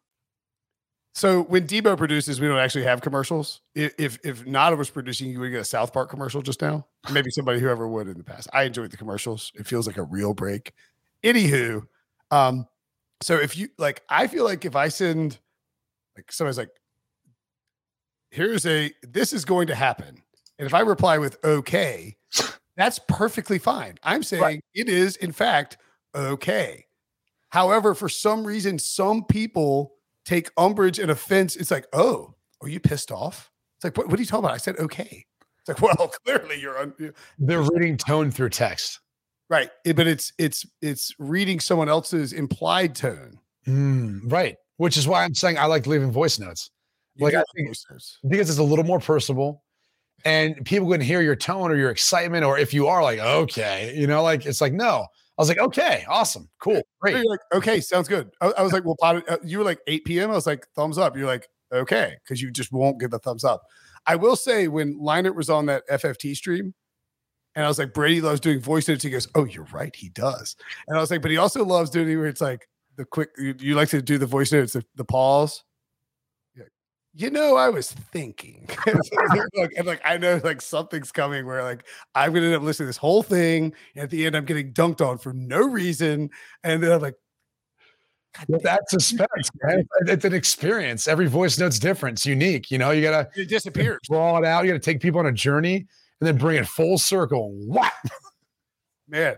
So 1.16 1.44
when 1.44 1.66
Debo 1.68 1.96
produces, 1.96 2.42
we 2.42 2.48
don't 2.48 2.58
actually 2.58 2.84
have 2.84 3.00
commercials. 3.00 3.62
If 3.76 4.20
if 4.26 4.46
Nada 4.46 4.76
was 4.76 4.90
producing, 4.90 5.30
you 5.30 5.40
would 5.40 5.52
get 5.52 5.62
a 5.62 5.66
South 5.66 5.94
Park 5.94 6.10
commercial 6.10 6.42
just 6.42 6.62
now. 6.62 6.88
Maybe 7.12 7.30
somebody 7.30 7.60
whoever 7.60 7.88
would 7.88 8.08
in 8.08 8.18
the 8.18 8.24
past. 8.24 8.50
I 8.52 8.64
enjoyed 8.64 8.92
the 8.92 8.98
commercials. 8.98 9.52
It 9.56 9.68
feels 9.68 9.86
like 9.88 9.98
a 9.98 10.04
real 10.04 10.34
break. 10.34 10.74
Anywho, 11.24 11.84
um, 12.32 12.68
so 13.24 13.36
if 13.36 13.58
you 13.58 13.70
like, 13.78 14.04
I 14.10 14.28
feel 14.28 14.44
like 14.44 14.66
if 14.66 14.76
I 14.76 14.90
send 14.90 15.40
like 16.16 16.32
somebody's 16.32 16.58
like, 16.58 16.70
here's 18.32 18.66
a 18.66 18.92
this 19.02 19.34
is 19.34 19.46
going 19.46 19.68
to 19.68 19.76
happen, 19.76 20.22
and 20.60 20.66
if 20.66 20.74
I 20.74 20.82
reply 20.82 21.18
with 21.18 21.44
okay, 21.44 22.16
that's 22.78 23.00
perfectly 23.08 23.60
fine. 23.60 23.96
I'm 24.04 24.24
saying 24.24 24.62
it 24.74 24.90
is 24.90 25.16
in 25.16 25.32
fact 25.32 25.78
okay. 26.16 26.86
However, 27.50 27.94
for 27.94 28.10
some 28.10 28.46
reason, 28.46 28.80
some 28.80 29.26
people 29.26 29.94
take 30.26 30.50
umbrage 30.58 30.98
and 30.98 31.12
offense. 31.12 31.56
It's 31.56 31.70
like, 31.70 31.86
oh, 31.94 32.34
are 32.62 32.68
you 32.68 32.80
pissed 32.80 33.12
off? 33.12 33.52
It's 33.78 33.84
like, 33.84 33.96
what, 33.96 34.08
what 34.08 34.18
are 34.18 34.22
you 34.22 34.28
talking 34.28 34.46
about? 34.46 34.56
I 34.56 34.58
said, 34.58 34.80
okay. 34.80 35.26
It's 35.60 35.68
like, 35.68 35.82
well, 36.00 36.12
clearly 36.26 36.60
you're 36.60 36.80
un- 36.80 37.14
They're 37.38 37.62
reading 37.62 37.98
tone 37.98 38.32
through 38.32 38.50
text. 38.50 39.00
Right, 39.50 39.70
It- 39.86 39.96
but 39.96 40.08
it's 40.08 40.34
it's 40.38 40.66
it's 40.82 41.14
reading 41.20 41.60
someone 41.60 41.90
else's 41.90 42.34
implied 42.34 42.96
tone. 42.96 43.40
Mm, 43.68 44.32
right. 44.32 44.58
Which 44.78 44.98
is 44.98 45.08
why 45.08 45.24
I'm 45.24 45.34
saying 45.36 45.58
I 45.58 45.66
like 45.66 45.88
leaving 45.88 46.12
voice 46.12 46.40
notes 46.40 46.70
You 47.16 47.26
Like, 47.26 47.36
I 47.36 47.44
think- 47.56 47.70
because 48.28 48.50
it's 48.50 48.58
a 48.60 48.64
little 48.64 48.84
more 48.84 49.00
personable 49.00 49.64
and 50.26 50.66
people 50.66 50.90
can 50.92 51.00
hear 51.02 51.22
your 51.22 51.36
tone 51.36 51.72
or 51.72 51.76
your 51.76 51.90
excitement. 51.92 52.44
Or 52.44 52.58
if 52.58 52.74
you 52.74 52.88
are 52.88 53.02
like, 53.04 53.20
okay, 53.20 53.94
you 53.96 54.08
know, 54.08 54.24
like 54.24 54.46
it's 54.46 54.62
like, 54.62 54.74
no. 54.74 55.06
I 55.38 55.42
was 55.42 55.50
like, 55.50 55.60
okay, 55.60 56.06
awesome, 56.08 56.48
cool, 56.60 56.82
great. 57.00 57.16
You're 57.16 57.26
like, 57.26 57.40
okay, 57.56 57.80
sounds 57.80 58.08
good. 58.08 58.30
I, 58.42 58.54
I 58.58 58.62
was 58.62 58.72
like, 58.74 58.84
well, 58.86 58.96
uh, 59.02 59.38
you 59.44 59.58
were 59.60 59.64
like 59.66 59.80
8 59.88 60.06
p.m. 60.06 60.30
I 60.30 60.36
was 60.36 60.46
like, 60.46 60.68
thumbs 60.76 60.98
up. 60.98 61.16
You're 61.18 61.26
like, 61.28 61.48
okay 61.72 62.16
because 62.24 62.40
you 62.42 62.52
just 62.52 62.72
won't 62.72 63.00
get 63.00 63.10
the 63.12 63.18
thumbs 63.20 63.44
up. 63.44 63.64
I 64.06 64.16
will 64.16 64.36
say 64.36 64.68
when 64.68 65.00
Leinart 65.00 65.36
was 65.36 65.50
on 65.50 65.66
that 65.68 65.84
FFT 65.90 66.36
stream, 66.36 66.74
and 67.56 67.64
I 67.66 67.68
was 67.68 67.78
like, 67.80 67.94
Brady 67.94 68.22
loves 68.22 68.40
doing 68.40 68.60
voice 68.60 68.88
notes. 68.88 69.04
He 69.04 69.10
goes, 69.10 69.28
Oh, 69.36 69.46
you're 69.46 69.68
right, 69.72 69.96
he 69.96 70.10
does. 70.10 70.56
And 70.88 70.98
I 70.98 71.02
was 71.02 71.12
like, 71.12 71.22
but 71.22 71.32
he 71.32 71.38
also 71.38 71.64
loves 71.64 71.90
doing 71.90 72.10
it 72.10 72.16
where 72.16 72.28
it's 72.28 72.42
like 72.42 72.68
the 72.98 73.06
quick. 73.06 73.30
You, 73.38 73.56
you 73.60 73.76
like 73.76 73.90
to 73.90 74.02
do 74.02 74.18
the 74.18 74.26
voice 74.26 74.52
notes, 74.52 74.74
the, 74.74 74.84
the 74.96 75.06
pause. 75.06 75.64
Like, 76.58 76.72
You 77.14 77.30
know, 77.30 77.56
I 77.56 77.70
was 77.70 77.92
thinking, 77.92 78.68
like, 79.56 79.72
and 79.78 79.86
like 79.86 80.02
I 80.04 80.18
know 80.18 80.42
like 80.44 80.62
something's 80.62 81.12
coming 81.12 81.46
where 81.46 81.64
like 81.64 81.86
I'm 82.16 82.34
gonna 82.34 82.48
end 82.48 82.56
up 82.56 82.64
listening 82.64 82.86
to 82.86 82.90
this 82.90 82.98
whole 82.98 83.22
thing, 83.24 83.74
and 83.96 84.04
at 84.04 84.10
the 84.10 84.26
end 84.26 84.36
I'm 84.36 84.46
getting 84.46 84.74
dunked 84.74 85.08
on 85.08 85.18
for 85.20 85.34
no 85.34 85.60
reason, 85.60 86.30
and 86.64 86.82
then 86.82 86.92
I'm 86.92 87.02
like, 87.02 87.16
Well, 88.48 88.62
that's 88.64 88.92
suspense, 88.92 89.52
man. 89.64 89.86
It's 90.08 90.26
an 90.26 90.34
experience. 90.34 91.08
Every 91.08 91.28
voice 91.28 91.60
note's 91.60 91.78
different. 91.78 92.18
It's 92.18 92.26
unique. 92.26 92.72
You 92.72 92.80
know, 92.80 92.90
you 92.92 93.04
gotta 93.04 93.30
it 93.36 93.48
disappears. 93.48 94.00
draw 94.10 94.40
it 94.40 94.46
out. 94.46 94.64
You 94.66 94.72
gotta 94.72 94.80
take 94.80 95.02
people 95.02 95.20
on 95.20 95.28
a 95.28 95.32
journey 95.32 95.86
and 96.24 96.28
then 96.30 96.38
bring 96.38 96.58
it 96.58 96.66
full 96.66 96.98
circle. 96.98 97.52
What? 97.68 97.92
man 99.10 99.36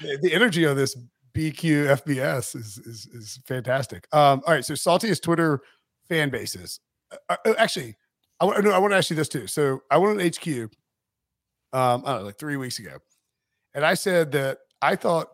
the, 0.00 0.32
energy 0.32 0.64
of 0.64 0.74
this 0.74 0.96
bq 1.34 1.52
fbs 1.60 2.56
is 2.56 2.78
is, 2.78 3.06
is 3.12 3.40
fantastic 3.46 4.08
um 4.12 4.42
all 4.46 4.54
right 4.54 4.64
so 4.64 4.72
saltiest 4.72 5.22
twitter 5.22 5.60
fan 6.08 6.30
bases 6.30 6.80
uh, 7.28 7.36
uh, 7.46 7.52
actually 7.58 7.94
i 8.40 8.44
want 8.46 8.64
no, 8.64 8.70
i 8.70 8.78
want 8.78 8.90
to 8.90 8.96
ask 8.96 9.10
you 9.10 9.16
this 9.16 9.28
too 9.28 9.46
so 9.46 9.82
i 9.90 9.98
went 9.98 10.18
on 10.18 10.26
hq 10.30 10.46
um 11.74 12.02
i 12.06 12.12
don't 12.12 12.20
know 12.20 12.22
like 12.22 12.38
three 12.38 12.56
weeks 12.56 12.78
ago 12.78 12.96
and 13.74 13.84
i 13.84 13.92
said 13.92 14.32
that 14.32 14.58
i 14.80 14.96
thought 14.96 15.28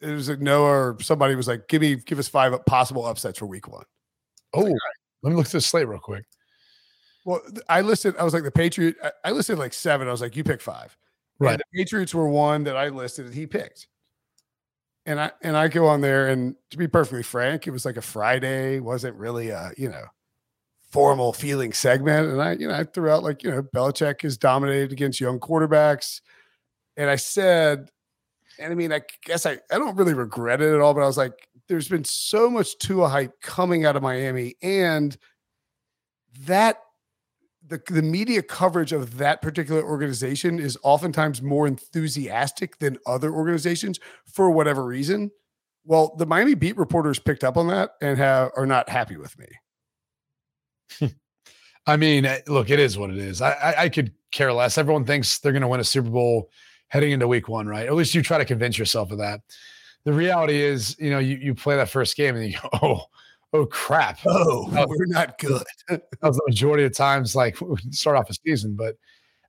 it 0.00 0.10
was 0.10 0.30
like 0.30 0.40
noah 0.40 0.64
or 0.64 0.96
somebody 1.02 1.34
was 1.34 1.48
like 1.48 1.68
give 1.68 1.82
me 1.82 1.96
give 1.96 2.18
us 2.18 2.28
five 2.28 2.54
possible 2.64 3.04
upsets 3.04 3.38
for 3.38 3.46
week 3.46 3.68
one 3.68 3.84
Oh, 4.54 4.62
let 5.22 5.30
me 5.30 5.36
look 5.36 5.46
at 5.46 5.52
the 5.52 5.60
slate 5.60 5.88
real 5.88 5.98
quick. 5.98 6.24
Well 7.24 7.40
i 7.68 7.80
listed 7.80 8.16
i 8.18 8.24
was 8.24 8.34
like 8.34 8.44
the 8.44 8.50
patriot 8.50 8.96
I, 9.02 9.10
I 9.24 9.30
listed 9.32 9.58
like 9.58 9.72
seven 9.72 10.08
i 10.08 10.10
was 10.10 10.20
like 10.20 10.36
you 10.36 10.44
pick 10.44 10.60
five 10.60 10.96
And 11.40 11.48
Right. 11.48 11.58
the 11.58 11.64
Patriots 11.78 12.14
were 12.14 12.28
one 12.28 12.64
that 12.64 12.76
I 12.76 12.88
listed 12.90 13.26
that 13.26 13.34
he 13.34 13.46
picked. 13.46 13.88
And 15.06 15.18
I 15.20 15.32
and 15.42 15.56
I 15.56 15.66
go 15.66 15.88
on 15.88 16.00
there 16.00 16.28
and 16.28 16.54
to 16.70 16.76
be 16.76 16.86
perfectly 16.86 17.24
frank, 17.24 17.66
it 17.66 17.72
was 17.72 17.84
like 17.84 17.96
a 17.96 18.02
Friday, 18.02 18.78
wasn't 18.78 19.16
really 19.16 19.48
a, 19.48 19.72
you 19.76 19.88
know, 19.88 20.04
formal 20.90 21.32
feeling 21.32 21.72
segment. 21.72 22.30
And 22.30 22.40
I, 22.40 22.52
you 22.52 22.68
know, 22.68 22.74
I 22.74 22.84
threw 22.84 23.10
out 23.10 23.24
like, 23.24 23.42
you 23.42 23.50
know, 23.50 23.62
Belichick 23.62 24.24
is 24.24 24.38
dominated 24.38 24.92
against 24.92 25.20
young 25.20 25.40
quarterbacks. 25.40 26.20
And 26.96 27.10
I 27.10 27.16
said, 27.16 27.88
and 28.60 28.70
I 28.70 28.76
mean, 28.76 28.92
I 28.92 29.00
guess 29.24 29.44
I, 29.46 29.58
I 29.72 29.78
don't 29.78 29.96
really 29.96 30.14
regret 30.14 30.60
it 30.60 30.72
at 30.72 30.80
all, 30.80 30.94
but 30.94 31.02
I 31.02 31.06
was 31.06 31.16
like, 31.16 31.48
there's 31.66 31.88
been 31.88 32.04
so 32.04 32.48
much 32.48 32.78
Tua 32.78 33.08
hype 33.08 33.40
coming 33.40 33.84
out 33.84 33.96
of 33.96 34.02
Miami, 34.02 34.54
and 34.62 35.16
that 36.46 36.78
the, 37.72 37.82
the 37.90 38.02
media 38.02 38.42
coverage 38.42 38.92
of 38.92 39.16
that 39.16 39.40
particular 39.40 39.82
organization 39.82 40.60
is 40.60 40.76
oftentimes 40.82 41.40
more 41.40 41.66
enthusiastic 41.66 42.78
than 42.78 42.98
other 43.06 43.32
organizations 43.32 43.98
for 44.26 44.50
whatever 44.50 44.84
reason. 44.84 45.30
Well, 45.84 46.14
the 46.18 46.26
Miami 46.26 46.54
beat 46.54 46.76
reporters 46.76 47.18
picked 47.18 47.42
up 47.42 47.56
on 47.56 47.68
that 47.68 47.92
and 48.02 48.18
have 48.18 48.50
are 48.56 48.66
not 48.66 48.90
happy 48.90 49.16
with 49.16 49.36
me. 49.38 49.46
I 51.86 51.96
mean, 51.96 52.26
eh, 52.26 52.40
look, 52.46 52.68
it 52.68 52.78
is 52.78 52.98
what 52.98 53.08
it 53.08 53.16
is. 53.16 53.40
I, 53.40 53.52
I, 53.52 53.82
I 53.84 53.88
could 53.88 54.12
care 54.32 54.52
less. 54.52 54.76
Everyone 54.76 55.06
thinks 55.06 55.38
they're 55.38 55.52
going 55.52 55.62
to 55.62 55.68
win 55.68 55.80
a 55.80 55.84
Super 55.84 56.10
Bowl 56.10 56.50
heading 56.88 57.12
into 57.12 57.26
week 57.26 57.48
one, 57.48 57.66
right? 57.66 57.86
At 57.86 57.94
least 57.94 58.14
you 58.14 58.22
try 58.22 58.36
to 58.36 58.44
convince 58.44 58.78
yourself 58.78 59.10
of 59.10 59.18
that. 59.18 59.40
The 60.04 60.12
reality 60.12 60.60
is, 60.60 60.94
you 60.98 61.10
know, 61.10 61.18
you, 61.18 61.38
you 61.38 61.54
play 61.54 61.76
that 61.76 61.88
first 61.88 62.16
game 62.16 62.36
and 62.36 62.52
you 62.52 62.58
go, 62.60 62.68
oh, 62.82 63.04
oh 63.52 63.66
crap. 63.66 64.18
Oh, 64.26 64.68
Oh. 64.76 64.86
we're 64.88 65.06
not 65.06 65.38
good. 65.38 65.62
That 65.88 66.02
was 66.22 66.36
the 66.36 66.44
majority 66.48 66.84
of 66.84 66.94
times, 66.96 67.34
like 67.36 67.56
start 67.90 68.16
off 68.16 68.30
a 68.30 68.34
season. 68.46 68.76
But 68.76 68.96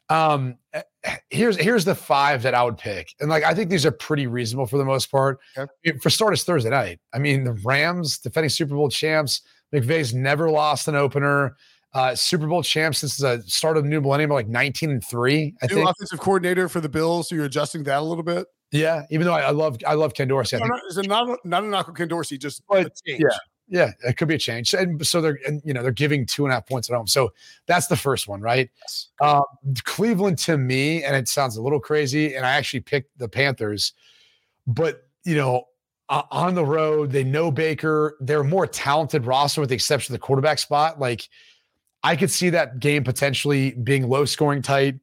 um 0.09 0.57
eh, 0.73 0.81
here's 1.29 1.55
here's 1.57 1.85
the 1.85 1.95
five 1.95 2.41
that 2.43 2.53
I 2.53 2.63
would 2.63 2.77
pick. 2.77 3.13
And 3.19 3.29
like 3.29 3.43
I 3.43 3.53
think 3.53 3.69
these 3.69 3.85
are 3.85 3.91
pretty 3.91 4.27
reasonable 4.27 4.65
for 4.67 4.77
the 4.77 4.85
most 4.85 5.09
part. 5.11 5.39
Okay. 5.57 5.97
For 5.99 6.09
starters, 6.09 6.43
Thursday 6.43 6.69
night. 6.69 6.99
I 7.13 7.19
mean, 7.19 7.43
the 7.45 7.53
Rams, 7.63 8.17
defending 8.19 8.49
Super 8.49 8.75
Bowl 8.75 8.89
champs, 8.89 9.41
McVay's 9.73 10.13
never 10.13 10.49
lost 10.51 10.87
an 10.87 10.95
opener. 10.95 11.55
Uh, 11.93 12.15
Super 12.15 12.47
Bowl 12.47 12.63
champs 12.63 12.97
since 12.99 13.17
the 13.17 13.41
start 13.45 13.77
of 13.77 13.83
the 13.83 13.89
new 13.89 14.01
millennium, 14.01 14.31
like 14.31 14.47
19 14.47 14.89
and 14.89 15.03
three. 15.05 15.53
I 15.61 15.67
New 15.67 15.75
think. 15.75 15.89
offensive 15.89 16.19
coordinator 16.19 16.67
for 16.67 16.81
the 16.81 16.89
Bills, 16.89 17.29
so 17.29 17.35
you're 17.35 17.45
adjusting 17.45 17.83
that 17.83 17.99
a 17.99 18.01
little 18.01 18.23
bit. 18.23 18.47
Yeah, 18.71 19.03
even 19.11 19.27
though 19.27 19.33
I, 19.35 19.41
I 19.41 19.51
love 19.51 19.77
I 19.85 19.93
love 19.93 20.15
Ken 20.15 20.27
Dorsey. 20.27 20.55
I 20.57 20.59
think 20.59 20.71
no, 20.71 20.79
is 20.89 20.97
it 20.97 21.07
not 21.07 21.37
not 21.45 21.63
a 21.63 21.67
knock 21.67 21.87
on 21.89 21.93
Ken 21.95 22.07
Dorsey, 22.07 22.39
just 22.39 22.63
But, 22.67 22.91
yeah. 23.05 23.27
Yeah, 23.73 23.89
it 24.07 24.17
could 24.17 24.27
be 24.27 24.35
a 24.35 24.37
change. 24.37 24.75
And 24.75 25.05
so 25.05 25.19
they're 25.19 25.39
and 25.47 25.59
you 25.65 25.73
know 25.73 25.81
they're 25.81 25.91
giving 25.91 26.27
two 26.27 26.45
and 26.45 26.51
a 26.51 26.55
half 26.57 26.67
points 26.67 26.91
at 26.91 26.95
home. 26.95 27.07
So 27.07 27.33
that's 27.65 27.87
the 27.87 27.95
first 27.95 28.27
one, 28.27 28.39
right? 28.39 28.69
Yes. 28.81 29.07
Um, 29.19 29.41
Cleveland 29.83 30.37
to 30.39 30.59
me, 30.59 31.03
and 31.03 31.15
it 31.15 31.27
sounds 31.27 31.57
a 31.57 31.61
little 31.61 31.79
crazy, 31.79 32.35
and 32.35 32.45
I 32.45 32.51
actually 32.51 32.81
picked 32.81 33.17
the 33.17 33.27
Panthers, 33.27 33.93
but 34.67 35.07
you 35.25 35.35
know, 35.35 35.63
o- 36.09 36.23
on 36.29 36.53
the 36.53 36.63
road, 36.63 37.09
they 37.09 37.23
know 37.23 37.49
Baker. 37.49 38.15
They're 38.21 38.41
a 38.41 38.45
more 38.45 38.67
talented 38.67 39.25
roster 39.25 39.59
with 39.59 39.69
the 39.69 39.75
exception 39.75 40.13
of 40.13 40.21
the 40.21 40.23
quarterback 40.23 40.59
spot. 40.59 40.99
Like 40.99 41.27
I 42.03 42.15
could 42.15 42.29
see 42.29 42.51
that 42.51 42.79
game 42.79 43.03
potentially 43.03 43.71
being 43.71 44.07
low 44.07 44.25
scoring 44.25 44.61
tight 44.61 44.99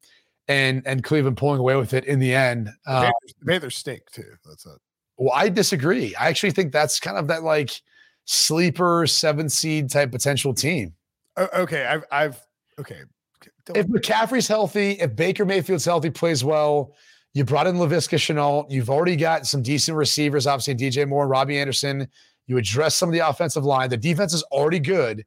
and 0.47 0.81
and 0.87 1.03
Cleveland 1.03 1.39
pulling 1.39 1.59
away 1.59 1.75
with 1.75 1.93
it 1.93 2.05
in 2.05 2.21
the 2.21 2.33
end. 2.33 2.71
Uh, 2.87 3.01
Panthers, 3.03 3.35
Panthers 3.45 3.77
stink 3.77 4.03
too. 4.13 4.33
That's 4.47 4.65
it. 4.65 4.79
well, 5.17 5.33
I 5.35 5.49
disagree. 5.49 6.15
I 6.15 6.29
actually 6.29 6.53
think 6.53 6.71
that's 6.73 7.01
kind 7.01 7.17
of 7.19 7.27
that 7.27 7.43
like 7.43 7.83
sleeper 8.25 9.07
seven 9.07 9.49
seed 9.49 9.91
type 9.91 10.11
potential 10.11 10.55
team. 10.55 10.95
Okay, 11.39 11.87
I've 11.87 12.05
I've 12.11 12.41
okay. 12.79 13.03
Don't- 13.65 13.77
If 13.77 13.87
McCaffrey's 13.87 14.49
healthy, 14.49 14.93
if 14.93 15.15
Baker 15.17 15.45
Mayfield's 15.45 15.85
healthy, 15.85 16.11
plays 16.11 16.45
well, 16.45 16.95
you 17.35 17.45
brought 17.45 17.67
in 17.67 17.77
Laviska 17.77 18.19
Shenault, 18.19 18.71
you've 18.71 18.91
already 18.91 19.17
got 19.17 19.47
some 19.47 19.63
decent 19.63 19.97
receivers, 19.97 20.47
obviously 20.47 20.75
DJ 20.75 21.07
Moore, 21.09 21.29
Robbie 21.29 21.59
Anderson. 21.59 22.09
You 22.47 22.59
address 22.59 22.97
some 22.97 23.09
of 23.09 23.13
the 23.13 23.21
offensive 23.27 23.65
line. 23.65 23.89
The 23.91 23.97
defense 23.97 24.35
is 24.35 24.43
already 24.45 24.81
good. 24.81 25.25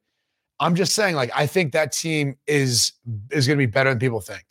I'm 0.60 0.74
just 0.74 0.94
saying, 0.94 1.16
like, 1.16 1.30
I 1.34 1.46
think 1.46 1.72
that 1.72 1.92
team 1.92 2.36
is 2.46 2.92
is 3.30 3.46
going 3.46 3.58
to 3.58 3.66
be 3.66 3.70
better 3.70 3.90
than 3.90 3.98
people 3.98 4.20
think. 4.20 4.44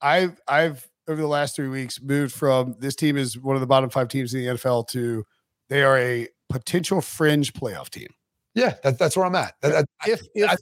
I've 0.00 0.40
I've 0.48 0.88
over 1.08 1.20
the 1.20 1.26
last 1.26 1.56
three 1.56 1.68
weeks 1.68 2.00
moved 2.00 2.32
from 2.34 2.76
this 2.78 2.94
team 2.94 3.16
is 3.18 3.38
one 3.38 3.56
of 3.56 3.60
the 3.60 3.66
bottom 3.66 3.90
five 3.90 4.08
teams 4.08 4.32
in 4.32 4.40
the 4.40 4.46
NFL 4.54 4.88
to 4.88 5.24
they 5.68 5.82
are 5.82 5.98
a 5.98 6.28
potential 6.58 7.00
fringe 7.00 7.52
playoff 7.52 7.90
team. 7.90 8.08
Yeah, 8.54 8.74
that, 8.82 8.98
that's 8.98 9.16
where 9.16 9.26
I'm 9.26 9.34
at. 9.34 9.54
That- 9.62 9.72
that- 9.72 10.08
If 10.08 10.22
if 10.34 10.54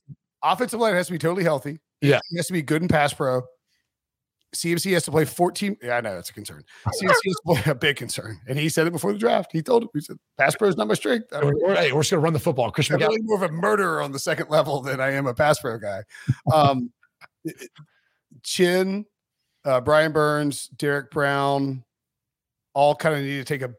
offensive 0.42 0.80
line 0.80 0.94
has 0.94 1.06
to 1.06 1.12
be 1.12 1.18
totally 1.18 1.44
healthy, 1.44 1.78
Yeah. 2.00 2.16
it 2.30 2.36
has 2.36 2.46
to 2.46 2.52
be 2.52 2.62
good 2.62 2.82
in 2.82 2.88
pass 2.88 3.12
pro. 3.12 3.42
CMC 4.54 4.92
has 4.92 5.04
to 5.04 5.10
play 5.10 5.24
14. 5.24 5.78
Yeah, 5.82 5.96
I 5.96 6.00
know 6.02 6.14
that's 6.14 6.28
a 6.28 6.32
concern. 6.34 6.62
CMC 6.86 7.06
has 7.08 7.20
to 7.22 7.40
play 7.46 7.62
a 7.66 7.74
big 7.74 7.96
concern. 7.96 8.38
And 8.46 8.58
he 8.58 8.68
said 8.68 8.86
it 8.86 8.92
before 8.92 9.12
the 9.12 9.18
draft. 9.18 9.50
He 9.50 9.62
told 9.62 9.84
him, 9.84 9.88
he 9.94 10.00
said, 10.00 10.16
pass 10.36 10.54
pro 10.54 10.68
is 10.68 10.76
not 10.76 10.88
my 10.88 10.94
strength. 10.94 11.28
We're- 11.32 11.74
hey, 11.76 11.92
we're 11.92 12.00
just 12.02 12.10
going 12.10 12.20
to 12.20 12.24
run 12.24 12.32
the 12.34 12.38
football. 12.38 12.70
Christian 12.70 12.96
I'm 12.96 13.00
really 13.08 13.22
more 13.22 13.36
of 13.42 13.50
a 13.50 13.52
murderer 13.52 14.02
on 14.02 14.12
the 14.12 14.18
second 14.18 14.50
level 14.50 14.82
than 14.82 15.00
I 15.00 15.12
am 15.12 15.26
a 15.26 15.32
pass 15.34 15.58
pro 15.60 15.78
guy. 15.78 16.02
Um, 16.52 16.92
Chin, 18.42 19.04
uh, 19.64 19.80
Brian 19.80 20.12
Burns, 20.12 20.68
Derrick 20.68 21.10
Brown, 21.10 21.84
all 22.74 22.94
kind 22.94 23.14
of 23.14 23.22
need 23.22 23.36
to 23.38 23.44
take 23.44 23.62
a 23.62 23.72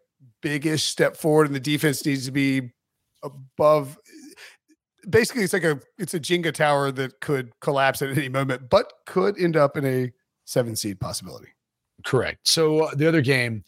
biggish 0.43 0.83
step 0.83 1.17
forward, 1.17 1.47
and 1.47 1.55
the 1.55 1.59
defense 1.59 2.05
needs 2.05 2.25
to 2.25 2.31
be 2.31 2.71
above. 3.23 3.97
Basically, 5.09 5.43
it's 5.43 5.53
like 5.53 5.63
a 5.63 5.79
it's 5.97 6.13
a 6.13 6.19
Jenga 6.19 6.53
tower 6.53 6.91
that 6.91 7.19
could 7.21 7.51
collapse 7.59 8.01
at 8.01 8.15
any 8.15 8.29
moment, 8.29 8.69
but 8.69 8.93
could 9.07 9.39
end 9.39 9.57
up 9.57 9.75
in 9.75 9.85
a 9.85 10.11
seven 10.45 10.75
seed 10.75 10.99
possibility. 10.99 11.49
Correct. 12.05 12.47
So 12.47 12.81
uh, 12.81 12.95
the 12.95 13.07
other 13.07 13.21
game, 13.21 13.63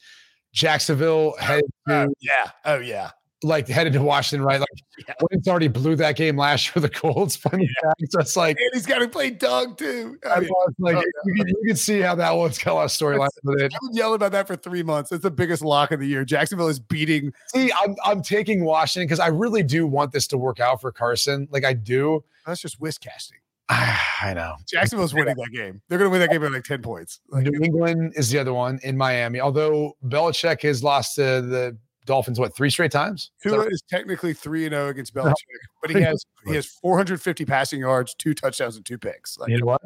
Jacksonville 0.53 1.33
to 1.39 1.63
Oh, 1.89 2.07
yeah. 2.19 2.51
Oh 2.65 2.77
yeah. 2.77 3.11
Like 3.45 3.67
headed 3.67 3.93
to 3.93 4.01
Washington, 4.01 4.45
right? 4.45 4.59
Like 4.59 4.69
Yeah. 5.07 5.13
Wentz 5.29 5.47
already 5.47 5.67
blew 5.67 5.95
that 5.97 6.15
game 6.15 6.37
last 6.37 6.67
year 6.67 6.73
with 6.75 6.83
the 6.83 6.89
Colts. 6.89 7.35
the 7.37 7.49
Jags. 7.49 8.11
So 8.11 8.19
it's 8.19 8.37
like, 8.37 8.57
And 8.57 8.69
he's 8.73 8.85
got 8.85 8.99
to 8.99 9.09
play 9.09 9.29
Doug 9.29 9.77
too. 9.77 10.17
I 10.29 10.39
mean, 10.39 10.49
like 10.79 10.95
oh, 10.95 11.03
you, 11.25 11.33
can, 11.35 11.47
you 11.47 11.63
can 11.67 11.75
see 11.75 11.99
how 11.99 12.15
that 12.15 12.31
one's 12.31 12.57
got 12.57 12.71
a 12.71 12.75
lot 12.75 12.85
of 12.85 12.91
storylines 12.91 13.27
with 13.43 13.61
it. 13.61 13.73
I've 13.73 13.81
been 13.81 13.97
yelling 13.97 14.15
about 14.15 14.31
that 14.31 14.47
for 14.47 14.55
three 14.55 14.83
months. 14.83 15.11
It's 15.11 15.23
the 15.23 15.31
biggest 15.31 15.63
lock 15.63 15.91
of 15.91 15.99
the 15.99 16.07
year. 16.07 16.23
Jacksonville 16.23 16.69
is 16.69 16.79
beating 16.79 17.33
See, 17.47 17.71
I'm 17.73 17.95
I'm 18.05 18.21
taking 18.21 18.63
Washington 18.63 19.07
because 19.07 19.19
I 19.19 19.27
really 19.27 19.63
do 19.63 19.85
want 19.85 20.11
this 20.13 20.27
to 20.27 20.37
work 20.37 20.59
out 20.59 20.79
for 20.79 20.91
Carson. 20.91 21.47
Like 21.51 21.65
I 21.65 21.73
do. 21.73 22.23
That's 22.45 22.61
just 22.61 22.79
whisk 22.79 23.01
casting. 23.01 23.39
I 23.69 24.33
know. 24.35 24.55
Jacksonville's 24.67 25.13
winning 25.15 25.35
that 25.35 25.51
game. 25.51 25.81
They're 25.89 25.97
going 25.97 26.09
to 26.09 26.11
win 26.11 26.21
that 26.21 26.29
game 26.29 26.41
by 26.41 26.47
like 26.47 26.63
10 26.63 26.81
points. 26.81 27.19
Like, 27.29 27.45
New 27.45 27.63
England 27.63 28.13
is 28.15 28.29
the 28.29 28.39
other 28.39 28.53
one 28.53 28.79
in 28.83 28.95
Miami. 28.95 29.39
Although 29.39 29.97
Belichick 30.05 30.61
has 30.61 30.83
lost 30.83 31.15
to 31.15 31.41
the 31.41 31.77
Dolphins 32.05 32.39
what 32.39 32.55
three 32.55 32.69
straight 32.69 32.91
times? 32.91 33.31
Is 33.43 33.51
Tua 33.51 33.59
right? 33.59 33.71
is 33.71 33.83
technically 33.89 34.33
3 34.33 34.65
and 34.65 34.73
0 34.73 34.89
against 34.89 35.13
Belichick, 35.15 35.33
but 35.81 35.91
he 35.91 36.01
has 36.01 36.25
he 36.45 36.55
has 36.55 36.65
450 36.65 37.45
passing 37.45 37.79
yards, 37.79 38.13
two 38.15 38.33
touchdowns, 38.33 38.75
and 38.75 38.85
two 38.85 38.97
picks. 38.97 39.37
Like, 39.37 39.49
you 39.49 39.59
know 39.59 39.65
what? 39.65 39.81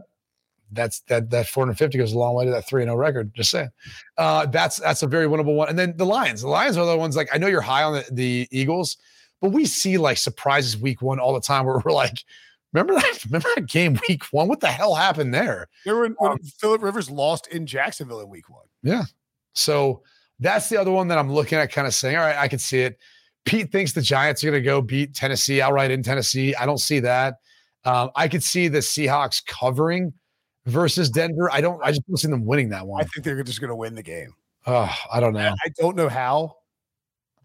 That's 0.71 0.99
that 1.01 1.29
that 1.31 1.47
450 1.47 1.97
goes 1.97 2.13
a 2.13 2.17
long 2.17 2.35
way 2.35 2.45
to 2.45 2.51
that 2.51 2.67
3 2.67 2.83
and 2.83 2.89
0 2.89 2.97
record. 2.97 3.33
Just 3.33 3.51
saying. 3.51 3.69
Uh, 4.17 4.45
that's 4.45 4.77
that's 4.77 5.03
a 5.03 5.07
very 5.07 5.25
winnable 5.25 5.55
one. 5.55 5.69
And 5.69 5.79
then 5.79 5.95
the 5.97 6.05
Lions. 6.05 6.41
The 6.41 6.47
Lions 6.47 6.77
are 6.77 6.85
the 6.85 6.97
ones 6.97 7.15
like 7.15 7.29
I 7.33 7.37
know 7.37 7.47
you're 7.47 7.61
high 7.61 7.83
on 7.83 7.93
the, 7.93 8.05
the 8.11 8.47
Eagles, 8.51 8.97
but 9.41 9.51
we 9.51 9.65
see 9.65 9.97
like 9.97 10.17
surprises 10.17 10.77
week 10.77 11.01
one 11.01 11.19
all 11.19 11.33
the 11.33 11.41
time 11.41 11.65
where 11.65 11.81
we're 11.85 11.91
like, 11.91 12.23
Remember 12.73 12.93
that? 12.93 13.23
Remember 13.25 13.49
that 13.55 13.67
game 13.67 13.99
week 14.07 14.23
one? 14.31 14.47
What 14.47 14.59
the 14.59 14.67
hell 14.67 14.95
happened 14.95 15.33
there? 15.33 15.67
Remember 15.85 16.15
when, 16.19 16.31
when 16.31 16.39
Philip 16.39 16.81
Rivers 16.81 17.09
lost 17.09 17.47
in 17.47 17.65
Jacksonville 17.65 18.21
in 18.21 18.29
week 18.29 18.49
one? 18.49 18.65
Yeah. 18.83 19.03
So 19.53 20.03
that's 20.39 20.69
the 20.69 20.77
other 20.77 20.91
one 20.91 21.07
that 21.09 21.17
I'm 21.17 21.31
looking 21.31 21.57
at, 21.57 21.71
kind 21.71 21.87
of 21.87 21.93
saying, 21.93 22.15
all 22.15 22.23
right, 22.23 22.37
I 22.37 22.47
can 22.47 22.59
see 22.59 22.81
it. 22.81 22.97
Pete 23.45 23.71
thinks 23.71 23.93
the 23.93 24.01
Giants 24.01 24.43
are 24.43 24.51
going 24.51 24.61
to 24.61 24.65
go 24.65 24.81
beat 24.81 25.15
Tennessee 25.15 25.61
outright 25.61 25.91
in 25.91 26.03
Tennessee. 26.03 26.55
I 26.55 26.65
don't 26.65 26.77
see 26.77 26.99
that. 26.99 27.35
Um, 27.85 28.11
I 28.15 28.27
could 28.27 28.43
see 28.43 28.67
the 28.67 28.79
Seahawks 28.79 29.45
covering 29.45 30.13
versus 30.65 31.09
Denver. 31.09 31.51
I 31.51 31.61
don't. 31.61 31.81
I 31.83 31.91
just 31.91 32.05
don't 32.07 32.17
see 32.17 32.27
them 32.27 32.45
winning 32.45 32.69
that 32.69 32.85
one. 32.85 33.01
I 33.01 33.05
think 33.05 33.23
they're 33.23 33.41
just 33.43 33.61
going 33.61 33.69
to 33.69 33.75
win 33.75 33.95
the 33.95 34.03
game. 34.03 34.33
Oh, 34.67 34.93
I 35.11 35.19
don't 35.19 35.33
know. 35.33 35.55
I 35.65 35.69
don't 35.79 35.95
know 35.95 36.09
how, 36.09 36.57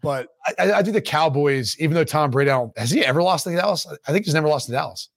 but 0.01 0.27
I, 0.45 0.53
I, 0.59 0.71
I 0.79 0.83
think 0.83 0.93
the 0.93 1.01
Cowboys, 1.01 1.75
even 1.79 1.95
though 1.95 2.03
Tom 2.03 2.29
Brady, 2.29 2.51
I 2.51 2.65
has 2.77 2.91
he 2.91 3.03
ever 3.03 3.23
lost 3.23 3.45
to 3.45 3.55
Dallas? 3.55 3.87
I 4.07 4.11
think 4.11 4.25
he's 4.25 4.33
never 4.33 4.47
lost 4.47 4.67
to 4.67 4.73
Dallas. 4.73 5.09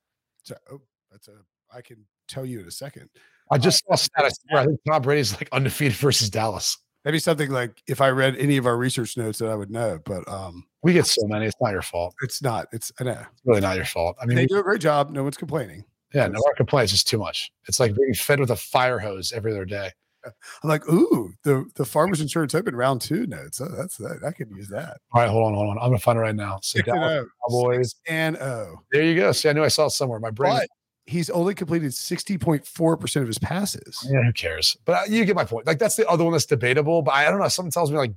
so, 0.45 0.55
oh, 0.73 0.81
that's 1.11 1.29
a. 1.29 1.33
I 1.75 1.83
can 1.83 2.07
tell 2.29 2.47
you 2.47 2.61
in 2.61 2.67
a 2.67 2.71
second. 2.71 3.11
I 3.51 3.59
just 3.59 3.85
saw 3.85 3.95
a 3.95 3.99
status 3.99 4.39
where 4.49 4.63
I 4.63 4.67
think 4.67 4.79
Tom 4.87 5.03
Brady's 5.03 5.33
like 5.35 5.49
undefeated 5.53 5.97
versus 5.99 6.31
Dallas. 6.31 6.79
Maybe 7.09 7.21
something 7.21 7.51
like 7.51 7.83
if 7.87 8.03
I 8.03 8.11
read 8.11 8.37
any 8.37 8.59
of 8.59 8.67
our 8.67 8.77
research 8.77 9.17
notes 9.17 9.39
that 9.39 9.49
I 9.49 9.55
would 9.55 9.71
know, 9.71 9.99
but 10.05 10.29
um, 10.29 10.67
We 10.83 10.93
get 10.93 11.07
so 11.07 11.27
many. 11.27 11.47
It's 11.47 11.57
not 11.59 11.73
your 11.73 11.81
fault. 11.81 12.15
it's 12.21 12.43
not. 12.43 12.67
It's 12.71 12.93
I 13.01 13.05
know 13.05 13.13
It's 13.13 13.47
really 13.47 13.63
not 13.63 13.77
your 13.77 13.87
fault. 13.87 14.19
I 14.21 14.27
mean, 14.27 14.37
they 14.37 14.43
we- 14.43 14.49
do 14.49 14.59
a 14.59 14.63
great 14.63 14.83
job. 14.83 15.09
No 15.11 15.23
one's 15.23 15.39
complaining. 15.39 15.85
yeah, 16.13 16.27
no 16.27 16.39
one 16.39 16.55
complains. 16.57 16.93
It's 16.93 17.03
too 17.03 17.17
much. 17.17 17.51
It's 17.67 17.81
like 17.81 17.97
being 17.97 18.13
fed 18.13 18.41
with 18.41 18.51
a 18.51 18.57
fire 18.57 18.99
hose 18.99 19.33
every 19.33 19.53
other 19.53 19.65
day. 19.65 19.91
I'm 20.27 20.69
like, 20.69 20.87
ooh, 20.91 21.33
the 21.45 21.65
the 21.77 21.85
Farmers 21.87 22.21
Insurance 22.21 22.55
Open 22.55 22.77
round 22.77 23.01
two 23.01 23.27
notes. 23.27 23.59
Oh, 23.59 23.69
that's 23.75 23.97
that. 23.97 24.21
I 24.27 24.31
could 24.33 24.51
use 24.51 24.69
that. 24.69 24.99
All 25.13 25.23
right, 25.23 25.31
hold 25.31 25.47
on, 25.47 25.55
hold 25.55 25.71
on. 25.71 25.79
I'm 25.79 25.89
gonna 25.89 25.99
find 25.99 26.19
it 26.19 26.21
right 26.21 26.35
now. 26.35 26.59
So 26.63 26.83
Dallas 26.83 27.25
oh. 27.25 27.49
Cowboys. 27.49 27.95
And 28.07 28.37
oh. 28.37 28.81
There 28.93 29.03
you 29.03 29.15
go. 29.15 29.33
See, 29.33 29.49
I 29.49 29.55
knew 29.55 29.65
I 29.65 29.69
saw 29.69 29.87
it 29.87 29.91
somewhere. 29.93 30.21
My 30.21 30.31
brain. 30.31 30.59
But 30.59 30.69
he's 31.09 31.31
only 31.31 31.55
completed 31.55 31.91
60.4% 31.91 33.21
of 33.21 33.27
his 33.27 33.39
passes. 33.39 34.07
yeah, 34.11 34.23
who 34.23 34.33
cares? 34.33 34.77
But 34.85 35.09
you 35.11 35.25
get 35.25 35.35
my 35.35 35.45
point. 35.45 35.67
Like 35.67 35.79
that's 35.79 35.97
the 35.97 36.07
other 36.09 36.23
one 36.23 36.33
that's 36.33 36.47
debatable. 36.47 37.03
But 37.03 37.15
I 37.15 37.31
don't 37.31 37.41
know. 37.41 37.49
Something 37.49 37.73
tells 37.73 37.91
me 37.91 37.97
like 37.97 38.13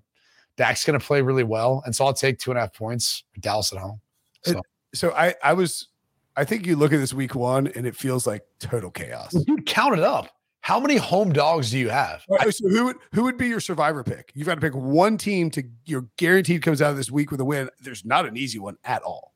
Dak's 0.58 0.86
gonna 0.86 1.00
play 1.00 1.22
really 1.22 1.44
well, 1.46 1.82
and 1.86 1.96
so 1.96 2.06
I'll 2.06 2.14
take 2.14 2.38
two 2.38 2.52
and 2.52 2.58
a 2.58 2.62
half 2.62 2.74
points. 2.74 3.24
for 3.34 3.40
Dallas 3.40 3.72
at 3.72 3.80
home. 3.80 4.02
So 4.44 4.62
So 4.94 5.12
I 5.14 5.34
I 5.44 5.54
was 5.54 5.88
I 6.36 6.44
think 6.46 6.66
you 6.68 6.76
look 6.76 6.94
at 6.94 6.98
this 6.98 7.14
week 7.14 7.34
one 7.36 7.68
and 7.68 7.86
it 7.86 7.96
feels 7.96 8.28
like 8.28 8.44
total 8.60 8.92
chaos. 8.92 9.32
dude, 9.32 9.66
count 9.66 9.98
it 9.98 10.04
up. 10.04 10.30
How 10.64 10.80
many 10.80 10.98
home 10.98 11.34
dogs 11.34 11.72
do 11.72 11.80
you 11.80 11.90
have? 11.90 12.24
Right, 12.30 12.54
so 12.54 12.68
who 12.70 12.86
would 12.86 12.98
who 13.14 13.24
would 13.24 13.38
be 13.38 13.48
your 13.48 13.60
survivor 13.60 14.04
pick? 14.04 14.32
You've 14.36 14.48
got 14.48 14.56
to 14.56 14.62
pick 14.62 14.76
one 14.76 15.18
team 15.18 15.50
to 15.52 15.64
you're 15.86 16.08
guaranteed 16.18 16.62
comes 16.62 16.82
out 16.82 16.92
of 16.92 16.98
this 16.98 17.10
week 17.10 17.32
with 17.32 17.40
a 17.40 17.46
win. 17.46 17.70
There's 17.80 18.06
not 18.06 18.28
an 18.28 18.38
easy 18.38 18.60
one 18.60 18.78
at 18.84 19.02
all. 19.02 19.31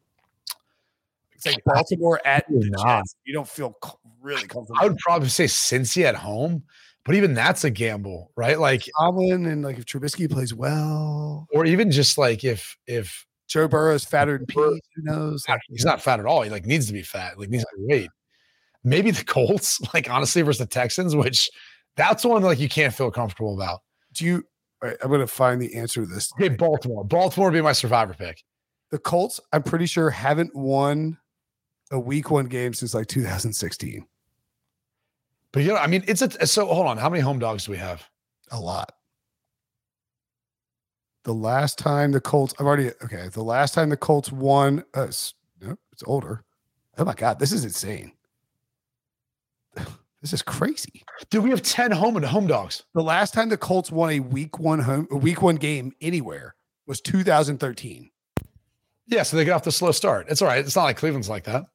It's 1.46 1.56
like 1.56 1.64
Baltimore 1.66 2.20
at 2.26 2.46
the 2.48 2.70
Probably. 2.74 3.00
Jets. 3.02 3.16
You 3.26 3.34
don't 3.34 3.48
feel 3.48 3.76
really 4.22 4.48
comfortable. 4.48 4.80
I 4.80 4.88
would 4.88 4.98
probably 4.98 5.30
say 5.30 5.46
Cincy 5.46 6.04
at 6.04 6.16
home, 6.16 6.64
but 7.06 7.16
even 7.16 7.34
that's 7.34 7.64
a 7.64 7.70
gamble, 7.70 8.32
right? 8.36 8.60
Like, 8.60 8.84
Tomlin 9.00 9.46
and 9.46 9.64
like 9.64 9.78
if 9.78 9.86
Trubisky 9.86 10.30
plays 10.30 10.54
well, 10.54 11.48
or 11.54 11.66
even 11.66 11.92
just 11.92 12.18
like 12.18 12.44
if 12.44 12.78
if 12.88 13.26
Joe 13.48 13.68
Burrow's 13.68 14.04
fatter 14.04 14.38
than 14.38 14.48
Pete. 14.48 14.56
Burrow- 14.56 14.80
Who 14.96 15.04
knows? 15.04 15.46
he's 15.70 15.86
not 15.86 16.02
fat 16.02 16.20
at 16.20 16.26
all. 16.26 16.42
He 16.42 16.50
like 16.50 16.66
needs 16.66 16.88
to 16.88 16.94
be 16.94 17.04
fat. 17.04 17.38
Like 17.40 17.50
needs 17.50 17.64
to 17.64 17.70
weight. 17.78 18.10
Maybe 18.84 19.12
the 19.12 19.24
Colts, 19.24 19.80
like 19.94 20.10
honestly, 20.10 20.42
versus 20.42 20.60
the 20.60 20.66
Texans, 20.66 21.16
which 21.16 21.50
that's 21.96 22.26
one 22.26 22.42
like 22.44 22.60
you 22.60 22.70
can't 22.70 22.94
feel 22.94 23.12
comfortable 23.12 23.54
about. 23.56 23.82
Do 24.14 24.26
you? 24.26 24.44
all 24.82 24.90
right, 24.90 24.98
I'm 25.02 25.10
going 25.10 25.22
to 25.22 25.28
find 25.28 25.62
the 25.62 25.74
answer 25.76 26.02
to 26.02 26.08
this. 26.08 26.32
Okay, 26.34 26.50
Baltimore. 26.50 27.04
Baltimore 27.06 27.50
would 27.50 27.58
be 27.58 27.62
my 27.62 27.72
survivor 27.72 28.14
pick. 28.14 28.44
The 28.92 28.98
Colts, 29.00 29.40
I'm 29.54 29.64
pretty 29.64 29.86
sure, 29.86 30.10
haven't 30.10 30.54
won 30.56 31.18
a 31.92 32.00
week 32.00 32.32
one 32.32 32.46
game 32.48 32.74
since 32.74 32.94
like 32.94 33.08
2016. 33.08 34.06
But 35.52 35.64
you 35.64 35.70
know, 35.70 35.78
I 35.78 35.88
mean, 35.88 36.04
it's 36.08 36.22
a 36.22 36.46
so 36.48 36.66
hold 36.68 36.88
on. 36.88 36.98
How 36.98 37.10
many 37.10 37.22
home 37.22 37.40
dogs 37.40 37.66
do 37.66 37.72
we 37.72 37.78
have? 37.78 38.08
A 38.52 38.60
lot. 38.60 38.92
The 41.24 41.34
last 41.34 41.80
time 41.80 42.12
the 42.12 42.22
Colts, 42.22 42.54
I've 42.60 42.66
already 42.68 42.92
okay. 43.04 43.30
The 43.30 43.44
last 43.44 43.74
time 43.74 43.90
the 43.90 43.98
Colts 43.98 44.32
won, 44.32 44.84
uh, 44.96 45.04
s- 45.04 45.34
nope, 45.62 45.80
it's 45.92 46.04
older. 46.06 46.44
Oh 46.98 47.06
my 47.06 47.14
god, 47.14 47.40
this 47.40 47.52
is 47.52 47.64
insane. 47.64 48.12
This 50.22 50.34
is 50.34 50.42
crazy. 50.42 51.04
Dude, 51.30 51.44
we 51.44 51.52
have 51.52 51.62
10 51.62 51.92
home 51.92 52.16
and 52.16 52.26
home 52.26 52.48
dogs. 52.48 52.82
The 52.96 53.04
last 53.04 53.32
time 53.36 53.48
the 53.50 53.58
Colts 53.58 53.92
won 53.92 54.10
a 54.10 54.20
week 54.22 54.58
one 54.58 54.80
home, 54.80 55.08
a 55.12 55.18
week 55.18 55.44
one 55.44 55.56
game 55.58 55.92
anywhere 56.02 56.56
was 56.88 57.00
2013. 57.00 58.10
Yeah, 59.06 59.22
so 59.22 59.38
they 59.38 59.46
get 59.46 59.52
off 59.52 59.64
the 59.64 59.72
slow 59.72 59.92
start. 59.92 60.26
It's 60.28 60.42
all 60.42 60.48
right. 60.48 60.66
It's 60.66 60.76
not 60.76 60.86
like 60.86 60.98
Cleveland's 60.98 61.30
like 61.30 61.44
that. 61.44 61.66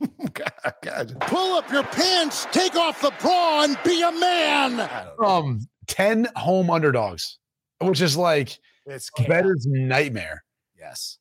God, 0.32 0.74
God. 0.82 1.16
Pull 1.22 1.56
up 1.56 1.70
your 1.72 1.82
pants, 1.84 2.46
take 2.52 2.76
off 2.76 3.00
the 3.00 3.12
bra, 3.20 3.64
and 3.64 3.78
be 3.84 4.02
a 4.02 4.12
man. 4.12 4.80
I 4.80 5.04
don't 5.04 5.20
know. 5.20 5.26
Um, 5.26 5.68
10 5.88 6.28
home 6.36 6.70
underdogs, 6.70 7.38
which 7.80 8.00
is 8.00 8.16
like 8.16 8.58
It's 8.86 9.10
a 9.18 9.22
bettor's 9.24 9.66
nightmare. 9.66 10.44
Yes. 10.78 11.18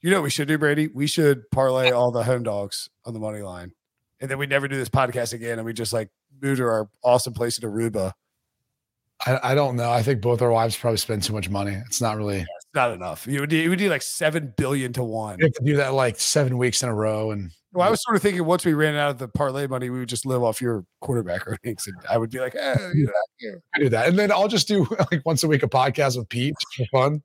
You 0.00 0.10
know 0.10 0.16
what 0.18 0.24
we 0.24 0.30
should 0.30 0.48
do, 0.48 0.58
Brady? 0.58 0.88
We 0.88 1.06
should 1.06 1.50
parlay 1.50 1.90
all 1.90 2.10
the 2.10 2.24
home 2.24 2.42
dogs 2.42 2.90
on 3.04 3.14
the 3.14 3.20
money 3.20 3.40
line. 3.40 3.72
And 4.20 4.30
then 4.30 4.38
we 4.38 4.46
never 4.46 4.68
do 4.68 4.76
this 4.76 4.88
podcast 4.88 5.32
again. 5.32 5.58
And 5.58 5.64
we 5.64 5.72
just 5.72 5.92
like 5.92 6.08
move 6.42 6.58
to 6.58 6.64
our 6.64 6.88
awesome 7.02 7.32
place 7.32 7.58
in 7.58 7.68
Aruba. 7.68 8.12
I, 9.24 9.52
I 9.52 9.54
don't 9.54 9.76
know. 9.76 9.90
I 9.90 10.02
think 10.02 10.20
both 10.20 10.42
our 10.42 10.50
wives 10.50 10.76
probably 10.76 10.96
spend 10.98 11.22
too 11.22 11.32
much 11.32 11.48
money. 11.48 11.72
It's 11.86 12.00
not 12.00 12.16
really 12.16 12.40
It's 12.40 12.66
not 12.74 12.92
enough. 12.92 13.26
You 13.26 13.40
would 13.40 13.50
need, 13.50 13.62
you 13.62 13.70
would 13.70 13.78
need 13.78 13.88
like 13.88 14.02
7 14.02 14.52
billion 14.56 14.92
to 14.94 15.04
one. 15.04 15.38
you 15.38 15.46
have 15.46 15.54
to 15.54 15.64
do 15.64 15.76
that 15.76 15.94
like 15.94 16.18
seven 16.18 16.58
weeks 16.58 16.82
in 16.82 16.88
a 16.88 16.94
row. 16.94 17.30
And 17.30 17.50
Well, 17.74 17.86
I 17.86 17.90
was 17.90 18.02
sort 18.02 18.14
of 18.16 18.22
thinking 18.22 18.44
once 18.44 18.64
we 18.64 18.72
ran 18.72 18.94
out 18.94 19.10
of 19.10 19.18
the 19.18 19.26
parlay 19.28 19.66
money, 19.66 19.90
we 19.90 19.98
would 19.98 20.08
just 20.08 20.24
live 20.24 20.42
off 20.42 20.62
your 20.62 20.84
quarterback 21.00 21.42
earnings. 21.48 21.86
And 21.86 21.96
I 22.08 22.16
would 22.18 22.30
be 22.30 22.38
like, 22.40 22.54
eh, 22.54 22.76
you 22.94 23.06
know, 23.06 23.12
yeah. 23.40 23.50
I 23.74 23.78
do 23.80 23.88
that. 23.90 24.08
And 24.08 24.18
then 24.18 24.30
I'll 24.30 24.48
just 24.48 24.68
do 24.68 24.84
like 25.10 25.22
once 25.26 25.42
a 25.42 25.48
week 25.48 25.62
a 25.64 25.68
podcast 25.68 26.16
with 26.16 26.28
Pete 26.28 26.54
for 26.76 26.86
fun. 26.92 27.22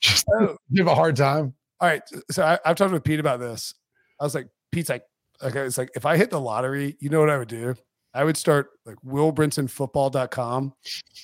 Just 0.00 0.24
Oh. 0.40 0.56
give 0.74 0.86
a 0.86 0.94
hard 0.94 1.16
time. 1.16 1.54
All 1.80 1.88
right. 1.88 2.02
So 2.30 2.44
I, 2.44 2.58
I've 2.64 2.76
talked 2.76 2.92
with 2.92 3.04
Pete 3.04 3.20
about 3.20 3.40
this. 3.40 3.74
I 4.20 4.24
was 4.24 4.34
like, 4.34 4.48
Pete's 4.70 4.88
like, 4.88 5.02
okay, 5.42 5.60
it's 5.60 5.78
like 5.78 5.90
if 5.96 6.06
I 6.06 6.16
hit 6.16 6.30
the 6.30 6.40
lottery, 6.40 6.96
you 7.00 7.08
know 7.10 7.20
what 7.20 7.30
I 7.30 7.38
would 7.38 7.48
do? 7.48 7.74
I 8.12 8.24
would 8.24 8.36
start 8.36 8.70
like 8.84 8.96
willbrinsonfootball.com 9.06 10.72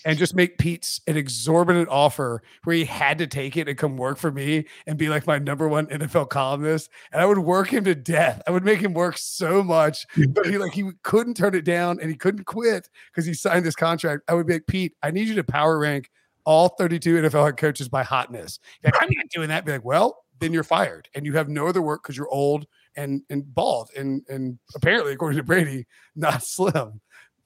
and 0.04 0.18
just 0.18 0.34
make 0.34 0.58
Pete's 0.58 1.00
an 1.06 1.16
exorbitant 1.16 1.88
offer 1.88 2.42
where 2.64 2.76
he 2.76 2.84
had 2.84 3.18
to 3.18 3.26
take 3.26 3.56
it 3.56 3.68
and 3.68 3.76
come 3.76 3.96
work 3.96 4.18
for 4.18 4.30
me 4.30 4.66
and 4.86 4.96
be 4.96 5.08
like 5.08 5.26
my 5.26 5.38
number 5.38 5.68
one 5.68 5.86
NFL 5.86 6.28
columnist. 6.28 6.88
And 7.12 7.20
I 7.20 7.26
would 7.26 7.38
work 7.38 7.72
him 7.72 7.84
to 7.84 7.94
death. 7.94 8.40
I 8.46 8.50
would 8.50 8.64
make 8.64 8.80
him 8.80 8.94
work 8.94 9.18
so 9.18 9.62
much, 9.64 10.06
but 10.28 10.46
he 10.46 10.58
like 10.58 10.72
he 10.72 10.90
couldn't 11.02 11.36
turn 11.36 11.54
it 11.54 11.64
down 11.64 11.98
and 12.00 12.08
he 12.08 12.16
couldn't 12.16 12.44
quit 12.44 12.88
because 13.10 13.26
he 13.26 13.34
signed 13.34 13.66
this 13.66 13.76
contract. 13.76 14.22
I 14.28 14.34
would 14.34 14.46
be 14.46 14.54
like, 14.54 14.66
Pete, 14.66 14.94
I 15.02 15.10
need 15.10 15.28
you 15.28 15.34
to 15.34 15.44
power 15.44 15.78
rank 15.78 16.10
all 16.44 16.68
32 16.68 17.22
NFL 17.22 17.44
head 17.44 17.56
coaches 17.56 17.88
by 17.88 18.04
hotness. 18.04 18.60
Like, 18.84 18.94
I'm 19.00 19.08
not 19.10 19.28
doing 19.30 19.48
that. 19.48 19.64
Be 19.64 19.72
like, 19.72 19.84
well, 19.84 20.24
then 20.38 20.52
you're 20.52 20.62
fired 20.62 21.08
and 21.14 21.26
you 21.26 21.32
have 21.32 21.48
no 21.48 21.66
other 21.66 21.82
work 21.82 22.02
because 22.02 22.16
you're 22.16 22.28
old 22.28 22.66
and 22.96 23.22
and 23.30 23.54
bald 23.54 23.90
and 23.96 24.22
and 24.28 24.58
apparently, 24.74 25.12
according 25.12 25.36
to 25.38 25.44
Brady, 25.44 25.86
not 26.14 26.42
slim. 26.42 27.00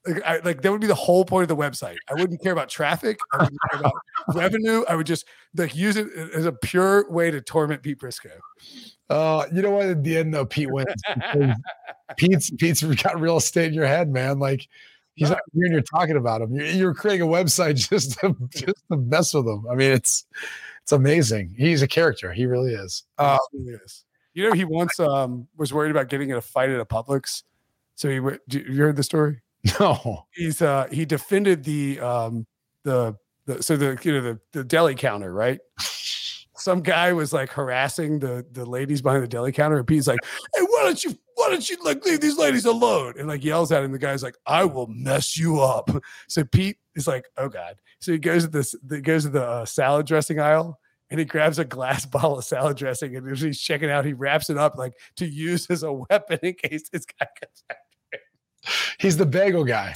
Like, 0.07 0.23
I, 0.25 0.39
like 0.39 0.63
that 0.63 0.73
would 0.73 0.81
be 0.81 0.87
the 0.87 0.95
whole 0.95 1.27
point 1.27 1.43
of 1.43 1.49
the 1.49 1.63
website. 1.63 1.97
I 2.09 2.15
wouldn't 2.15 2.43
care 2.43 2.53
about 2.53 2.71
traffic. 2.71 3.19
I 3.33 3.37
wouldn't 3.39 3.59
care 3.71 3.81
about 3.81 3.93
revenue. 4.35 4.83
I 4.89 4.97
would 4.97 5.07
just 5.07 5.27
like 5.57 5.77
use 5.77 5.97
it 5.97 6.07
as 6.35 6.47
a 6.47 6.53
pure 6.53 7.11
way 7.11 7.31
to 7.31 7.41
torment 7.43 7.83
Pete 7.83 7.99
Prisco. 7.99 8.31
Uh, 9.11 9.45
you 9.53 9.61
know 9.61 9.71
what? 9.73 9.87
At 9.89 10.03
the 10.03 10.17
end, 10.17 10.33
though, 10.33 10.47
Pete 10.47 10.71
wins. 10.71 10.89
Pete's 12.17 12.51
Pete's 12.51 12.83
got 12.83 13.21
real 13.21 13.37
estate 13.37 13.67
in 13.69 13.75
your 13.75 13.87
head, 13.87 14.09
man. 14.09 14.39
Like 14.39 14.67
he's 15.17 15.29
No. 15.29 15.35
not 15.35 15.43
here 15.53 15.65
and 15.65 15.73
you're 15.73 15.83
talking 15.83 16.17
about 16.17 16.41
him. 16.43 16.55
You're, 16.55 16.67
you're 16.67 16.95
creating 16.95 17.23
a 17.29 17.31
website 17.31 17.77
just 17.91 18.19
to 18.21 18.35
just 18.51 18.83
to 18.91 18.97
mess 18.97 19.35
with 19.35 19.47
him. 19.47 19.67
I 19.71 19.75
mean, 19.75 19.93
it's 19.93 20.25
it's 20.83 20.93
amazing. 20.93 21.55
He's 21.59 21.83
a 21.83 21.89
character. 21.89 22.33
He 22.33 22.47
really 22.47 22.73
is. 22.73 23.05
Uh, 23.19 23.39
It 23.53 23.59
really 23.59 23.79
is. 23.85 24.05
You 24.41 24.49
know, 24.49 24.55
he 24.55 24.65
once 24.65 24.99
um, 24.99 25.49
was 25.59 25.71
worried 25.71 25.91
about 25.91 26.09
getting 26.09 26.31
in 26.31 26.37
a 26.37 26.41
fight 26.41 26.71
at 26.71 26.81
a 26.81 26.85
Publix. 26.87 27.43
So 27.95 28.09
he 28.09 28.21
went. 28.21 28.41
You 28.49 28.75
heard 28.75 28.97
the 28.97 29.03
story? 29.03 29.43
no. 29.81 30.25
he's 30.35 30.63
uh 30.63 30.89
he 30.91 31.05
defended 31.05 31.63
the 31.65 32.01
um 32.01 32.47
the 32.85 33.15
the 33.45 33.63
so 33.63 33.77
the 33.77 33.99
you 34.03 34.13
know 34.13 34.23
the 34.23 34.41
the 34.53 34.65
deli 34.65 34.95
counter 34.95 35.35
right 35.35 35.61
some 36.57 36.81
guy 36.81 37.13
was 37.13 37.35
like 37.35 37.51
harassing 37.51 38.19
the 38.19 38.47
the 38.53 38.65
ladies 38.65 39.03
behind 39.03 39.23
the 39.23 39.29
deli 39.29 39.53
counter 39.53 39.77
and 39.77 39.87
pete's 39.87 40.07
like 40.07 40.19
hey 40.57 40.63
why 40.63 40.85
don't 40.85 41.05
you 41.05 41.15
why 41.35 41.51
don't 41.51 41.69
you 41.69 41.77
like 41.85 42.03
leave 42.07 42.23
these 42.23 42.39
ladies 42.39 42.65
alone 42.65 43.13
and 43.19 43.29
like 43.29 43.45
yells 43.45 43.71
at 43.71 43.85
him 43.85 43.93
the 43.93 43.99
guy's 43.99 44.23
like 44.23 44.37
i 44.47 44.65
will 44.65 44.87
mess 44.87 45.37
you 45.37 45.61
up 45.61 45.91
so 46.27 46.43
pete 46.43 46.79
is 46.95 47.07
like 47.07 47.27
oh 47.37 47.51
god 47.51 47.77
so 47.99 48.13
he 48.13 48.19
goes 48.19 48.45
to 48.45 48.49
this 48.49 48.75
he 48.91 49.03
goes 49.03 49.25
to 49.25 49.29
the 49.29 49.45
uh, 49.45 49.65
salad 49.67 50.07
dressing 50.07 50.41
aisle 50.41 50.80
and 51.11 51.19
he 51.19 51.25
grabs 51.25 51.59
a 51.59 51.65
glass 51.65 52.07
bottle 52.07 52.39
of 52.39 52.45
salad 52.45 52.77
dressing 52.77 53.17
and 53.17 53.31
as 53.31 53.41
he's 53.41 53.61
checking 53.61 53.91
out 53.91 54.05
he 54.05 54.13
wraps 54.13 54.49
it 54.51 54.57
up 54.57 54.77
like 54.79 54.93
to 55.17 55.27
use 55.27 55.67
as 55.71 55.83
a 55.83 55.93
weapon 56.11 56.39
in 56.43 56.55
case 56.55 56.89
this 56.91 57.05
guy 57.07 57.27
comes 57.41 57.65
out. 57.71 57.77
He's 58.99 59.17
the 59.17 59.27
bagel 59.27 59.65
guy. 59.65 59.95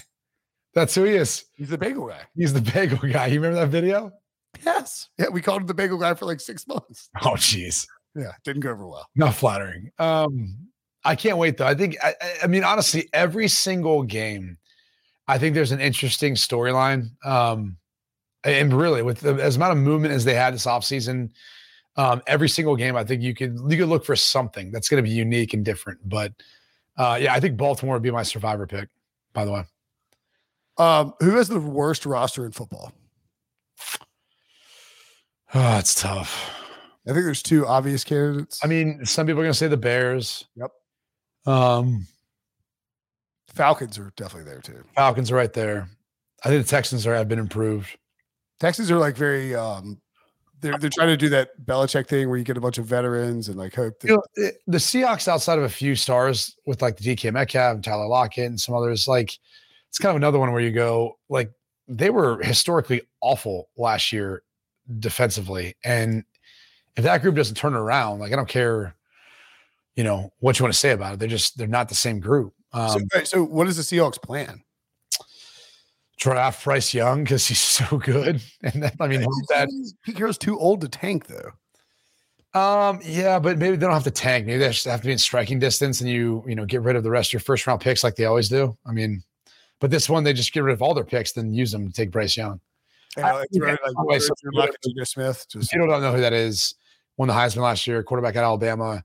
That's 0.75 0.95
who 0.95 1.05
he 1.05 1.13
is. 1.15 1.45
he's 1.55 1.69
the 1.69 1.79
bagel 1.79 2.09
guy 2.09 2.21
He's 2.35 2.53
the 2.53 2.61
bagel 2.61 2.99
guy. 2.99 3.27
You 3.27 3.41
remember 3.41 3.61
that 3.61 3.69
video? 3.69 4.13
Yes. 4.65 5.09
Yeah, 5.19 5.29
we 5.29 5.41
called 5.43 5.63
him 5.63 5.67
the 5.67 5.75
bagel 5.75 5.99
guy 5.99 6.15
for 6.15 6.25
like 6.27 6.41
six 6.41 6.67
months. 6.67 7.11
Oh, 7.23 7.31
jeez. 7.31 7.87
Yeah, 8.17 8.33
didn't 8.45 8.61
go 8.61 8.71
over 8.71 8.87
well. 8.87 9.09
Not 9.17 9.35
flattering. 9.35 9.91
Um, 9.99 10.57
I 11.05 11.17
can't 11.17 11.37
wait 11.39 11.57
though. 11.59 11.67
I 11.67 11.75
think 11.75 11.97
I, 12.03 12.15
I- 12.21 12.35
I 12.45 12.47
mean 12.47 12.65
honestly, 12.65 13.09
every 13.13 13.49
single 13.49 14.03
game, 14.05 14.57
I 15.29 15.39
think 15.39 15.55
there's 15.55 15.73
an 15.73 15.81
interesting 15.81 16.35
storyline. 16.35 17.09
Um, 17.25 17.77
and 18.45 18.73
really, 18.73 19.03
with 19.03 19.21
the, 19.21 19.35
as 19.35 19.57
amount 19.57 19.73
of 19.73 19.79
movement 19.79 20.15
as 20.15 20.25
they 20.25 20.35
had 20.35 20.55
this 20.55 20.67
offseason, 20.67 21.31
um, 21.97 22.23
every 22.27 22.49
single 22.49 22.77
game, 22.77 22.97
I 22.97 23.05
think 23.05 23.23
you 23.23 23.35
could 23.35 23.59
you 23.69 23.77
could 23.79 23.89
look 23.89 24.05
for 24.05 24.17
something 24.17 24.71
that's 24.71 24.89
going 24.89 25.03
to 25.03 25.09
be 25.09 25.15
unique 25.15 25.55
and 25.55 25.65
different. 25.65 26.01
But 26.09 26.33
uh, 26.97 27.19
yeah, 27.21 27.33
I 27.35 27.41
think 27.41 27.57
Baltimore 27.57 27.95
would 27.97 28.03
be 28.03 28.11
my 28.11 28.23
survivor 28.23 28.67
pick. 28.67 28.89
By 29.33 29.45
the 29.45 29.53
way, 29.53 29.65
Um, 30.79 31.15
who 31.21 31.31
has 31.37 31.49
the 31.49 31.61
worst 31.61 32.07
roster 32.07 32.45
in 32.47 32.53
football? 32.53 32.93
oh, 35.55 35.79
it's 35.79 36.01
tough. 36.01 36.51
I 37.07 37.13
think 37.13 37.25
there's 37.25 37.43
two 37.43 37.67
obvious 37.67 38.03
candidates. 38.03 38.61
I 38.65 38.67
mean, 38.67 39.05
some 39.05 39.27
people 39.27 39.41
are 39.41 39.45
going 39.45 39.53
to 39.53 39.59
say 39.59 39.69
the 39.69 39.77
Bears. 39.77 40.47
Yep. 40.57 40.71
Um, 41.47 42.07
Falcons 43.49 43.99
are 43.99 44.11
definitely 44.17 44.51
there 44.51 44.61
too. 44.63 44.83
Falcons 44.95 45.31
are 45.31 45.35
right 45.37 45.53
there. 45.53 45.87
I 46.45 46.49
think 46.49 46.65
the 46.65 46.71
Texans 46.71 47.07
are 47.07 47.15
have 47.15 47.29
been 47.29 47.39
improved. 47.39 47.97
Texans 48.61 48.91
are 48.91 48.99
like 48.99 49.17
very 49.17 49.55
um 49.55 50.01
they're 50.61 50.79
they're 50.79 50.91
trying 50.91 51.09
to 51.09 51.17
do 51.17 51.29
that 51.29 51.51
Belichick 51.65 52.09
thing 52.09 52.29
where 52.29 52.39
you 52.39 52.45
get 52.45 52.57
a 52.57 52.61
bunch 52.61 52.79
of 52.79 52.87
veterans 52.87 53.49
and 53.49 53.57
like 53.57 53.75
hope 53.75 54.01
that 54.01 54.09
You 54.09 54.17
know, 54.17 54.51
the 54.67 54.79
Seahawks, 54.79 55.29
outside 55.29 55.59
of 55.59 55.65
a 55.65 55.69
few 55.69 55.95
stars 55.95 56.57
with 56.67 56.81
like 56.81 56.97
the 56.97 57.15
DK 57.15 57.33
Metcalf 57.33 57.75
and 57.75 57.85
Tyler 57.85 58.07
Lockett 58.07 58.47
and 58.47 58.61
some 58.61 58.75
others, 58.75 59.07
like 59.07 59.39
it's 59.89 59.99
kind 59.99 60.11
of 60.11 60.17
another 60.17 60.39
one 60.39 60.53
where 60.53 60.63
you 60.63 60.73
go, 60.73 61.19
like 61.29 61.53
they 61.87 62.11
were 62.11 62.43
historically 62.43 63.03
awful 63.21 63.69
last 63.77 64.13
year 64.13 64.43
defensively. 64.99 65.77
And 65.85 66.25
if 66.97 67.05
that 67.05 67.23
group 67.23 67.35
doesn't 67.35 67.57
turn 67.57 67.75
around, 67.75 68.21
like 68.21 68.33
I 68.33 68.37
don't 68.37 68.49
care, 68.49 68.97
you 69.97 70.05
know, 70.05 70.33
what 70.41 70.59
you 70.59 70.65
want 70.65 70.73
to 70.73 70.79
say 70.79 70.93
about 70.93 71.15
it. 71.15 71.21
They're 71.21 71.29
just 71.29 71.59
they're 71.59 71.67
not 71.67 71.89
the 71.89 71.95
same 71.95 72.21
group. 72.21 72.55
Um, 72.73 73.05
so, 73.13 73.25
so 73.25 73.45
what 73.45 73.69
is 73.69 73.77
the 73.77 73.83
Seahawks 73.83 74.21
plan? 74.21 74.63
Draft 76.19 76.65
Bryce 76.65 76.95
Young 76.95 77.25
because 77.25 77.47
he's 77.47 77.59
so 77.61 77.99
good. 77.99 78.41
And 78.63 78.83
then 78.83 78.93
I 79.01 79.07
mean 79.07 79.23
hope 79.23 79.33
that 79.49 79.69
Pete 80.03 80.17
Carroll's 80.17 80.39
too 80.39 80.59
old 80.59 80.81
to 80.83 80.89
tank 80.89 81.27
though. 81.27 81.53
Um, 82.55 83.01
yeah, 83.03 83.41
but 83.41 83.59
maybe 83.59 83.77
they 83.77 83.85
don't 83.85 83.95
have 83.95 84.05
to 84.05 84.13
tank. 84.13 84.47
Maybe 84.47 84.59
they 84.59 84.69
just 84.69 84.85
have 84.85 85.01
to 85.01 85.07
be 85.07 85.13
in 85.13 85.19
striking 85.19 85.59
distance 85.59 86.01
and 86.01 86.09
you, 86.09 86.45
you 86.47 86.55
know, 86.55 86.65
get 86.65 86.83
rid 86.83 86.95
of 86.95 87.03
the 87.03 87.11
rest 87.11 87.31
of 87.31 87.33
your 87.33 87.41
first 87.41 87.67
round 87.67 87.81
picks 87.81 88.05
like 88.05 88.15
they 88.15 88.27
always 88.27 88.49
do. 88.49 88.77
I 88.87 88.93
mean, 88.93 89.25
but 89.81 89.91
this 89.91 90.09
one 90.09 90.23
they 90.23 90.33
just 90.33 90.53
get 90.53 90.63
rid 90.63 90.73
of 90.73 90.81
all 90.81 90.95
their 90.95 91.05
picks, 91.05 91.33
then 91.33 91.53
use 91.53 91.73
them 91.73 91.89
to 91.89 91.93
take 91.93 92.13
Bryce 92.13 92.37
Young. 92.37 92.61
And, 93.17 93.25
like, 93.25 93.49
yeah, 93.51 93.61
throw, 93.61 93.69
like, 93.71 93.81
by 93.97 94.03
way, 94.05 94.19
so- 94.21 94.35
Drew 94.41 94.53
Lock 94.55 94.69
and 94.69 94.95
Geno 94.95 95.05
Smith. 95.05 95.47
Just 95.49 95.73
People 95.73 95.89
don't 95.89 96.01
know 96.01 96.13
who 96.13 96.21
that 96.21 96.33
is. 96.33 96.75
Won 97.17 97.29
the 97.29 97.35
Heisman 97.35 97.63
last 97.63 97.87
year, 97.87 98.03
quarterback 98.03 98.37
at 98.37 98.45
Alabama. 98.45 99.05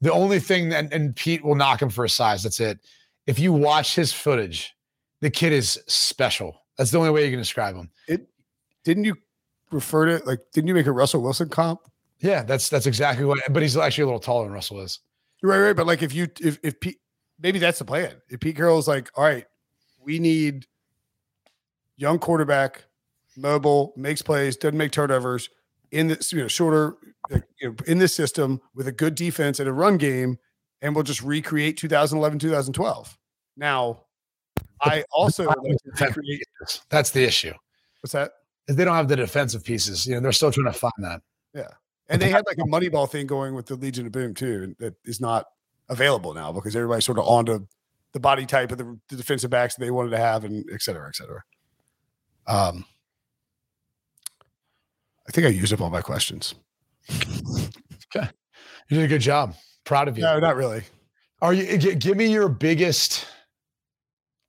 The 0.00 0.12
only 0.12 0.40
thing 0.40 0.72
and, 0.72 0.92
and 0.92 1.14
Pete 1.14 1.44
will 1.44 1.54
knock 1.54 1.80
him 1.80 1.90
for 1.90 2.04
his 2.04 2.12
size. 2.12 2.42
That's 2.42 2.60
it. 2.60 2.78
If 3.26 3.38
you 3.38 3.52
watch 3.52 3.94
his 3.94 4.12
footage, 4.12 4.74
the 5.22 5.30
kid 5.30 5.54
is 5.54 5.80
special. 5.86 6.60
That's 6.76 6.90
the 6.90 6.98
only 6.98 7.10
way 7.10 7.24
you 7.24 7.30
can 7.30 7.38
describe 7.38 7.74
him. 7.74 7.88
It 8.08 8.28
didn't 8.84 9.04
you 9.04 9.16
refer 9.70 10.18
to 10.18 10.24
like 10.26 10.40
didn't 10.52 10.68
you 10.68 10.74
make 10.74 10.86
a 10.86 10.92
Russell 10.92 11.22
Wilson 11.22 11.48
comp? 11.48 11.80
Yeah, 12.18 12.42
that's 12.42 12.68
that's 12.68 12.86
exactly 12.86 13.24
what. 13.24 13.40
But 13.50 13.62
he's 13.62 13.76
actually 13.76 14.02
a 14.02 14.06
little 14.06 14.20
taller 14.20 14.44
than 14.44 14.52
Russell 14.52 14.80
is. 14.80 15.00
Right, 15.42 15.60
right. 15.60 15.76
But 15.76 15.86
like 15.86 16.02
if 16.02 16.12
you 16.12 16.28
if 16.40 16.58
if 16.62 16.78
Pete 16.80 16.98
maybe 17.40 17.58
that's 17.58 17.78
the 17.78 17.84
plan. 17.84 18.14
If 18.28 18.40
Pete 18.40 18.56
Carroll's 18.56 18.88
like, 18.88 19.10
all 19.16 19.24
right, 19.24 19.46
we 20.04 20.18
need 20.18 20.66
young 21.96 22.18
quarterback, 22.18 22.84
mobile, 23.36 23.94
makes 23.96 24.22
plays, 24.22 24.56
doesn't 24.56 24.76
make 24.76 24.92
turnovers 24.92 25.48
in 25.90 26.08
this, 26.08 26.32
you 26.32 26.40
know, 26.40 26.48
shorter, 26.48 26.96
like, 27.30 27.44
you 27.60 27.68
know, 27.68 27.76
in 27.86 27.98
this 27.98 28.14
system 28.14 28.60
with 28.74 28.88
a 28.88 28.92
good 28.92 29.14
defense 29.14 29.60
and 29.60 29.68
a 29.68 29.72
run 29.72 29.98
game, 29.98 30.38
and 30.80 30.94
we'll 30.94 31.04
just 31.04 31.22
recreate 31.22 31.76
2011, 31.76 32.38
2012. 32.38 33.18
Now, 33.56 34.04
I 34.82 35.04
also 35.12 35.44
like 35.44 35.56
That's 36.90 37.10
the 37.10 37.22
issue. 37.24 37.52
what's 38.00 38.12
that? 38.12 38.32
Is 38.68 38.76
they 38.76 38.84
don't 38.84 38.94
have 38.96 39.08
the 39.08 39.16
defensive 39.16 39.64
pieces. 39.64 40.06
You 40.06 40.14
know, 40.14 40.20
they're 40.20 40.32
still 40.32 40.52
trying 40.52 40.72
to 40.72 40.78
find 40.78 40.92
that. 40.98 41.20
Yeah, 41.54 41.68
and 42.08 42.20
they 42.20 42.28
had 42.30 42.44
like 42.46 42.58
a 42.58 42.62
Moneyball 42.68 43.08
thing 43.10 43.26
going 43.26 43.54
with 43.54 43.66
the 43.66 43.74
Legion 43.76 44.06
of 44.06 44.12
Boom 44.12 44.34
too, 44.34 44.74
that 44.78 44.94
is 45.04 45.20
not 45.20 45.46
available 45.88 46.32
now 46.34 46.52
because 46.52 46.74
everybody's 46.76 47.04
sort 47.04 47.18
of 47.18 47.24
onto 47.26 47.66
the 48.12 48.20
body 48.20 48.44
type 48.46 48.70
of 48.72 48.78
the, 48.78 48.98
the 49.08 49.16
defensive 49.16 49.50
backs 49.50 49.74
that 49.74 49.84
they 49.84 49.90
wanted 49.90 50.10
to 50.10 50.18
have, 50.18 50.44
and 50.44 50.64
et 50.72 50.82
cetera, 50.82 51.08
et 51.08 51.16
cetera. 51.16 51.42
Um, 52.46 52.84
I 55.28 55.32
think 55.32 55.46
I 55.46 55.50
used 55.50 55.72
up 55.72 55.80
all 55.80 55.90
my 55.90 56.02
questions. 56.02 56.54
Okay. 58.14 58.28
You 58.90 58.98
did 58.98 59.04
a 59.04 59.08
good 59.08 59.22
job. 59.22 59.54
Proud 59.84 60.06
of 60.06 60.18
you. 60.18 60.22
No, 60.24 60.38
not 60.38 60.54
really. 60.54 60.82
Are 61.40 61.54
you? 61.54 61.78
g- 61.78 61.94
Give 61.94 62.14
me 62.14 62.26
your 62.26 62.46
biggest. 62.46 63.26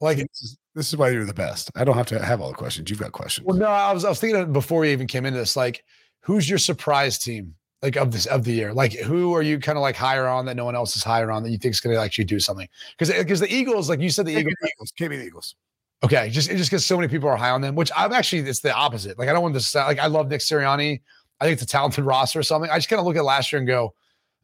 Like, 0.04 0.18
This 0.18 0.42
is, 0.42 0.58
this 0.76 0.88
is 0.90 0.98
why 0.98 1.10
you're 1.10 1.26
the 1.26 1.34
best. 1.34 1.72
I 1.76 1.84
don't 1.84 1.96
have 1.96 2.08
to 2.08 2.24
have 2.24 2.42
all 2.42 2.50
the 2.50 2.56
questions. 2.56 2.90
You've 2.90 3.00
got 3.00 3.12
questions. 3.14 3.46
well, 3.46 3.58
no, 3.58 3.68
I 3.68 3.94
was 3.94 4.04
I 4.06 4.10
was 4.10 4.20
thinking 4.20 4.52
before 4.52 4.82
we 4.82 4.92
even 4.92 5.08
came 5.08 5.26
into 5.26 5.40
this. 5.40 5.56
Like, 5.56 5.84
who's 6.22 6.50
your 6.50 6.60
surprise 6.60 7.18
team? 7.18 7.56
Like 7.82 7.98
of 7.98 8.12
this 8.12 8.26
of 8.28 8.44
the 8.46 8.54
year. 8.54 8.74
Like, 8.74 8.94
who 8.94 9.34
are 9.34 9.42
you 9.42 9.60
kind 9.60 9.78
of 9.78 9.82
like 9.82 9.96
higher 9.96 10.28
on 10.28 10.46
that 10.46 10.56
no 10.56 10.64
one 10.66 10.76
else 10.76 10.96
is 10.96 11.04
higher 11.04 11.30
on 11.32 11.44
that 11.44 11.50
you 11.50 11.58
think 11.58 11.74
is 11.74 11.82
going 11.82 11.96
to 11.96 12.02
actually 12.02 12.24
do 12.26 12.40
something? 12.40 12.68
Because 12.98 13.14
because 13.14 13.40
the 13.42 13.54
Eagles, 13.54 13.90
like 13.90 14.00
you 14.00 14.10
said, 14.10 14.26
the 14.26 14.32
Eagles. 14.38 14.56
Eagles. 14.66 14.94
Give 14.96 15.12
me 15.12 15.18
the 15.18 15.26
Eagles. 15.26 15.56
Okay, 16.04 16.30
just 16.30 16.50
just 16.50 16.70
because 16.70 16.86
so 16.86 16.98
many 16.98 17.08
people 17.08 17.30
are 17.30 17.38
high 17.38 17.50
on 17.52 17.62
them, 17.62 17.76
which 17.76 17.92
I'm 17.96 18.12
actually 18.12 18.42
it's 18.42 18.60
the 18.60 18.74
opposite. 18.74 19.18
Like 19.18 19.30
I 19.30 19.34
don't 19.34 19.42
want 19.42 19.54
to 19.56 19.62
sound 19.62 19.88
like 19.88 20.00
I 20.00 20.08
love 20.08 20.30
Nick 20.30 20.42
Sirianni. 20.42 21.02
I 21.40 21.46
think 21.46 21.54
it's 21.54 21.64
a 21.64 21.68
talented 21.68 22.04
roster 22.04 22.40
or 22.40 22.44
something. 22.44 22.70
I 22.70 22.78
just 22.78 22.90
kind 22.90 23.00
of 23.00 23.06
look 23.06 23.16
at 23.16 23.24
last 23.26 23.52
year 23.52 23.60
and 23.60 23.68
go, 23.68 23.94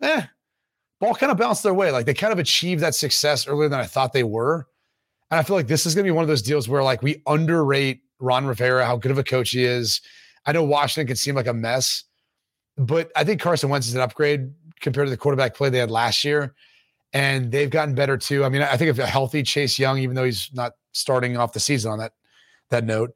eh, 0.02 0.24
ball 1.00 1.16
kind 1.16 1.32
of 1.32 1.38
bounced 1.38 1.64
their 1.64 1.74
way. 1.74 1.92
Like 1.92 2.06
they 2.06 2.14
kind 2.14 2.32
of 2.32 2.40
achieved 2.40 2.82
that 2.82 2.96
success 2.96 3.48
earlier 3.48 3.68
than 3.68 3.80
I 3.80 3.86
thought 3.86 4.14
they 4.14 4.24
were. 4.24 4.68
And 5.32 5.40
I 5.40 5.44
feel 5.44 5.56
like 5.56 5.68
this 5.68 5.86
is 5.86 5.96
gonna 5.96 6.04
be 6.04 6.12
one 6.12 6.24
of 6.24 6.28
those 6.28 6.42
deals 6.42 6.68
where 6.68 6.84
like 6.84 7.02
we 7.02 7.22
underrate 7.28 8.02
Ron 8.20 8.46
Rivera, 8.46 8.86
how 8.86 8.98
good 8.98 9.12
of 9.12 9.18
a 9.18 9.24
coach 9.24 9.52
he 9.52 9.64
is. 9.64 10.02
I 10.46 10.52
know 10.52 10.64
Washington 10.64 11.08
can 11.08 11.16
seem 11.16 11.36
like 11.36 11.48
a 11.48 11.54
mess, 11.54 12.04
but 12.78 13.12
I 13.16 13.24
think 13.24 13.42
Carson 13.42 13.70
Wentz 13.70 13.88
is 13.88 13.96
an 13.96 14.02
upgrade 14.02 14.52
compared 14.80 15.08
to 15.08 15.12
the 15.12 15.18
quarterback 15.18 15.56
play 15.56 15.70
they 15.70 15.78
had 15.78 15.92
last 15.92 16.24
year. 16.24 16.54
And 17.12 17.52
they've 17.52 17.70
gotten 17.70 17.96
better 17.96 18.18
too. 18.18 18.46
I 18.46 18.50
mean, 18.50 18.62
I 18.62 18.78
think 18.78 18.90
if 18.90 19.00
a 19.00 19.06
healthy 19.06 19.42
Chase 19.42 19.80
Young, 19.80 19.98
even 19.98 20.16
though 20.16 20.26
he's 20.26 20.50
not 20.54 20.74
starting 20.92 21.38
off 21.38 21.54
the 21.54 21.60
season 21.60 21.92
on 21.92 22.00
that 22.00 22.14
that 22.70 22.84
note, 22.84 23.16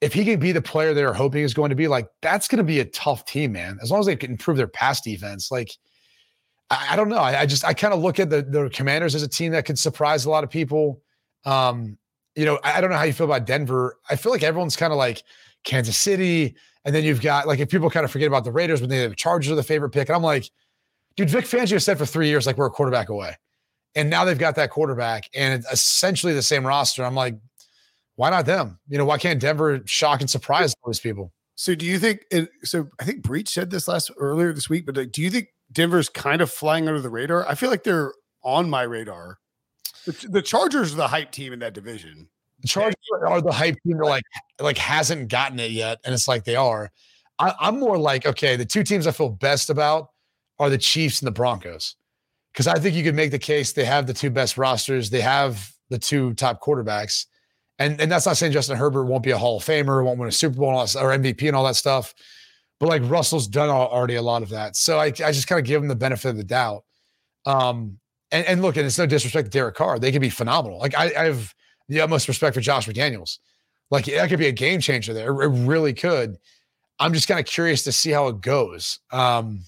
if 0.00 0.12
he 0.12 0.24
can 0.24 0.38
be 0.38 0.52
the 0.52 0.62
player 0.62 0.94
they're 0.94 1.12
hoping 1.12 1.42
is 1.42 1.54
going 1.54 1.70
to 1.70 1.76
be, 1.76 1.88
like 1.88 2.08
that's 2.22 2.46
going 2.46 2.58
to 2.58 2.64
be 2.64 2.80
a 2.80 2.84
tough 2.84 3.24
team, 3.24 3.52
man. 3.52 3.78
As 3.82 3.90
long 3.90 4.00
as 4.00 4.06
they 4.06 4.16
can 4.16 4.32
improve 4.32 4.56
their 4.56 4.68
pass 4.68 5.00
defense, 5.00 5.50
like 5.50 5.70
I, 6.70 6.88
I 6.90 6.96
don't 6.96 7.08
know. 7.08 7.16
I, 7.16 7.40
I 7.40 7.46
just 7.46 7.64
I 7.64 7.74
kind 7.74 7.92
of 7.92 8.00
look 8.00 8.20
at 8.20 8.30
the 8.30 8.42
the 8.42 8.70
Commanders 8.70 9.14
as 9.14 9.22
a 9.22 9.28
team 9.28 9.52
that 9.52 9.64
could 9.64 9.78
surprise 9.78 10.24
a 10.24 10.30
lot 10.30 10.44
of 10.44 10.50
people. 10.50 11.02
Um, 11.46 11.96
you 12.34 12.44
know, 12.44 12.58
I, 12.62 12.78
I 12.78 12.80
don't 12.80 12.90
know 12.90 12.96
how 12.96 13.04
you 13.04 13.14
feel 13.14 13.26
about 13.26 13.46
Denver. 13.46 13.96
I 14.10 14.16
feel 14.16 14.30
like 14.32 14.42
everyone's 14.42 14.76
kind 14.76 14.92
of 14.92 14.98
like 14.98 15.22
Kansas 15.64 15.96
City, 15.96 16.54
and 16.84 16.94
then 16.94 17.04
you've 17.04 17.22
got 17.22 17.46
like 17.46 17.58
if 17.60 17.70
people 17.70 17.88
kind 17.88 18.04
of 18.04 18.10
forget 18.10 18.28
about 18.28 18.44
the 18.44 18.52
Raiders 18.52 18.80
when 18.80 18.90
they 18.90 19.06
the 19.06 19.14
Chargers 19.14 19.50
are 19.50 19.56
the 19.56 19.62
favorite 19.62 19.90
pick, 19.90 20.08
and 20.08 20.16
I'm 20.16 20.22
like, 20.22 20.50
dude, 21.16 21.30
Vic 21.30 21.46
Fangio 21.46 21.82
said 21.82 21.96
for 21.96 22.06
three 22.06 22.28
years 22.28 22.46
like 22.46 22.58
we're 22.58 22.66
a 22.66 22.70
quarterback 22.70 23.08
away, 23.08 23.36
and 23.94 24.10
now 24.10 24.24
they've 24.24 24.38
got 24.38 24.54
that 24.56 24.70
quarterback 24.70 25.28
and 25.34 25.54
it's 25.54 25.72
essentially 25.72 26.34
the 26.34 26.42
same 26.42 26.66
roster. 26.66 27.04
I'm 27.04 27.14
like, 27.14 27.34
why 28.16 28.30
not 28.30 28.46
them? 28.46 28.78
You 28.88 28.98
know, 28.98 29.04
why 29.04 29.18
can't 29.18 29.40
Denver 29.40 29.80
shock 29.86 30.20
and 30.20 30.28
surprise 30.28 30.74
all 30.82 30.90
these 30.90 31.00
people? 31.00 31.32
So 31.56 31.74
do 31.74 31.86
you 31.86 31.98
think? 31.98 32.20
It, 32.30 32.50
so 32.64 32.88
I 33.00 33.04
think 33.04 33.22
Breech 33.22 33.48
said 33.48 33.70
this 33.70 33.88
last 33.88 34.10
earlier 34.18 34.52
this 34.52 34.68
week, 34.68 34.84
but 34.84 34.96
like, 34.96 35.12
do 35.12 35.22
you 35.22 35.30
think 35.30 35.48
Denver's 35.72 36.08
kind 36.10 36.42
of 36.42 36.50
flying 36.50 36.86
under 36.88 37.00
the 37.00 37.08
radar? 37.08 37.48
I 37.48 37.54
feel 37.54 37.70
like 37.70 37.82
they're 37.82 38.12
on 38.44 38.68
my 38.68 38.82
radar. 38.82 39.38
The, 40.06 40.42
Chargers 40.42 40.92
are 40.92 40.96
the 40.96 41.08
hype 41.08 41.32
team 41.32 41.52
in 41.52 41.58
that 41.60 41.74
division. 41.74 42.28
The 42.60 42.68
Chargers 42.68 42.94
are 43.26 43.40
the 43.40 43.52
hype 43.52 43.76
team 43.84 43.98
that 43.98 44.04
like 44.04 44.24
like 44.60 44.78
hasn't 44.78 45.28
gotten 45.28 45.58
it 45.58 45.72
yet, 45.72 45.98
and 46.04 46.14
it's 46.14 46.28
like 46.28 46.44
they 46.44 46.56
are. 46.56 46.90
I, 47.38 47.52
I'm 47.60 47.78
more 47.78 47.98
like 47.98 48.24
okay, 48.24 48.56
the 48.56 48.64
two 48.64 48.84
teams 48.84 49.06
I 49.06 49.10
feel 49.10 49.28
best 49.28 49.68
about 49.68 50.10
are 50.58 50.70
the 50.70 50.78
Chiefs 50.78 51.20
and 51.20 51.26
the 51.26 51.32
Broncos, 51.32 51.96
because 52.52 52.66
I 52.66 52.78
think 52.78 52.94
you 52.94 53.02
could 53.02 53.14
make 53.14 53.30
the 53.30 53.38
case 53.38 53.72
they 53.72 53.84
have 53.84 54.06
the 54.06 54.14
two 54.14 54.30
best 54.30 54.56
rosters, 54.56 55.10
they 55.10 55.20
have 55.20 55.70
the 55.90 55.98
two 55.98 56.34
top 56.34 56.62
quarterbacks, 56.62 57.26
and 57.78 58.00
and 58.00 58.10
that's 58.10 58.26
not 58.26 58.36
saying 58.36 58.52
Justin 58.52 58.76
Herbert 58.76 59.04
won't 59.04 59.24
be 59.24 59.32
a 59.32 59.38
Hall 59.38 59.58
of 59.58 59.64
Famer, 59.64 60.04
won't 60.04 60.18
win 60.18 60.28
a 60.28 60.32
Super 60.32 60.56
Bowl 60.56 60.78
that, 60.78 60.96
or 60.96 61.10
MVP 61.10 61.48
and 61.48 61.56
all 61.56 61.64
that 61.64 61.76
stuff, 61.76 62.14
but 62.78 62.88
like 62.88 63.02
Russell's 63.04 63.48
done 63.48 63.68
already 63.68 64.14
a 64.14 64.22
lot 64.22 64.42
of 64.42 64.50
that, 64.50 64.76
so 64.76 64.98
I 64.98 65.06
I 65.06 65.32
just 65.32 65.48
kind 65.48 65.58
of 65.58 65.66
give 65.66 65.82
him 65.82 65.88
the 65.88 65.96
benefit 65.96 66.30
of 66.30 66.36
the 66.36 66.44
doubt. 66.44 66.84
Um, 67.44 67.98
and, 68.32 68.46
and 68.46 68.62
look, 68.62 68.76
and 68.76 68.86
it's 68.86 68.98
no 68.98 69.06
disrespect 69.06 69.46
to 69.46 69.50
Derek 69.50 69.76
Carr, 69.76 69.98
they 69.98 70.12
could 70.12 70.20
be 70.20 70.30
phenomenal. 70.30 70.78
Like 70.78 70.96
I, 70.96 71.12
I 71.16 71.24
have 71.24 71.54
the 71.88 72.00
utmost 72.00 72.28
respect 72.28 72.54
for 72.54 72.60
Josh 72.60 72.86
McDaniels. 72.86 73.38
Like 73.90 74.06
that 74.06 74.28
could 74.28 74.38
be 74.38 74.48
a 74.48 74.52
game 74.52 74.80
changer 74.80 75.14
there. 75.14 75.30
It 75.42 75.48
really 75.48 75.92
could. 75.92 76.36
I'm 76.98 77.12
just 77.12 77.28
kind 77.28 77.38
of 77.38 77.46
curious 77.46 77.84
to 77.84 77.92
see 77.92 78.10
how 78.10 78.28
it 78.28 78.40
goes. 78.40 79.00
Um, 79.12 79.60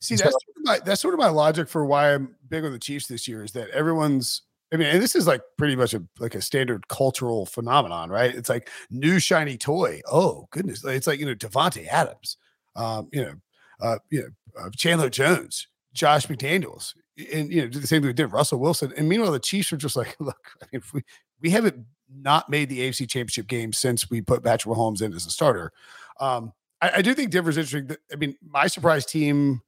See, 0.00 0.16
that's 0.16 0.32
sort 0.32 0.56
of 0.56 0.64
my, 0.64 0.78
that's 0.84 1.00
sort 1.00 1.14
of 1.14 1.20
my 1.20 1.28
logic 1.28 1.68
for 1.68 1.84
why 1.84 2.14
I'm 2.14 2.34
big 2.48 2.64
on 2.64 2.72
the 2.72 2.78
Chiefs 2.78 3.06
this 3.06 3.26
year 3.28 3.44
is 3.44 3.52
that 3.52 3.70
everyone's. 3.70 4.42
I 4.72 4.76
mean, 4.76 4.88
and 4.88 5.00
this 5.00 5.14
is 5.14 5.26
like 5.26 5.40
pretty 5.56 5.76
much 5.76 5.94
a 5.94 6.02
like 6.18 6.34
a 6.34 6.42
standard 6.42 6.88
cultural 6.88 7.46
phenomenon, 7.46 8.10
right? 8.10 8.34
It's 8.34 8.48
like 8.48 8.70
new 8.90 9.18
shiny 9.18 9.56
toy. 9.56 10.00
Oh 10.10 10.48
goodness, 10.50 10.84
it's 10.84 11.06
like 11.06 11.20
you 11.20 11.26
know 11.26 11.34
Davante 11.34 11.86
Adams, 11.86 12.38
um, 12.74 13.08
you 13.12 13.22
know, 13.22 13.34
uh, 13.80 13.98
you 14.10 14.22
know 14.22 14.28
uh, 14.60 14.70
Chandler 14.76 15.10
Jones, 15.10 15.68
Josh 15.92 16.26
McDaniels. 16.26 16.94
And 17.16 17.52
you 17.52 17.62
know, 17.62 17.68
do 17.68 17.78
the 17.78 17.86
same 17.86 18.02
thing 18.02 18.08
we 18.08 18.12
did 18.12 18.32
Russell 18.32 18.58
Wilson. 18.58 18.92
And 18.96 19.08
meanwhile, 19.08 19.32
the 19.32 19.38
Chiefs 19.38 19.72
are 19.72 19.76
just 19.76 19.96
like, 19.96 20.16
look, 20.20 20.50
I 20.62 20.66
mean, 20.72 20.80
if 20.80 20.92
we 20.92 21.02
we 21.40 21.50
haven't 21.50 21.84
not 22.14 22.48
made 22.48 22.68
the 22.68 22.80
AFC 22.80 23.08
Championship 23.08 23.46
game 23.46 23.72
since 23.72 24.10
we 24.10 24.20
put 24.20 24.44
Patrick 24.44 24.74
Mahomes 24.74 25.02
in 25.02 25.12
as 25.12 25.26
a 25.26 25.30
starter. 25.30 25.72
Um, 26.20 26.52
I, 26.80 26.90
I 26.96 27.02
do 27.02 27.14
think 27.14 27.30
Denver's 27.30 27.56
interesting. 27.56 27.96
I 28.12 28.16
mean, 28.16 28.36
my 28.46 28.66
surprise 28.66 29.06
team, 29.06 29.62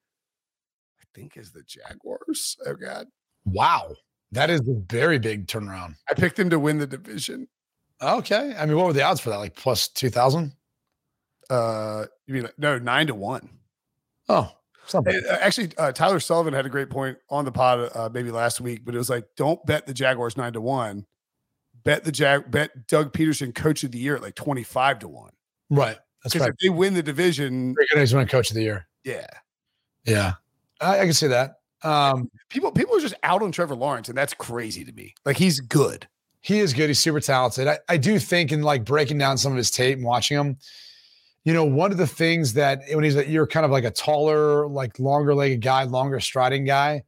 I 1.01 1.05
think, 1.15 1.37
is 1.37 1.53
the 1.53 1.63
Jaguars. 1.63 2.57
Oh 2.67 2.75
God, 2.75 3.07
wow, 3.45 3.95
that 4.33 4.51
is 4.51 4.61
a 4.61 4.75
very 4.89 5.19
big 5.19 5.47
turnaround. 5.47 5.95
I 6.09 6.15
picked 6.15 6.37
them 6.37 6.51
to 6.51 6.59
win 6.59 6.79
the 6.79 6.87
division. 6.87 7.49
Okay, 8.03 8.55
I 8.59 8.67
mean, 8.67 8.77
what 8.77 8.87
were 8.87 8.93
the 8.93 9.03
odds 9.03 9.21
for 9.21 9.31
that? 9.31 9.39
Like 9.39 9.57
plus 9.57 9.89
two 9.89 10.11
thousand? 10.11 10.53
Uh, 11.49 12.07
you 12.27 12.35
mean 12.35 12.49
no 12.59 12.79
nine 12.79 13.07
to 13.07 13.15
one? 13.15 13.49
Oh, 14.29 14.53
something. 14.87 15.21
Uh, 15.29 15.39
Actually, 15.41 15.71
uh, 15.79 15.93
Tyler 15.93 16.21
Sullivan 16.21 16.55
had 16.55 16.67
a 16.67 16.69
great 16.69 16.91
point 16.91 17.19
on 17.31 17.45
the 17.45 17.53
pod 17.53 17.91
uh, 17.95 18.09
maybe 18.13 18.31
last 18.31 18.61
week, 18.61 18.85
but 18.85 18.95
it 18.95 18.99
was 18.99 19.11
like, 19.11 19.27
don't 19.37 19.65
bet 19.67 19.87
the 19.87 19.95
Jaguars 19.95 20.37
nine 20.37 20.53
to 20.55 20.61
one. 20.61 21.07
Bet 21.85 22.05
the 22.05 22.13
Jag, 22.13 22.51
bet 22.51 22.87
Doug 22.89 23.13
Pederson 23.13 23.55
coach 23.55 23.85
of 23.85 23.93
the 23.93 23.99
year 23.99 24.17
at 24.17 24.23
like 24.23 24.35
twenty 24.35 24.63
five 24.65 24.99
to 25.01 25.09
one. 25.09 25.33
right. 25.71 25.99
That's 26.25 26.35
right. 26.35 26.51
if 26.51 26.57
they 26.61 26.71
win 26.71 26.95
the 26.95 27.03
division, 27.03 27.75
Very 27.77 27.87
good. 27.93 28.01
He's 28.01 28.13
winning 28.13 28.27
coach 28.27 28.51
of 28.51 28.57
the 28.57 28.63
year. 28.63 28.89
yeah, 29.05 29.29
Yeah, 30.05 30.33
I, 30.81 31.01
I 31.01 31.05
can 31.05 31.13
see 31.13 31.29
that. 31.29 31.61
Um, 31.85 32.29
people 32.49 32.73
people 32.73 32.97
are 32.97 33.01
just 33.01 33.15
out 33.23 33.43
on 33.43 33.53
Trevor 33.53 33.77
Lawrence, 33.77 34.09
and 34.09 34.19
that's 34.19 34.35
crazy 34.35 34.85
to 34.85 34.93
me. 34.93 35.15
Like 35.25 35.37
he's 35.37 35.61
good. 35.61 36.09
he 36.41 36.59
is 36.59 36.73
good. 36.73 36.89
He's 36.89 36.99
super 36.99 37.21
talented. 37.21 37.69
I, 37.69 37.79
I 37.89 37.97
do 37.97 38.19
think 38.19 38.51
in 38.51 38.63
like 38.63 38.85
breaking 38.85 39.19
down 39.19 39.39
some 39.39 39.53
of 39.53 39.59
his 39.59 39.71
tape 39.71 39.99
and 39.99 40.05
watching 40.05 40.37
him, 40.37 40.57
you 41.47 41.53
know, 41.55 41.65
one 41.65 41.93
of 41.93 41.97
the 41.97 42.07
things 42.09 42.53
that 42.55 42.83
when 42.91 43.05
he's 43.05 43.15
that 43.15 43.29
you're 43.29 43.47
kind 43.47 43.65
of 43.65 43.71
like 43.71 43.85
a 43.85 43.91
taller, 43.91 44.67
like 44.67 44.99
longer 44.99 45.33
legged 45.35 45.63
guy, 45.63 45.85
longer 45.85 46.19
striding 46.21 46.65
guy. 46.65 47.03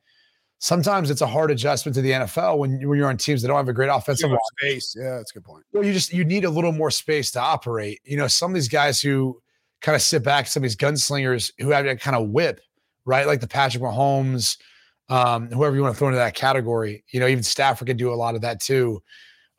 Sometimes 0.61 1.11
it's 1.11 1.21
a 1.21 1.27
hard 1.27 1.51
adjustment 1.53 1.95
to 1.97 2.01
the 2.03 2.11
NFL 2.13 2.59
when, 2.59 2.81
you- 2.81 2.89
when 2.89 2.99
you're 2.99 3.09
on 3.09 3.17
teams 3.17 3.43
that 3.43 3.49
don't 3.49 3.57
have 3.57 3.69
a 3.69 3.73
great 3.73 3.89
offensive 3.89 4.31
line. 4.31 4.39
space. 4.61 4.95
Yeah, 4.99 5.17
that's 5.17 5.31
a 5.33 5.35
good 5.35 5.45
point. 5.45 5.65
Well, 5.73 5.85
you 5.85 5.93
just 5.93 6.13
you 6.13 6.25
need 6.25 6.45
a 6.45 6.51
little 6.51 6.73
more 6.73 6.91
space 6.91 7.31
to 7.33 7.41
operate. 7.41 8.01
You 8.05 8.17
know, 8.17 8.27
some 8.27 8.51
of 8.51 8.55
these 8.55 8.69
guys 8.69 9.01
who 9.01 9.41
kind 9.83 9.95
of 9.97 10.03
sit 10.03 10.25
back, 10.25 10.47
some 10.49 10.61
of 10.61 10.65
these 10.65 10.77
gunslingers 10.77 11.53
who 11.59 11.71
have 11.71 11.85
that 11.85 12.01
kind 12.01 12.17
of 12.17 12.31
whip, 12.31 12.61
right? 13.05 13.27
Like 13.27 13.41
the 13.41 13.47
Patrick 13.49 13.83
Mahomes, 13.83 14.57
um, 15.09 15.49
whoever 15.51 15.77
you 15.77 15.83
want 15.83 15.95
to 15.95 15.99
throw 15.99 16.09
into 16.09 16.19
that 16.19 16.35
category. 16.35 17.05
You 17.11 17.21
know, 17.21 17.27
even 17.29 17.43
Stafford 17.45 17.87
can 17.87 17.97
do 17.97 18.13
a 18.13 18.17
lot 18.17 18.35
of 18.35 18.41
that 18.43 18.61
too. 18.61 19.01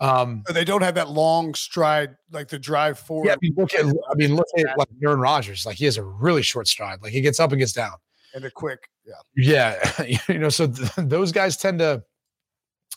Um, 0.02 0.44
But 0.46 0.54
they 0.56 0.64
don't 0.64 0.82
have 0.82 0.96
that 0.96 1.10
long 1.10 1.54
stride, 1.56 2.16
like 2.32 2.48
the 2.48 2.58
drive 2.60 2.98
forward. 3.00 3.28
yeah, 3.28 3.34
I 3.34 3.38
mean, 3.42 3.54
look 3.58 3.74
at 3.74 3.86
I 3.86 4.16
mean, 4.16 4.36
look 4.36 4.48
at 4.58 4.78
like 4.78 4.88
Aaron 5.04 5.20
Rodgers. 5.20 5.66
Like 5.66 5.76
he 5.76 5.86
has 5.86 5.98
a 5.98 6.04
really 6.04 6.42
short 6.42 6.68
stride. 6.68 7.02
Like 7.02 7.12
he 7.12 7.22
gets 7.22 7.40
up 7.40 7.52
and 7.52 7.60
gets 7.60 7.74
down. 7.74 7.94
and 8.34 8.44
the 8.44 8.52
quick. 8.52 8.90
Yeah. 9.36 9.76
Yeah, 10.06 10.18
you 10.30 10.38
know, 10.40 10.50
so 10.50 10.68
th- 10.68 10.90
those 10.98 11.32
guys 11.32 11.58
tend 11.58 11.80
to 11.80 12.04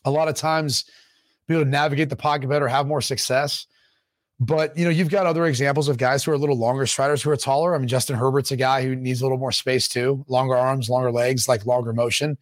a 0.05 0.11
lot 0.11 0.29
of 0.29 0.35
times 0.35 0.85
be 1.49 1.55
able 1.55 1.65
to 1.65 1.71
navigate 1.71 2.09
the 2.11 2.17
pocket 2.17 2.49
better, 2.49 2.69
have 2.69 2.87
more 2.87 3.01
success. 3.01 3.67
But 4.39 4.77
you 4.77 4.85
know, 4.85 4.91
you've 4.91 5.11
got 5.11 5.27
other 5.27 5.47
examples 5.47 5.89
of 5.89 5.99
guys 5.99 6.23
who 6.25 6.31
are 6.33 6.35
a 6.35 6.39
little 6.39 6.59
longer 6.59 6.87
striders 6.87 7.23
who 7.23 7.31
are 7.31 7.37
taller. 7.37 7.75
I 7.75 7.79
mean, 7.79 7.89
Justin 7.89 8.17
Herbert's 8.17 8.51
a 8.53 8.57
guy 8.57 8.83
who 8.83 8.95
needs 8.95 9.21
a 9.23 9.25
little 9.25 9.39
more 9.39 9.53
space 9.53 9.89
too, 9.89 10.25
longer 10.29 10.55
arms, 10.57 10.89
longer 10.89 11.11
legs, 11.13 11.49
like 11.49 11.65
longer 11.67 11.93
motion. 11.93 12.37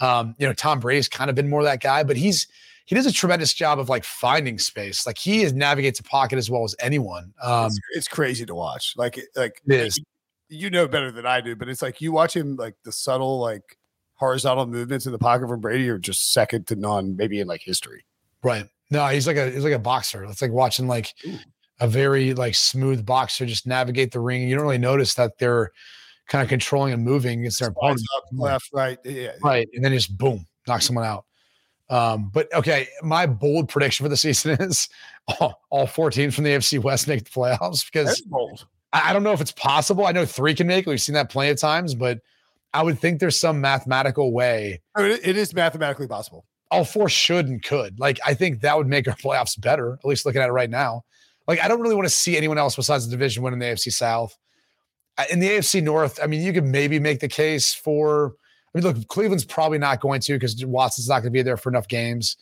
Um, 0.00 0.34
you 0.38 0.46
know, 0.46 0.52
Tom 0.52 0.78
Brady's 0.80 1.08
kind 1.08 1.28
of 1.30 1.36
been 1.36 1.48
more 1.48 1.62
that 1.64 1.80
guy, 1.82 2.02
but 2.04 2.16
he's 2.16 2.46
he 2.88 2.94
does 2.94 3.04
a 3.04 3.12
tremendous 3.12 3.52
job 3.52 3.78
of 3.78 3.90
like 3.90 4.02
finding 4.02 4.58
space. 4.58 5.06
Like 5.06 5.18
he 5.18 5.42
is 5.42 5.52
navigates 5.52 6.00
a 6.00 6.02
pocket 6.02 6.38
as 6.38 6.48
well 6.50 6.64
as 6.64 6.74
anyone. 6.80 7.34
Um, 7.42 7.66
it's, 7.66 7.78
it's 7.94 8.08
crazy 8.08 8.46
to 8.46 8.54
watch. 8.54 8.94
Like, 8.96 9.18
it- 9.18 9.28
like 9.36 9.60
it 9.68 9.74
is. 9.80 10.00
you 10.48 10.70
know 10.70 10.88
better 10.88 11.12
than 11.12 11.26
I 11.26 11.42
do, 11.42 11.54
but 11.54 11.68
it's 11.68 11.82
like 11.82 12.00
you 12.00 12.12
watch 12.12 12.34
him 12.34 12.56
like 12.56 12.76
the 12.84 12.92
subtle 12.92 13.38
like 13.40 13.76
horizontal 14.14 14.64
movements 14.66 15.04
in 15.04 15.12
the 15.12 15.18
pocket 15.18 15.48
from 15.48 15.60
Brady 15.60 15.86
are 15.90 15.98
just 15.98 16.32
second 16.32 16.66
to 16.68 16.76
none, 16.76 17.14
maybe 17.14 17.40
in 17.40 17.46
like 17.46 17.60
history. 17.62 18.06
Right. 18.42 18.64
No, 18.90 19.06
he's 19.08 19.26
like 19.26 19.36
a 19.36 19.50
he's 19.50 19.64
like 19.64 19.74
a 19.74 19.78
boxer. 19.78 20.24
It's 20.24 20.40
like 20.40 20.52
watching 20.52 20.88
like 20.88 21.12
Ooh. 21.26 21.36
a 21.80 21.88
very 21.88 22.32
like 22.32 22.54
smooth 22.54 23.04
boxer 23.04 23.44
just 23.44 23.66
navigate 23.66 24.12
the 24.12 24.20
ring. 24.20 24.48
You 24.48 24.54
don't 24.54 24.64
really 24.64 24.78
notice 24.78 25.12
that 25.14 25.36
they're 25.38 25.72
kind 26.28 26.42
of 26.42 26.48
controlling 26.48 26.94
and 26.94 27.04
moving 27.04 27.40
against 27.40 27.60
their 27.60 27.68
opponent. 27.68 28.00
Up, 28.16 28.24
left, 28.32 28.70
right. 28.72 28.98
Yeah. 29.04 29.32
Right. 29.44 29.68
And 29.74 29.84
then 29.84 29.92
just 29.92 30.16
boom, 30.16 30.46
knock 30.66 30.80
someone 30.80 31.04
out. 31.04 31.26
Um, 31.90 32.30
but 32.32 32.52
okay, 32.54 32.88
my 33.02 33.26
bold 33.26 33.68
prediction 33.68 34.04
for 34.04 34.08
the 34.10 34.16
season 34.16 34.52
is 34.60 34.88
all, 35.40 35.62
all 35.70 35.86
four 35.86 36.10
teams 36.10 36.34
from 36.34 36.44
the 36.44 36.50
AFC 36.50 36.82
West 36.82 37.08
make 37.08 37.24
the 37.24 37.30
playoffs 37.30 37.84
because 37.90 38.20
bold. 38.22 38.66
I 38.92 39.10
I 39.10 39.12
don't 39.12 39.22
know 39.22 39.32
if 39.32 39.40
it's 39.40 39.52
possible. 39.52 40.06
I 40.06 40.12
know 40.12 40.24
three 40.26 40.54
can 40.54 40.66
make 40.66 40.86
it. 40.86 40.90
We've 40.90 41.00
seen 41.00 41.14
that 41.14 41.30
plenty 41.30 41.50
of 41.50 41.58
times, 41.58 41.94
but 41.94 42.20
I 42.74 42.82
would 42.82 42.98
think 42.98 43.20
there's 43.20 43.38
some 43.38 43.60
mathematical 43.60 44.32
way 44.32 44.80
I 44.94 45.02
mean, 45.02 45.18
it- 45.22 45.36
is 45.36 45.54
mathematically 45.54 46.06
possible. 46.06 46.44
all 46.70 46.84
four 46.84 47.08
should 47.08 47.46
and 47.46 47.62
could. 47.62 47.98
Like, 47.98 48.18
I 48.26 48.34
think 48.34 48.60
that 48.60 48.76
would 48.76 48.86
make 48.86 49.08
our 49.08 49.14
playoffs 49.24 49.58
better, 49.58 49.94
at 49.94 50.04
least 50.04 50.26
looking 50.26 50.42
at 50.42 50.48
it 50.48 50.52
right 50.52 50.68
now. 50.70 51.04
Like, 51.46 51.60
I 51.62 51.68
don't 51.68 51.80
really 51.80 51.94
want 51.94 52.06
to 52.06 52.14
see 52.14 52.36
anyone 52.36 52.58
else 52.58 52.76
besides 52.76 53.06
the 53.06 53.10
division 53.10 53.42
win 53.42 53.54
in 53.54 53.58
the 53.58 53.64
AFC 53.64 53.90
South. 53.90 54.36
In 55.30 55.40
the 55.40 55.48
AFC 55.48 55.82
North, 55.82 56.20
I 56.22 56.26
mean, 56.26 56.42
you 56.42 56.52
could 56.52 56.64
maybe 56.64 56.98
make 57.00 57.20
the 57.20 57.28
case 57.28 57.72
for, 57.72 58.34
mean, 58.80 58.84
look, 58.84 59.08
Cleveland's 59.08 59.44
probably 59.44 59.78
not 59.78 60.00
going 60.00 60.20
to 60.22 60.34
because 60.34 60.64
Watson's 60.64 61.08
not 61.08 61.20
going 61.20 61.24
to 61.24 61.30
be 61.30 61.42
there 61.42 61.56
for 61.56 61.68
enough 61.68 61.88
games. 61.88 62.36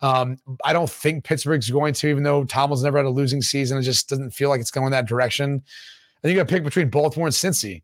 Um, 0.00 0.38
I 0.64 0.72
don't 0.72 0.90
think 0.90 1.24
Pittsburgh's 1.24 1.70
going 1.70 1.94
to, 1.94 2.08
even 2.08 2.22
though 2.22 2.44
Tomlin's 2.44 2.82
never 2.82 2.98
had 2.98 3.06
a 3.06 3.10
losing 3.10 3.42
season. 3.42 3.78
It 3.78 3.82
just 3.82 4.08
doesn't 4.08 4.32
feel 4.32 4.48
like 4.48 4.60
it's 4.60 4.70
going 4.70 4.90
that 4.90 5.06
direction. 5.06 5.62
I 5.64 6.20
think 6.22 6.34
you 6.34 6.40
got 6.40 6.48
to 6.48 6.54
pick 6.54 6.64
between 6.64 6.90
Baltimore 6.90 7.26
and 7.26 7.34
Cincy. 7.34 7.82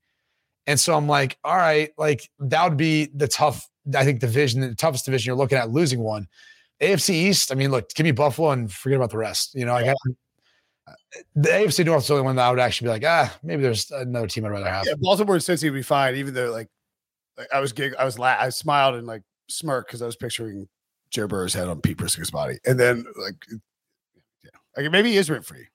And 0.66 0.78
so 0.78 0.94
I'm 0.94 1.09
like, 1.09 1.38
all 1.44 1.57
right, 1.57 1.90
like 1.96 2.28
that 2.40 2.68
would 2.68 2.76
be 2.76 3.11
the 3.14 3.28
tough, 3.28 3.68
I 3.94 4.05
think, 4.05 4.20
division, 4.20 4.61
the 4.61 4.74
toughest 4.74 5.05
division 5.05 5.30
you're 5.30 5.36
looking 5.36 5.59
at 5.59 5.70
losing 5.70 6.01
one. 6.01 6.28
AFC 6.80 7.11
East, 7.11 7.53
I 7.53 7.55
mean, 7.55 7.70
look, 7.70 7.88
give 7.94 8.05
me 8.05 8.12
Buffalo 8.12 8.51
and 8.51 8.70
forget 8.70 8.96
about 8.96 9.11
the 9.11 9.18
rest. 9.18 9.55
You 9.55 9.64
know, 9.64 9.74
I 9.74 9.84
got 9.84 9.96
the 11.34 11.48
AFC 11.48 11.84
North 11.84 12.03
is 12.03 12.09
the 12.09 12.14
only 12.14 12.24
one 12.24 12.36
that 12.36 12.46
I 12.46 12.51
would 12.51 12.59
actually 12.59 12.86
be 12.86 12.90
like, 12.90 13.05
ah, 13.05 13.36
maybe 13.42 13.62
there's 13.62 13.90
another 13.90 14.26
team 14.26 14.44
I'd 14.44 14.51
rather 14.51 14.70
have. 14.70 14.86
Yeah, 14.86 14.94
Baltimore 14.98 15.36
and 15.36 15.44
Cincy 15.44 15.64
would 15.64 15.74
be 15.74 15.82
fine, 15.82 16.16
even 16.16 16.34
though 16.34 16.51
like, 16.51 16.68
like 17.41 17.53
I 17.53 17.61
was 17.61 17.72
gig, 17.72 17.95
I 17.99 18.05
was 18.05 18.18
la- 18.18 18.36
I 18.38 18.51
smiled 18.51 18.95
and 18.95 19.07
like 19.07 19.22
smirked 19.49 19.88
because 19.88 20.03
I 20.03 20.07
was 20.07 20.16
picturing 20.16 20.68
Joe 21.11 21.26
Burrow's 21.26 21.55
head 21.55 21.68
on 21.68 21.80
Pete 21.80 21.99
Prisco's 21.99 22.30
body, 22.30 22.59
and 22.64 22.78
then 22.78 23.05
like, 23.20 23.34
yeah, 24.45 24.51
like 24.76 24.91
maybe 24.93 25.11
he 25.11 25.16
is 25.16 25.28
rent 25.30 25.45
free. 25.45 25.66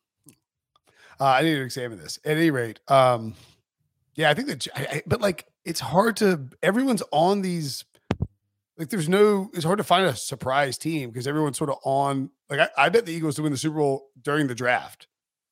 Uh, 1.19 1.25
I 1.25 1.41
need 1.43 1.55
to 1.55 1.61
examine 1.61 1.97
this. 1.97 2.19
At 2.25 2.37
any 2.37 2.51
rate, 2.51 2.79
um, 2.89 3.35
yeah, 4.15 4.29
I 4.29 4.33
think 4.33 4.47
that, 4.49 4.67
I, 4.75 4.81
I- 4.97 5.03
but 5.07 5.21
like, 5.21 5.45
it's 5.63 5.79
hard 5.79 6.17
to. 6.17 6.47
Everyone's 6.61 7.03
on 7.11 7.41
these. 7.41 7.83
Like, 8.77 8.89
there's 8.89 9.07
no. 9.09 9.49
It's 9.53 9.63
hard 9.63 9.77
to 9.77 9.83
find 9.83 10.05
a 10.05 10.15
surprise 10.15 10.77
team 10.77 11.09
because 11.09 11.27
everyone's 11.27 11.57
sort 11.57 11.69
of 11.69 11.77
on. 11.85 12.29
Like, 12.49 12.59
I, 12.59 12.69
I 12.85 12.89
bet 12.89 13.05
the 13.05 13.13
Eagles 13.13 13.35
to 13.37 13.43
win 13.43 13.51
the 13.51 13.57
Super 13.57 13.77
Bowl 13.77 14.09
during 14.21 14.47
the 14.47 14.55
draft 14.55 15.07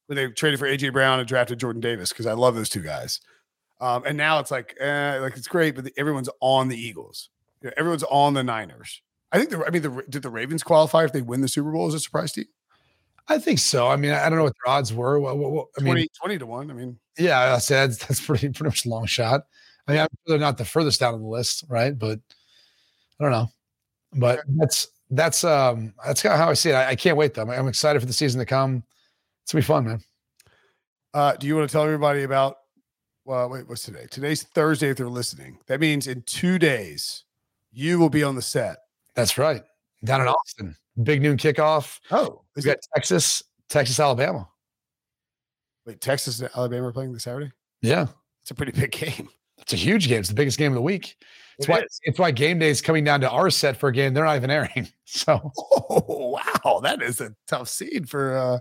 when 0.08 0.18
they 0.18 0.28
traded 0.28 0.60
for 0.60 0.68
AJ 0.68 0.92
Brown 0.94 1.20
and 1.20 1.28
drafted 1.28 1.60
Jordan 1.60 1.82
Davis 1.82 2.10
because 2.10 2.26
I 2.26 2.34
love 2.34 2.56
those 2.56 2.70
two 2.70 2.82
guys. 2.82 3.20
Um, 3.84 4.04
and 4.06 4.16
now 4.18 4.40
it's 4.40 4.50
like, 4.50 4.76
eh, 4.80 5.18
like 5.20 5.36
it's 5.36 5.48
great, 5.48 5.76
but 5.76 5.84
the, 5.84 5.94
everyone's 5.98 6.30
on 6.40 6.70
the 6.70 6.78
Eagles. 6.78 7.30
You 7.62 7.68
know, 7.68 7.74
everyone's 7.76 8.04
on 8.04 8.34
the 8.34 8.44
Niners. 8.44 9.02
I 9.32 9.38
think 9.40 9.50
the. 9.50 9.66
I 9.66 9.72
mean, 9.72 9.82
the 9.82 10.04
did 10.08 10.22
the 10.22 10.30
Ravens 10.30 10.64
qualify 10.64 11.04
if 11.04 11.12
they 11.12 11.22
win 11.22 11.42
the 11.42 11.48
Super 11.50 11.72
Bowl 11.72 11.88
as 11.88 11.94
a 11.94 12.00
surprise 12.00 12.32
team? 12.32 12.46
I 13.28 13.40
think 13.40 13.60
so. 13.60 13.88
I 13.88 13.96
mean, 13.98 14.12
I 14.12 14.30
don't 14.30 14.38
know 14.38 14.44
what 14.46 14.54
their 14.64 14.74
odds 14.74 14.94
were. 14.94 15.20
What, 15.20 15.38
what, 15.38 15.52
what- 15.52 15.68
I 15.78 15.82
mean, 15.82 15.94
20, 15.94 16.10
20 16.20 16.38
to 16.40 16.46
one. 16.46 16.72
I 16.72 16.74
mean, 16.74 16.98
yeah, 17.18 17.54
I 17.54 17.58
said 17.58 17.90
that's, 17.92 18.06
that's 18.06 18.26
pretty 18.26 18.48
pretty 18.50 18.70
much 18.70 18.86
a 18.86 18.90
long 18.90 19.06
shot. 19.06 19.48
I 19.88 19.92
mean, 19.92 20.02
I'm 20.02 20.08
sure 20.08 20.38
they're 20.38 20.38
not 20.40 20.58
the 20.58 20.66
furthest 20.66 21.02
down 21.02 21.14
on 21.14 21.22
the 21.22 21.28
list, 21.28 21.66
right? 21.68 21.98
But 21.98 22.20
I 23.20 23.24
don't 23.24 23.32
know. 23.32 23.50
But 24.14 24.42
that's 24.48 24.88
that's 25.10 25.44
um 25.44 25.94
that's 26.06 26.22
kind 26.22 26.34
of 26.34 26.40
how 26.40 26.50
I 26.50 26.54
see 26.54 26.70
it. 26.70 26.76
I, 26.76 26.90
I 26.90 26.96
can't 26.96 27.18
wait 27.18 27.34
though. 27.34 27.42
I'm, 27.42 27.50
I'm 27.50 27.68
excited 27.68 28.00
for 28.00 28.06
the 28.06 28.14
season 28.14 28.40
to 28.40 28.46
come. 28.46 28.84
It's 29.44 29.52
gonna 29.52 29.62
be 29.62 29.66
fun, 29.66 29.86
man. 29.86 30.02
uh, 31.14 31.36
do 31.36 31.48
you 31.48 31.56
want 31.56 31.68
to 31.70 31.72
tell 31.72 31.84
everybody 31.84 32.24
about? 32.24 32.58
Well, 33.26 33.50
wait, 33.50 33.68
what's 33.68 33.84
today? 33.84 34.06
Today's 34.12 34.44
Thursday. 34.44 34.90
If 34.90 34.98
they're 34.98 35.08
listening, 35.08 35.58
that 35.68 35.80
means 35.80 36.08
in 36.08 36.24
two 36.24 36.60
days 36.60 37.24
you 37.72 37.98
will 38.00 38.10
be 38.10 38.24
on 38.24 38.36
the 38.36 38.42
set. 38.42 38.78
That's 39.16 39.38
right. 39.38 39.64
Down 40.04 40.22
in 40.22 40.28
Austin, 40.28 40.76
big 41.04 41.22
noon 41.22 41.38
kickoff. 41.38 42.00
Oh, 42.12 42.42
We 42.56 42.60
is 42.60 42.66
got 42.66 42.74
it? 42.78 42.88
Texas, 42.94 43.42
Texas, 43.70 44.00
Alabama. 44.00 44.50
Wait, 45.86 46.02
Texas 46.02 46.40
and 46.42 46.50
Alabama 46.56 46.88
are 46.88 46.92
playing 46.94 47.14
this 47.14 47.24
Saturday. 47.24 47.52
Yeah, 47.82 48.08
It's 48.42 48.52
a 48.52 48.56
pretty 48.56 48.74
big 48.74 48.92
game. 48.92 49.30
it's 49.58 49.72
a 49.74 49.78
huge 49.78 50.08
game. 50.10 50.20
It's 50.20 50.30
the 50.30 50.36
biggest 50.36 50.58
game 50.58 50.72
of 50.72 50.76
the 50.76 50.82
week. 50.82 51.16
It's 51.58 51.68
It 51.68 51.72
why 51.72 51.80
is. 51.80 52.00
it's 52.04 52.20
why 52.20 52.32
game 52.32 52.60
day 52.60 52.70
is 52.70 52.82
coming 52.82 53.04
down 53.06 53.22
to 53.22 53.30
our 53.30 53.50
set 53.50 53.78
for 53.78 53.90
a 53.90 53.94
game. 53.94 54.14
They're 54.14 54.26
not 54.26 54.36
even 54.36 54.50
airing. 54.52 54.90
So 55.06 55.52
Oh 55.90 56.40
wow, 56.66 56.80
that 56.82 57.02
is 57.04 57.22
a 57.22 57.36
tough 57.48 57.70
seed 57.70 58.10
for. 58.10 58.36
uh 58.36 58.60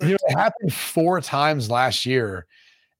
you 0.00 0.12
know, 0.12 0.16
it 0.28 0.32
happened 0.38 0.72
four 0.72 1.20
times 1.20 1.70
last 1.70 2.06
year. 2.06 2.46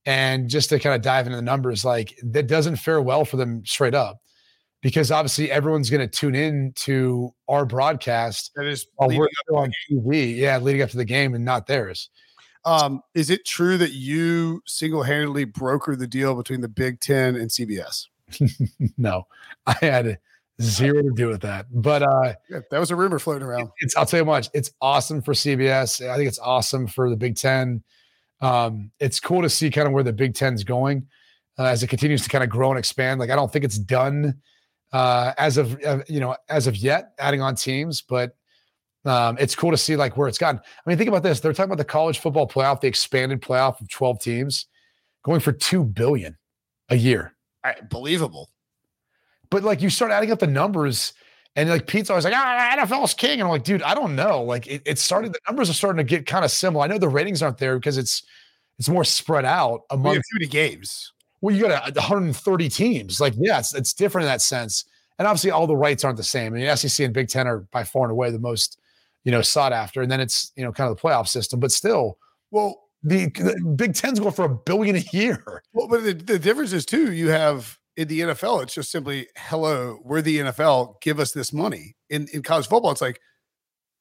And 0.07 0.49
just 0.49 0.71
to 0.71 0.79
kind 0.79 0.95
of 0.95 1.03
dive 1.03 1.27
into 1.27 1.37
the 1.37 1.43
numbers, 1.43 1.85
like 1.85 2.19
that 2.23 2.47
doesn't 2.47 2.77
fare 2.77 3.03
well 3.03 3.25
for 3.25 3.37
them 3.37 3.65
straight 3.67 3.95
up. 3.95 4.21
Because 4.83 5.11
obviously 5.11 5.51
everyone's 5.51 5.91
going 5.91 6.01
to 6.01 6.09
tune 6.09 6.35
in 6.35 6.73
to 6.77 7.35
our 7.49 7.67
broadcast 7.67 8.51
That 8.57 8.65
is. 8.67 8.87
while 8.95 9.11
leading 9.11 9.21
we're 9.51 9.57
up 9.59 9.63
on 9.65 9.73
TV. 9.91 10.37
Yeah, 10.37 10.57
leading 10.59 10.81
up 10.81 10.89
to 10.91 10.97
the 10.97 11.05
game 11.05 11.35
and 11.35 11.45
not 11.45 11.67
theirs. 11.67 12.09
Um, 12.65 13.03
is 13.15 13.29
it 13.29 13.45
true 13.45 13.77
that 13.79 13.93
you 13.93 14.63
single-handedly 14.67 15.47
brokered 15.47 15.99
the 15.99 16.07
deal 16.07 16.35
between 16.35 16.63
the 16.63 16.69
Big 16.69 17.01
Ten 17.01 17.37
and 17.37 17.51
CBS? 17.51 18.07
no, 18.99 19.27
I 19.67 19.77
had 19.83 20.19
zero 20.63 21.03
to 21.03 21.11
do 21.15 21.29
with 21.29 21.43
that. 21.43 21.67
But 21.71 22.03
uh, 22.03 22.35
Yeah, 22.49 22.61
that 22.71 22.79
was 22.79 22.91
a 22.91 22.97
rumor 22.97 23.19
floating 23.19 23.47
around. 23.47 23.69
it's 23.81 23.95
I'll 23.97 24.07
tell 24.07 24.21
you 24.21 24.25
much. 24.27 24.49
It's 24.55 24.71
awesome 24.81 25.21
for 25.21 25.35
CBS. 25.35 26.07
I 26.09 26.17
think 26.17 26.29
it's 26.29 26.39
awesome 26.39 26.87
for 26.87 27.11
the 27.11 27.17
Big 27.17 27.37
Ten. 27.37 27.83
Um, 28.41 28.91
it's 28.99 29.21
cool 29.21 29.43
to 29.43 29.51
see 29.51 29.71
kind 29.71 29.87
of 29.87 29.93
where 29.93 30.03
the 30.03 30.13
Big 30.13 30.35
Ten's 30.35 30.65
going 30.65 31.07
uh, 31.59 31.65
as 31.65 31.83
it 31.83 31.89
continues 31.89 32.23
to 32.23 32.29
kind 32.29 32.43
of 32.43 32.51
grow 32.51 32.71
and 32.71 32.79
expand. 32.79 33.21
Like 33.21 33.31
I 33.31 33.37
don't 33.37 33.53
think 33.53 33.65
it's 33.65 33.79
done 33.79 34.41
uh, 34.93 35.33
as 35.39 35.57
of 35.57 35.83
uh, 35.85 35.99
you 36.09 36.21
know 36.21 36.37
as 36.49 36.67
of 36.67 36.77
yet, 36.77 37.13
adding 37.19 37.43
on 37.43 37.55
teams, 37.55 38.03
but 38.03 38.37
um, 39.05 39.37
it's 39.39 39.55
cool 39.55 39.71
to 39.71 39.77
see 39.77 39.97
like 39.97 40.17
where 40.17 40.29
it's 40.29 40.39
gotten. 40.39 40.61
I 40.61 40.89
mean, 40.89 40.99
think 40.99 41.09
about 41.09 41.23
this. 41.23 41.41
They're 41.41 41.53
talking 41.53 41.71
about 41.71 41.79
the 41.79 41.85
college 41.85 42.19
football 42.19 42.49
playoff, 42.49 42.81
the 42.81 42.89
expanded 42.89 43.41
playoff 43.41 43.81
of 43.81 43.89
12 43.89 44.21
teams, 44.21 44.67
going 45.23 45.41
for 45.41 45.53
two 45.53 45.85
billion 45.85 46.37
a 46.89 46.97
year. 46.97 47.35
I, 47.65 47.75
believable. 47.89 48.51
But 49.51 49.65
like 49.65 49.83
you 49.83 49.91
start 49.91 50.13
adding 50.13 50.31
up 50.31 50.39
the 50.39 50.47
numbers, 50.47 51.13
and 51.57 51.69
like 51.69 51.87
Pete's 51.87 52.11
always 52.11 52.25
like, 52.25 52.35
ah, 52.37 52.77
NFL's 52.79 53.15
king. 53.15 53.41
And 53.41 53.43
I'm 53.43 53.49
like, 53.49 53.65
dude, 53.65 53.83
I 53.83 53.95
don't 53.95 54.15
know. 54.15 54.43
Like 54.43 54.67
it, 54.67 54.83
it 54.87 54.99
started, 54.99 55.33
the 55.33 55.41
numbers 55.49 55.69
are 55.69 55.75
starting 55.75 55.99
to 55.99 56.05
get 56.05 56.27
kind 56.27 56.45
of 56.45 56.51
similar. 56.51 56.85
I 56.85 56.87
know 56.89 56.99
the 56.99 57.09
ratings 57.09 57.43
aren't 57.43 57.59
there 57.59 57.77
because 57.79 57.99
it's 57.99 58.23
it's 58.79 58.89
more 58.89 59.05
spread 59.05 59.45
out 59.45 59.83
among 59.91 60.15
have 60.15 60.23
too 60.23 60.39
many 60.39 60.47
games. 60.47 61.13
well, 61.43 61.55
you 61.55 61.63
got 61.63 61.91
a, 61.91 61.93
130 61.93 62.69
teams. 62.71 63.21
Like, 63.21 63.35
yeah, 63.37 63.59
it's, 63.59 63.75
it's 63.75 63.93
different 63.93 64.25
in 64.25 64.29
that 64.29 64.41
sense. 64.41 64.87
And 65.19 65.29
obviously, 65.29 65.51
all 65.51 65.67
the 65.67 65.77
rights 65.77 66.03
aren't 66.03 66.17
the 66.17 66.25
same. 66.25 66.55
I 66.55 66.59
mean, 66.59 66.77
SEC 66.77 67.05
and 67.05 67.13
Big 67.13 67.29
Ten 67.29 67.47
are 67.47 67.59
by 67.73 67.85
far 67.85 68.05
and 68.05 68.13
away 68.13 68.31
the 68.31 68.39
most, 68.39 68.81
you 69.25 69.33
know, 69.33 69.43
sought 69.43 69.75
after. 69.75 70.01
And 70.01 70.11
then 70.11 70.19
it's, 70.19 70.51
you 70.57 70.65
know, 70.65 70.73
kind 70.73 70.91
of 70.91 70.97
the 70.97 71.03
playoff 71.03 71.29
system. 71.29 71.61
But 71.61 71.73
still, 71.73 72.17
Well, 72.51 72.89
the, 73.03 73.27
the 73.27 73.75
Big 73.77 73.95
Ten's 73.95 74.19
going 74.19 74.33
for 74.33 74.47
a 74.47 74.55
billion 74.55 74.97
a 74.97 75.05
year. 75.13 75.63
well, 75.75 75.89
but 75.89 76.03
the, 76.03 76.15
the 76.15 76.39
difference 76.39 76.73
is 76.73 76.87
too. 76.87 77.13
You 77.13 77.29
have 77.29 77.79
in 78.01 78.09
the 78.09 78.21
NFL, 78.21 78.63
it's 78.63 78.75
just 78.75 78.91
simply, 78.91 79.29
"Hello, 79.37 79.99
we're 80.03 80.23
the 80.23 80.39
NFL. 80.39 80.97
Give 81.03 81.21
us 81.21 81.33
this 81.33 81.53
money." 81.53 81.97
In 82.09 82.29
in 82.33 82.43
college 82.43 82.67
football, 82.67 82.93
it's 82.93 83.03
like, 83.03 83.21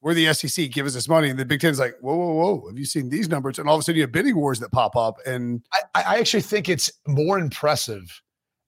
"We're 0.01 0.13
the 0.13 0.27
SEC. 0.27 0.71
Give 0.71 0.85
us 0.85 0.93
this 0.93 1.09
money." 1.09 1.29
And 1.29 1.37
the 1.37 1.43
Big 1.43 1.59
Ten's 1.59 1.79
like, 1.79 1.95
"Whoa, 1.99 2.15
whoa, 2.15 2.33
whoa! 2.33 2.69
Have 2.69 2.79
you 2.79 2.85
seen 2.85 3.09
these 3.09 3.27
numbers?" 3.27 3.59
And 3.59 3.67
all 3.67 3.75
of 3.75 3.81
a 3.81 3.83
sudden, 3.83 3.97
you 3.97 4.03
have 4.03 4.13
bidding 4.13 4.37
wars 4.37 4.61
that 4.61 4.71
pop 4.71 4.95
up. 4.95 5.17
And 5.25 5.61
I, 5.73 6.03
I 6.03 6.19
actually 6.19 6.43
think 6.43 6.69
it's 6.69 6.89
more 7.07 7.39
impressive 7.39 8.21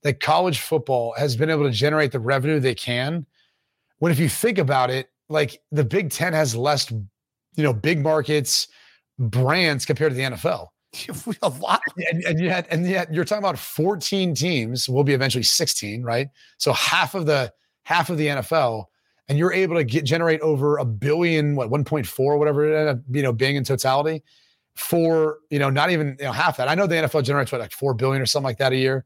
that 0.03 0.19
college 0.19 0.59
football 0.59 1.13
has 1.17 1.37
been 1.37 1.49
able 1.49 1.63
to 1.63 1.71
generate 1.71 2.11
the 2.11 2.19
revenue 2.19 2.59
they 2.59 2.75
can. 2.75 3.25
When 3.99 4.11
if 4.11 4.19
you 4.19 4.27
think 4.27 4.57
about 4.57 4.89
it, 4.89 5.11
like 5.29 5.61
the 5.71 5.85
Big 5.85 6.09
Ten 6.09 6.33
has 6.33 6.57
less, 6.57 6.91
you 6.91 7.63
know, 7.63 7.71
big 7.71 8.01
markets, 8.01 8.67
brands 9.17 9.85
compared 9.85 10.11
to 10.11 10.15
the 10.17 10.23
NFL. 10.23 10.67
a 11.41 11.49
lot. 11.49 11.81
and, 12.11 12.23
and 12.23 12.39
yet 12.39 12.67
and 12.69 12.85
yet 12.87 13.13
you're 13.13 13.23
talking 13.23 13.41
about 13.43 13.57
14 13.57 14.35
teams 14.35 14.89
will 14.89 15.03
be 15.03 15.13
eventually 15.13 15.43
16 15.43 16.03
right 16.03 16.27
so 16.57 16.73
half 16.73 17.15
of 17.15 17.25
the 17.25 17.51
half 17.83 18.09
of 18.09 18.17
the 18.17 18.27
nfl 18.27 18.85
and 19.29 19.37
you're 19.37 19.53
able 19.53 19.75
to 19.75 19.85
get 19.85 20.03
generate 20.03 20.41
over 20.41 20.77
a 20.77 20.85
billion 20.85 21.55
what 21.55 21.69
1.4 21.69 22.37
whatever 22.37 22.65
it 22.65 22.77
ended 22.77 22.95
up 22.97 23.03
you 23.09 23.23
know 23.23 23.31
being 23.31 23.55
in 23.55 23.63
totality 23.63 24.21
for 24.75 25.37
you 25.49 25.59
know 25.59 25.69
not 25.69 25.91
even 25.91 26.17
you 26.19 26.25
know 26.25 26.31
half 26.33 26.57
that 26.57 26.67
i 26.67 26.75
know 26.75 26.87
the 26.87 26.95
nfl 26.95 27.23
generates 27.23 27.51
what 27.51 27.61
like 27.61 27.71
4 27.71 27.93
billion 27.93 28.21
or 28.21 28.25
something 28.25 28.45
like 28.45 28.57
that 28.57 28.73
a 28.73 28.77
year 28.77 29.05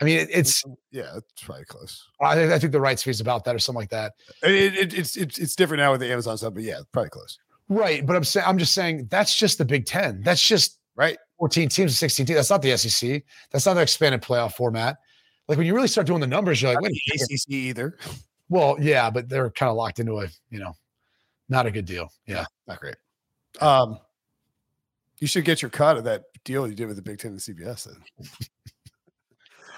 i 0.00 0.04
mean 0.04 0.20
it, 0.20 0.28
it's 0.32 0.62
mm, 0.62 0.74
Yeah, 0.90 1.16
it's 1.16 1.42
probably 1.42 1.66
close. 1.66 2.08
I 2.20 2.34
think, 2.34 2.50
I 2.52 2.58
think 2.58 2.72
the 2.72 2.80
rights 2.80 3.02
fees 3.02 3.20
about 3.20 3.44
that 3.44 3.54
or 3.54 3.58
something 3.58 3.80
like 3.80 3.90
that 3.90 4.14
It, 4.42 4.74
it, 4.74 4.94
it's 4.94 5.16
it's 5.16 5.36
it's 5.38 5.54
different 5.54 5.82
now 5.82 5.92
with 5.92 6.00
the 6.00 6.10
Amazon 6.10 6.38
stuff, 6.38 6.54
but 6.54 6.62
yeah, 6.62 6.80
probably 6.92 7.10
close. 7.10 7.38
right 7.68 8.06
but 8.06 8.16
i'm 8.16 8.24
saying 8.24 8.46
i'm 8.48 8.56
just 8.58 8.72
saying 8.72 9.06
that's 9.10 9.34
just 9.34 9.58
the 9.58 9.64
big 9.64 9.84
10 9.84 10.22
that's 10.22 10.42
just 10.44 10.79
Right. 10.96 11.16
14 11.38 11.68
teams, 11.68 11.98
16 11.98 12.26
teams. 12.26 12.36
That's 12.36 12.50
not 12.50 12.62
the 12.62 12.76
SEC. 12.76 13.22
That's 13.50 13.64
not 13.66 13.74
the 13.74 13.80
expanded 13.82 14.20
playoff 14.22 14.52
format. 14.54 14.98
Like 15.48 15.56
when 15.58 15.66
you 15.66 15.74
really 15.74 15.88
start 15.88 16.06
doing 16.06 16.20
the 16.20 16.26
numbers, 16.26 16.60
you're 16.60 16.72
like, 16.74 16.82
wait, 16.82 16.92
second. 17.08 17.28
ACC 17.34 17.50
either. 17.50 17.98
well, 18.48 18.76
yeah, 18.80 19.08
but 19.10 19.28
they're 19.28 19.50
kind 19.50 19.70
of 19.70 19.76
locked 19.76 19.98
into 20.00 20.18
a, 20.20 20.26
you 20.50 20.58
know, 20.60 20.74
not 21.48 21.66
a 21.66 21.70
good 21.70 21.86
deal. 21.86 22.12
Yeah. 22.26 22.44
Not 22.68 22.78
great. 22.80 22.96
Um, 23.60 23.98
you 25.18 25.26
should 25.26 25.44
get 25.44 25.60
your 25.62 25.70
cut 25.70 25.96
of 25.96 26.04
that 26.04 26.24
deal 26.44 26.66
you 26.68 26.74
did 26.74 26.86
with 26.86 26.96
the 26.96 27.02
Big 27.02 27.18
Ten 27.18 27.32
and 27.32 27.40
CBS. 27.40 27.84
Then. 27.86 27.96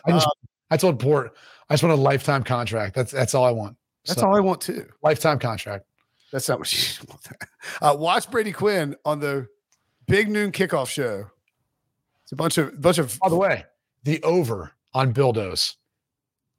I 0.05 0.11
just, 0.11 0.27
Uh, 0.27 0.31
I 0.71 0.77
told 0.77 0.99
Port, 0.99 1.35
I 1.71 1.75
just 1.75 1.83
want 1.83 1.99
a 1.99 2.03
lifetime 2.03 2.43
contract. 2.43 2.95
That's 2.95 3.13
that's 3.13 3.35
all 3.35 3.45
I 3.45 3.51
want. 3.51 3.77
That's 4.07 4.21
So, 4.21 4.27
all 4.27 4.37
I 4.37 4.41
want 4.41 4.61
too. 4.61 4.87
lifetime 5.03 5.39
contract. 5.39 5.87
That's 6.33 6.49
not 6.49 6.59
what 6.59 6.73
you 6.73 7.05
want. 7.09 7.27
Uh, 7.81 7.97
watch 7.99 8.31
Brady 8.31 8.53
Quinn 8.53 8.97
on 9.05 9.21
the 9.21 9.47
Big 10.07 10.29
Noon 10.29 10.53
Kickoff 10.53 10.89
Show. 10.89 11.27
It's 12.23 12.33
a 12.33 12.37
bunch 12.37 12.59
of 12.59 12.81
bunch 12.81 12.99
of. 12.99 13.19
By 13.21 13.29
the 13.29 13.37
way, 13.37 13.65
the 14.05 14.23
over 14.23 14.73
on 14.95 15.13
Bildos 15.15 15.77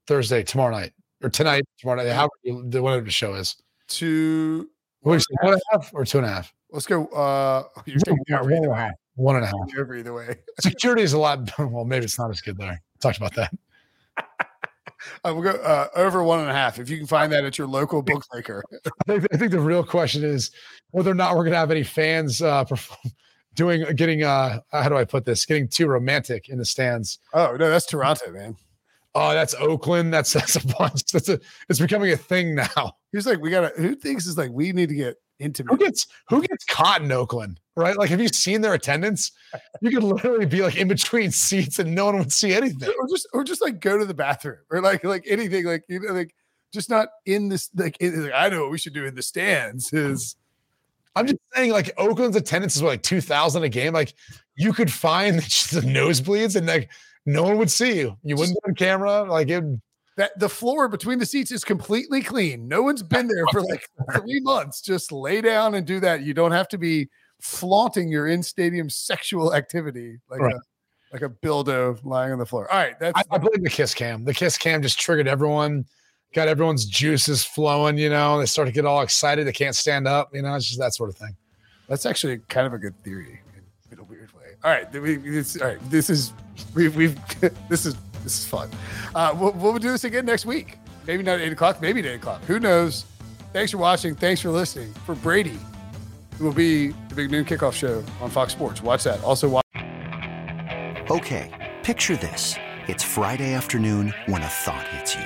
Thursday, 0.07 0.43
tomorrow 0.43 0.71
night, 0.71 0.93
or 1.21 1.29
tonight, 1.29 1.63
tomorrow 1.79 2.03
night, 2.03 2.29
you- 2.43 2.69
the 2.69 2.81
whatever 2.81 3.03
the 3.03 3.11
show 3.11 3.33
is. 3.35 3.55
Two. 3.87 4.69
What 5.01 5.15
is 5.15 5.25
one 5.41 5.53
and 5.53 5.61
a 5.61 5.77
half 5.77 5.93
or 5.93 6.05
two 6.05 6.19
and 6.19 6.27
a 6.27 6.29
half? 6.29 6.53
Let's 6.71 6.85
go. 6.85 7.05
Uh, 7.07 7.63
you're 7.85 7.99
taking 7.99 8.23
One 8.29 8.39
over 8.39 8.51
and 8.51 8.65
a 8.71 8.75
half. 8.75 8.91
One 9.15 9.35
and 9.35 9.43
a 9.43 9.47
half. 9.47 9.55
Over 9.77 9.95
either 9.95 10.13
way. 10.13 10.35
Security 10.59 11.03
is 11.03 11.13
a 11.13 11.19
lot. 11.19 11.51
Well, 11.59 11.85
maybe 11.85 12.05
it's 12.05 12.17
not 12.17 12.31
as 12.31 12.41
good 12.41 12.57
there. 12.57 12.81
Talked 12.99 13.17
about 13.17 13.35
that. 13.35 13.53
Uh, 15.25 15.33
we'll 15.33 15.43
go 15.43 15.59
uh, 15.61 15.87
over 15.97 16.23
one 16.23 16.39
and 16.39 16.49
a 16.49 16.53
half. 16.53 16.79
If 16.79 16.89
you 16.89 16.97
can 16.97 17.05
find 17.07 17.29
that 17.33 17.43
at 17.43 17.57
your 17.57 17.67
local 17.67 18.01
bookmaker. 18.01 18.63
I 18.85 18.89
think, 19.05 19.27
I 19.33 19.37
think 19.37 19.51
the 19.51 19.59
real 19.59 19.83
question 19.83 20.23
is 20.23 20.51
whether 20.91 21.11
or 21.11 21.15
not 21.15 21.35
we're 21.35 21.43
going 21.43 21.51
to 21.51 21.57
have 21.57 21.71
any 21.71 21.83
fans 21.83 22.41
uh, 22.41 22.63
perform, 22.63 23.11
doing 23.55 23.85
getting 23.95 24.23
uh 24.23 24.59
how 24.71 24.89
do 24.89 24.97
I 24.97 25.05
put 25.05 25.25
this 25.25 25.45
getting 25.45 25.67
too 25.67 25.87
romantic 25.87 26.49
in 26.49 26.57
the 26.57 26.65
stands. 26.65 27.19
Oh 27.33 27.55
no, 27.57 27.69
that's 27.69 27.85
Toronto, 27.85 28.31
man. 28.31 28.55
Oh, 29.15 29.33
that's 29.33 29.53
Oakland. 29.55 30.13
That's 30.13 30.33
that's 30.33 30.55
a 30.55 30.67
bunch. 30.67 31.05
That's 31.11 31.29
a 31.29 31.39
it's 31.69 31.79
becoming 31.79 32.11
a 32.11 32.17
thing 32.17 32.55
now. 32.55 32.93
He's 33.11 33.27
like, 33.27 33.39
we 33.39 33.51
gotta. 33.51 33.71
Who 33.77 33.95
thinks 33.95 34.25
is 34.25 34.37
like 34.37 34.51
we 34.51 34.71
need 34.71 34.89
to 34.89 34.95
get 34.95 35.17
intimate. 35.39 35.71
Who 35.71 35.77
gets 35.77 36.07
who 36.29 36.41
gets 36.41 36.65
caught 36.65 37.01
in 37.01 37.11
Oakland? 37.11 37.59
Right? 37.75 37.97
Like, 37.97 38.09
have 38.09 38.21
you 38.21 38.27
seen 38.27 38.61
their 38.61 38.73
attendance? 38.73 39.31
You 39.81 39.91
could 39.91 40.03
literally 40.03 40.45
be 40.45 40.61
like 40.61 40.77
in 40.77 40.87
between 40.87 41.31
seats 41.31 41.79
and 41.79 41.93
no 41.93 42.05
one 42.05 42.17
would 42.19 42.31
see 42.31 42.53
anything. 42.53 42.89
or 42.99 43.07
just 43.07 43.27
or 43.33 43.43
just 43.43 43.61
like 43.61 43.79
go 43.79 43.97
to 43.97 44.05
the 44.05 44.13
bathroom 44.13 44.59
or 44.71 44.81
like 44.81 45.03
like 45.03 45.25
anything 45.27 45.65
like 45.65 45.83
you 45.87 45.99
know 45.99 46.13
like 46.13 46.33
just 46.73 46.89
not 46.89 47.09
in 47.25 47.49
this 47.49 47.69
like, 47.75 47.97
in, 47.99 48.23
like 48.23 48.33
I 48.33 48.49
know 48.49 48.61
what 48.61 48.71
we 48.71 48.77
should 48.77 48.93
do 48.93 49.05
in 49.05 49.15
the 49.15 49.21
stands 49.21 49.93
is 49.93 50.35
I'm 51.15 51.27
just 51.27 51.39
saying, 51.53 51.71
like 51.71 51.91
Oakland's 51.97 52.35
attendance 52.37 52.75
is 52.75 52.81
what, 52.83 52.89
like 52.89 53.03
two 53.03 53.21
thousand 53.21 53.63
a 53.63 53.69
game. 53.69 53.93
Like, 53.93 54.13
you 54.55 54.73
could 54.73 54.91
find 54.91 55.41
just 55.43 55.71
the 55.71 55.81
nosebleeds 55.81 56.55
and 56.55 56.67
like 56.67 56.89
no 57.25 57.43
one 57.43 57.57
would 57.57 57.71
see 57.71 57.97
you. 57.97 58.17
You 58.23 58.35
wouldn't 58.35 58.57
be 58.63 58.69
on 58.69 58.75
camera. 58.75 59.23
Like 59.23 59.49
it. 59.49 59.63
that 60.17 60.37
the 60.39 60.49
floor 60.49 60.87
between 60.87 61.19
the 61.19 61.25
seats 61.25 61.51
is 61.51 61.63
completely 61.63 62.21
clean. 62.21 62.67
No 62.67 62.81
one's 62.83 63.03
been 63.03 63.27
there 63.27 63.45
for 63.51 63.61
like 63.61 63.87
three 64.15 64.39
months. 64.41 64.81
Just 64.81 65.11
lay 65.11 65.41
down 65.41 65.75
and 65.75 65.85
do 65.87 65.99
that. 66.01 66.21
You 66.23 66.33
don't 66.33 66.51
have 66.51 66.67
to 66.69 66.77
be 66.77 67.09
flaunting 67.41 68.09
your 68.09 68.27
in 68.27 68.41
stadium 68.41 68.89
sexual 68.89 69.53
activity 69.53 70.17
like 70.29 70.39
Right. 70.39 70.55
a 70.55 70.59
like 71.11 71.21
a 71.21 71.29
dildo 71.45 71.99
lying 72.03 72.31
on 72.31 72.39
the 72.39 72.45
floor. 72.45 72.71
All 72.71 72.79
right, 72.79 72.99
that's 72.99 73.15
I, 73.29 73.35
I 73.35 73.37
blame 73.37 73.61
the 73.61 73.69
kiss 73.69 73.93
cam. 73.93 74.23
The 74.25 74.33
kiss 74.33 74.57
cam 74.57 74.81
just 74.81 74.99
triggered 74.99 75.27
everyone, 75.27 75.85
got 76.33 76.47
everyone's 76.47 76.85
juices 76.85 77.43
flowing. 77.43 77.97
You 77.97 78.09
know, 78.09 78.39
they 78.39 78.45
start 78.45 78.67
to 78.67 78.71
get 78.71 78.85
all 78.85 79.01
excited. 79.01 79.47
They 79.47 79.51
can't 79.53 79.75
stand 79.75 80.07
up. 80.07 80.33
You 80.33 80.41
know, 80.41 80.55
it's 80.55 80.65
just 80.65 80.79
that 80.79 80.93
sort 80.93 81.09
of 81.09 81.15
thing. 81.15 81.35
That's 81.87 82.05
actually 82.05 82.39
kind 82.49 82.65
of 82.65 82.73
a 82.73 82.77
good 82.77 82.97
theory 83.03 83.41
in, 83.55 83.93
in 83.93 83.99
a 83.99 84.03
weird 84.03 84.31
way. 84.33 84.41
All 84.63 84.71
right, 84.71 84.91
we, 84.93 85.17
this, 85.17 85.59
all 85.61 85.67
right, 85.67 85.89
this 85.89 86.09
is 86.09 86.33
we've, 86.73 86.95
we've 86.95 87.19
this 87.69 87.85
is 87.85 87.95
this 88.23 88.39
is 88.39 88.45
fun. 88.45 88.69
Uh, 89.13 89.35
we'll, 89.37 89.51
we'll 89.53 89.77
do 89.77 89.91
this 89.91 90.03
again 90.03 90.25
next 90.25 90.45
week. 90.45 90.77
Maybe 91.05 91.23
not 91.23 91.35
at 91.35 91.41
eight 91.41 91.51
o'clock, 91.51 91.81
maybe 91.81 91.99
at 91.99 92.05
eight 92.05 92.15
o'clock. 92.15 92.41
Who 92.45 92.59
knows? 92.59 93.05
Thanks 93.51 93.71
for 93.71 93.77
watching. 93.77 94.15
Thanks 94.15 94.41
for 94.41 94.49
listening. 94.49 94.93
For 95.05 95.15
Brady, 95.15 95.59
it 96.31 96.41
will 96.41 96.53
be 96.53 96.87
the 97.09 97.15
Big 97.15 97.29
Noon 97.29 97.45
Kickoff 97.45 97.73
Show 97.73 98.03
on 98.21 98.29
Fox 98.29 98.53
Sports. 98.53 98.81
Watch 98.81 99.03
that. 99.03 99.21
Also, 99.23 99.49
watch. 99.49 99.63
Okay, 101.11 101.73
picture 101.83 102.15
this. 102.15 102.55
It's 102.87 103.03
Friday 103.03 103.53
afternoon 103.53 104.13
when 104.25 104.41
a 104.41 104.47
thought 104.47 104.87
hits 104.87 105.15
you. 105.15 105.25